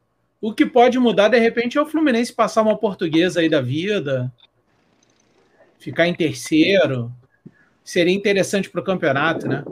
O 0.41 0.55
que 0.55 0.65
pode 0.65 0.99
mudar 1.01 1.29
de 1.29 1.39
repente 1.39 1.77
é 1.77 1.83
o 1.83 1.87
Fluminense 1.87 2.33
passar 2.33 2.63
uma 2.63 2.79
portuguesa 2.79 3.41
aí 3.41 3.49
da 3.49 3.61
vida, 3.61 4.33
ficar 5.81 6.07
em 6.07 6.15
terceiro. 6.15 7.11
Seria 7.83 8.15
interessante 8.15 8.71
para 8.71 8.81
o 8.81 8.85
campeonato, 8.85 9.49
né? 9.49 9.65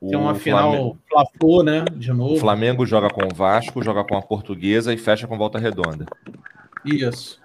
Tem 0.00 0.16
uma 0.16 0.32
O 0.32 0.34
final 0.34 0.70
Flamengo, 0.70 0.98
Fla-Flu, 1.08 1.62
né? 1.62 1.84
De 1.92 2.10
o 2.10 2.14
novo. 2.14 2.36
Flamengo 2.38 2.84
joga 2.84 3.08
com 3.08 3.22
o 3.24 3.34
Vasco, 3.34 3.82
joga 3.84 4.02
com 4.02 4.16
a 4.16 4.22
Portuguesa 4.22 4.92
e 4.92 4.96
fecha 4.96 5.28
com 5.28 5.38
Volta 5.38 5.58
Redonda. 5.60 6.06
Isso. 6.84 7.40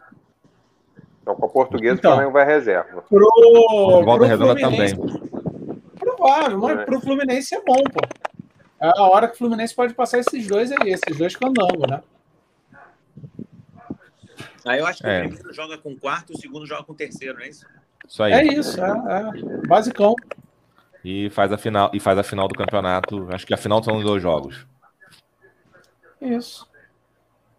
Então, 1.22 1.36
com 1.36 1.46
a 1.46 1.50
portuguesa, 1.50 1.96
Então. 2.00 2.12
o 2.12 2.16
Flamengo 2.16 2.34
vai 2.34 2.46
reserva. 2.46 3.04
Pro, 3.08 3.30
Volta 4.04 4.18
pro 4.18 4.26
Redonda 4.26 4.60
Fluminense, 4.60 4.96
também. 4.96 5.27
Provável, 6.28 6.60
mas 6.60 6.80
É. 6.80 6.86
pro 6.86 7.02
Fluminense 7.02 7.56
é 7.56 7.62
bom, 7.62 7.84
pô. 7.84 8.00
É 8.80 8.88
a 8.96 9.04
hora 9.04 9.28
que 9.28 9.36
o 9.36 9.38
Fluminense 9.38 9.74
pode 9.74 9.94
passar 9.94 10.20
esses 10.20 10.46
dois 10.48 10.72
aí, 10.72 10.90
esses 10.92 11.18
dois 11.18 11.36
candangos, 11.36 11.90
né? 11.90 12.02
Aí 14.66 14.80
eu 14.80 14.86
acho 14.86 15.02
que 15.02 15.08
É. 15.08 15.20
o 15.26 15.30
primeiro 15.30 15.54
joga 15.54 15.78
com 15.78 15.92
o 15.94 15.98
quarto, 16.00 16.34
o 16.34 16.38
segundo 16.38 16.66
joga 16.66 16.84
com 16.84 16.92
o 16.92 16.96
terceiro, 16.96 17.36
não 17.36 17.42
é 17.44 17.50
isso? 17.50 17.66
Isso 18.08 18.22
aí. 18.24 18.34
É 18.34 18.44
isso, 18.44 18.80
é, 18.84 18.90
é. 18.90 19.68
Basicão. 19.68 20.14
E 21.04 21.30
faz 21.30 21.52
a 21.52 21.58
final 21.58 21.90
e 21.94 22.00
faz 22.00 22.18
a 22.20 22.24
final 22.24 22.48
do 22.48 22.56
campeonato. 22.56 23.28
Acho 23.32 23.48
que 23.48 23.54
a 23.54 23.58
final 23.58 23.82
são 23.84 23.98
os 23.98 24.04
dois 24.04 24.22
jogos. 24.22 24.68
Isso. 26.22 26.68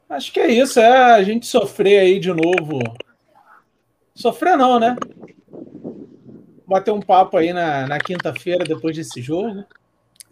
Acho 0.08 0.32
que 0.32 0.40
é 0.40 0.48
isso, 0.50 0.80
é 0.80 1.14
a 1.14 1.22
gente 1.22 1.46
sofrer 1.46 2.00
aí 2.00 2.18
de 2.18 2.28
novo. 2.32 2.78
Sofrer 4.14 4.56
não, 4.56 4.78
né? 4.80 4.96
Bater 6.68 6.92
um 6.92 7.00
papo 7.00 7.36
aí 7.38 7.52
na, 7.52 7.86
na 7.86 7.98
quinta-feira 7.98 8.62
depois 8.64 8.94
desse 8.94 9.22
jogo. 9.22 9.64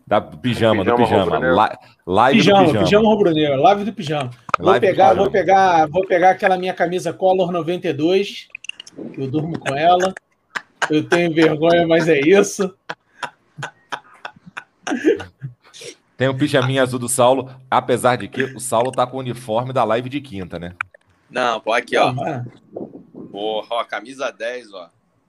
Da 0.06 0.20
pijama, 0.20 0.84
do 0.84 0.94
Pijama. 0.94 1.38
La- 1.38 1.78
live 2.06 2.38
Pijama, 2.38 2.60
do 2.60 2.66
pijama, 2.66 2.84
pijama. 2.84 3.08
rubro-negro, 3.08 3.62
live 3.62 3.84
do 3.84 3.92
pijama. 3.92 4.30
Vou 4.58 4.66
Live 4.68 4.86
do 4.86 4.90
pegar, 4.90 5.04
pijama. 5.08 5.22
vou 5.22 5.30
pegar, 5.32 5.86
vou 5.88 6.06
pegar 6.06 6.30
aquela 6.30 6.56
minha 6.58 6.72
camisa 6.74 7.12
Color 7.12 7.50
92, 7.50 8.46
que 9.14 9.20
eu 9.20 9.28
durmo 9.28 9.58
com 9.58 9.74
ela. 9.74 10.14
Eu 10.88 11.02
tenho 11.08 11.34
vergonha, 11.34 11.86
mas 11.88 12.06
é 12.08 12.20
isso. 12.20 12.72
Tem 16.16 16.28
o 16.28 16.36
pijaminha 16.36 16.82
azul 16.82 16.98
do 16.98 17.08
Saulo, 17.08 17.50
apesar 17.70 18.16
de 18.16 18.28
que 18.28 18.44
o 18.44 18.60
Saulo 18.60 18.92
tá 18.92 19.06
com 19.06 19.16
o 19.16 19.20
uniforme 19.20 19.72
da 19.72 19.84
live 19.84 20.08
de 20.08 20.20
quinta, 20.20 20.58
né? 20.58 20.74
Não, 21.28 21.60
pô, 21.60 21.72
aqui, 21.72 21.96
ó. 21.96 22.14
Ah, 22.24 22.44
Porra, 23.32 23.68
ó, 23.72 23.84
camisa 23.84 24.30
10, 24.30 24.72
ó. 24.72 24.88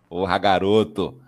Porra, 0.09 0.37
garoto. 0.37 1.21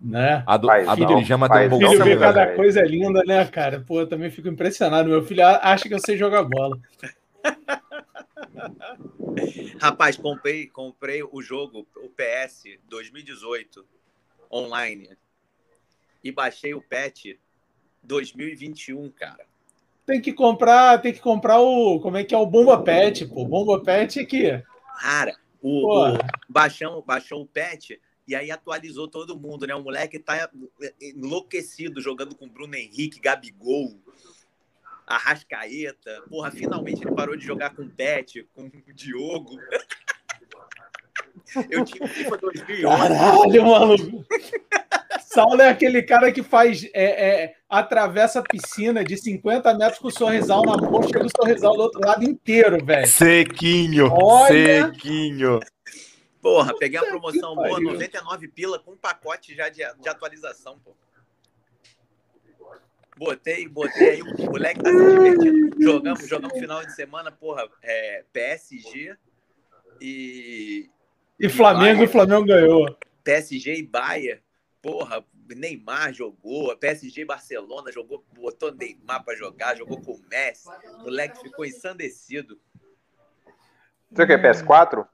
né? 0.00 0.42
A 0.46 0.56
do, 0.56 0.66
Faz 0.68 0.88
a 0.88 0.94
do 0.94 1.06
tem 1.06 1.16
um 1.16 1.20
não, 1.20 1.90
Filho 1.90 2.04
vê 2.04 2.16
cada 2.18 2.44
10. 2.44 2.56
coisa 2.56 2.82
linda, 2.82 3.22
né, 3.24 3.44
cara? 3.46 3.80
Pô, 3.80 4.00
eu 4.00 4.06
também 4.06 4.30
fico 4.30 4.48
impressionado. 4.48 5.08
Meu 5.08 5.24
filho 5.24 5.44
acha 5.44 5.88
que 5.88 5.94
eu 5.94 5.98
sei 6.00 6.16
jogar 6.16 6.44
bola. 6.44 6.78
Rapaz, 9.80 10.16
comprei, 10.16 10.66
comprei 10.66 11.22
o 11.22 11.42
jogo, 11.42 11.86
o 11.96 12.08
PS 12.08 12.64
2018 12.88 13.84
online 14.50 15.10
e 16.22 16.32
baixei 16.32 16.72
o 16.74 16.80
patch 16.80 17.36
2021, 18.02 19.10
cara. 19.10 19.44
Tem 20.06 20.20
que 20.20 20.32
comprar, 20.32 21.00
tem 21.00 21.12
que 21.12 21.20
comprar 21.20 21.60
o. 21.60 21.98
Como 22.00 22.16
é 22.16 22.24
que 22.24 22.34
é 22.34 22.38
o 22.38 22.46
Bomba 22.46 22.82
Pet, 22.82 23.26
pô? 23.26 23.44
Bomba 23.44 23.82
Pet 23.82 24.20
é 24.20 24.24
que. 24.24 24.62
Cara, 25.00 25.34
o, 25.64 26.12
o 26.12 26.18
baixão, 26.46 27.02
baixou 27.06 27.40
o 27.40 27.46
patch 27.46 27.92
e 28.28 28.34
aí 28.34 28.50
atualizou 28.50 29.08
todo 29.08 29.38
mundo, 29.38 29.66
né? 29.66 29.74
O 29.74 29.82
moleque 29.82 30.18
tá 30.18 30.50
enlouquecido 31.00 32.02
jogando 32.02 32.34
com 32.34 32.48
Bruno 32.48 32.74
Henrique, 32.74 33.18
Gabigol, 33.18 33.98
Arrascaeta. 35.06 36.22
Porra, 36.28 36.50
finalmente 36.50 37.02
ele 37.02 37.14
parou 37.14 37.34
de 37.34 37.46
jogar 37.46 37.74
com 37.74 37.82
o 37.82 37.90
Pet, 37.90 38.46
com 38.54 38.66
o 38.66 38.92
Diogo. 38.92 39.56
Eu 41.70 41.84
tinha 41.84 42.08
FIFA 42.08 42.38
2011. 42.38 42.82
Caralho, 42.82 43.64
maluco. 43.64 44.24
Saulo 45.34 45.60
é 45.60 45.68
aquele 45.68 46.02
cara 46.02 46.30
que 46.30 46.42
faz. 46.42 46.84
É, 46.94 47.42
é, 47.44 47.54
atravessa 47.68 48.38
a 48.38 48.42
piscina 48.42 49.02
de 49.04 49.16
50 49.16 49.74
metros 49.74 49.98
com 49.98 50.08
o 50.08 50.10
sorrisal 50.10 50.62
na 50.62 50.76
mão, 50.76 51.02
chega 51.02 51.26
o 51.26 51.30
sorrisal 51.36 51.74
do 51.74 51.82
outro 51.82 52.00
lado 52.00 52.24
inteiro, 52.24 52.84
velho. 52.84 53.06
Sequinho, 53.06 54.08
Olha! 54.12 54.86
sequinho. 54.86 55.58
Porra, 56.40 56.76
peguei 56.78 56.98
a 56.98 57.04
promoção 57.04 57.54
boa, 57.54 57.70
pariu. 57.70 57.92
99 57.92 58.48
pila 58.48 58.78
com 58.78 58.92
um 58.92 58.96
pacote 58.96 59.54
já 59.54 59.68
de, 59.68 59.82
de 60.00 60.08
atualização, 60.08 60.78
pô. 60.78 60.94
Botei, 63.16 63.66
botei 63.68 64.10
aí, 64.10 64.22
o 64.22 64.50
moleque 64.50 64.82
tá 64.82 64.90
se 64.90 65.10
divertindo. 65.10 65.82
Jogamos, 65.82 66.28
jogamos 66.28 66.58
final 66.58 66.84
de 66.84 66.94
semana, 66.94 67.32
porra, 67.32 67.68
é, 67.82 68.24
PSG 68.32 69.16
e 70.00 70.90
E 71.40 71.48
Flamengo, 71.48 72.02
e 72.02 72.08
Flamengo 72.08 72.44
ganhou. 72.44 72.96
PSG 73.22 73.76
e 73.76 73.82
Bahia. 73.82 74.43
Porra, 74.84 75.24
Neymar 75.48 76.12
jogou, 76.12 76.76
PSG 76.76 77.24
Barcelona 77.24 77.90
jogou, 77.90 78.22
botou 78.34 78.70
Neymar 78.70 79.24
pra 79.24 79.34
jogar, 79.34 79.74
jogou 79.78 79.98
com 79.98 80.12
o 80.12 80.20
Messi. 80.28 80.68
O 80.68 81.04
moleque 81.04 81.40
ficou 81.40 81.64
ensandecido. 81.64 82.60
Você 84.10 84.26
quer 84.26 84.42
PS4? 84.42 85.08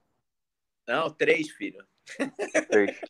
Não, 0.89 1.09
três, 1.09 1.51
filho. 1.51 1.87
Três. 2.69 3.01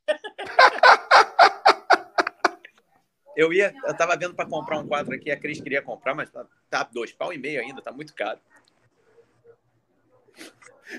Eu 3.35 3.55
ia, 3.55 3.73
eu 3.87 3.97
tava 3.97 4.15
vendo 4.19 4.35
pra 4.35 4.45
comprar 4.45 4.81
um 4.81 4.87
quadro 4.87 5.15
aqui, 5.15 5.31
a 5.31 5.41
Cris 5.41 5.63
queria 5.63 5.81
comprar, 5.81 6.15
mas 6.15 6.31
tá, 6.31 6.47
tá 6.69 6.83
dois 6.83 7.11
pau 7.11 7.33
e 7.33 7.39
meio 7.39 7.63
ainda, 7.63 7.81
tá 7.81 7.91
muito 7.91 8.15
caro. 8.15 8.39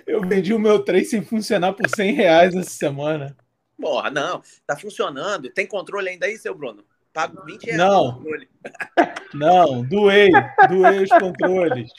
Eu 0.08 0.22
vendi 0.22 0.56
o 0.56 0.60
meu 0.60 0.84
3 0.84 1.08
sem 1.08 1.22
funcionar 1.24 1.74
por 1.74 1.88
100 1.88 2.14
reais 2.14 2.56
essa 2.56 2.72
semana. 2.72 3.38
Porra, 3.82 4.10
não, 4.12 4.42
tá 4.66 4.78
funcionando. 4.78 5.50
Tem 5.52 5.66
controle 5.66 6.10
ainda 6.10 6.28
aí, 6.28 6.38
seu 6.38 6.54
Bruno? 6.56 6.86
Pago 7.14 7.44
20 7.46 7.64
reais 7.66 7.78
Não. 7.78 8.24
Não, 9.34 9.84
doei. 9.84 10.30
Doei 10.70 11.04
os 11.04 11.10
controles. 11.10 11.90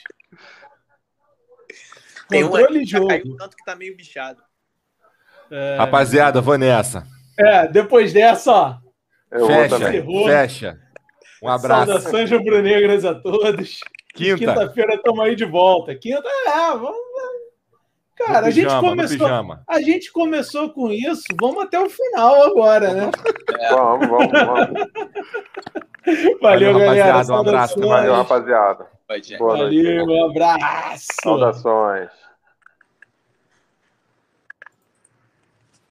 Tem 2.29 2.43
um 2.43 2.49
Controle 2.49 2.77
aqui 2.77 2.79
que 2.79 2.91
já 2.91 3.05
caiu 3.05 3.25
jogo. 3.25 3.37
tanto 3.37 3.55
que 3.57 3.63
tá 3.65 3.75
meio 3.75 3.95
bichado. 3.97 4.41
É, 5.51 5.75
Rapaziada, 5.77 6.41
vou 6.41 6.57
nessa. 6.57 7.05
é, 7.37 7.67
depois 7.67 8.13
dessa, 8.13 8.51
ó. 8.51 8.77
Eu 9.31 9.39
vou 9.47 9.49
Fecha, 9.49 9.79
fecha. 10.25 10.79
Um 11.43 11.49
abraço. 11.49 11.91
Saudações 11.91 12.31
rubro-negras 12.31 13.03
a 13.03 13.15
todos. 13.15 13.79
Quinta. 14.15 14.37
Quinta-feira 14.37 14.95
estamos 14.95 15.19
aí 15.25 15.35
de 15.35 15.45
volta. 15.45 15.93
Quinta, 15.95 16.27
é, 16.27 16.71
vamos. 16.71 16.97
Cara, 18.15 18.41
No 18.41 18.47
a 18.47 18.51
gente 18.51 18.65
pijama, 18.65 18.89
começou. 18.89 19.57
A 19.67 19.81
gente 19.81 20.11
começou 20.11 20.69
com 20.69 20.91
isso, 20.91 21.23
vamos 21.39 21.63
até 21.63 21.79
o 21.79 21.89
final 21.89 22.43
agora, 22.43 22.93
né? 22.93 23.11
Vamos, 23.71 24.07
vamos, 24.07 24.31
vamos. 24.31 24.89
Valeu, 26.41 26.73
Valeu, 26.73 26.79
galera. 26.79 27.25
um 27.33 27.35
abraço. 27.35 27.79
Valeu, 27.79 28.13
rapaziada. 28.13 28.85
Valeu, 29.39 30.05
um 30.05 30.25
abraço. 30.25 31.07
Saudações. 31.23 32.09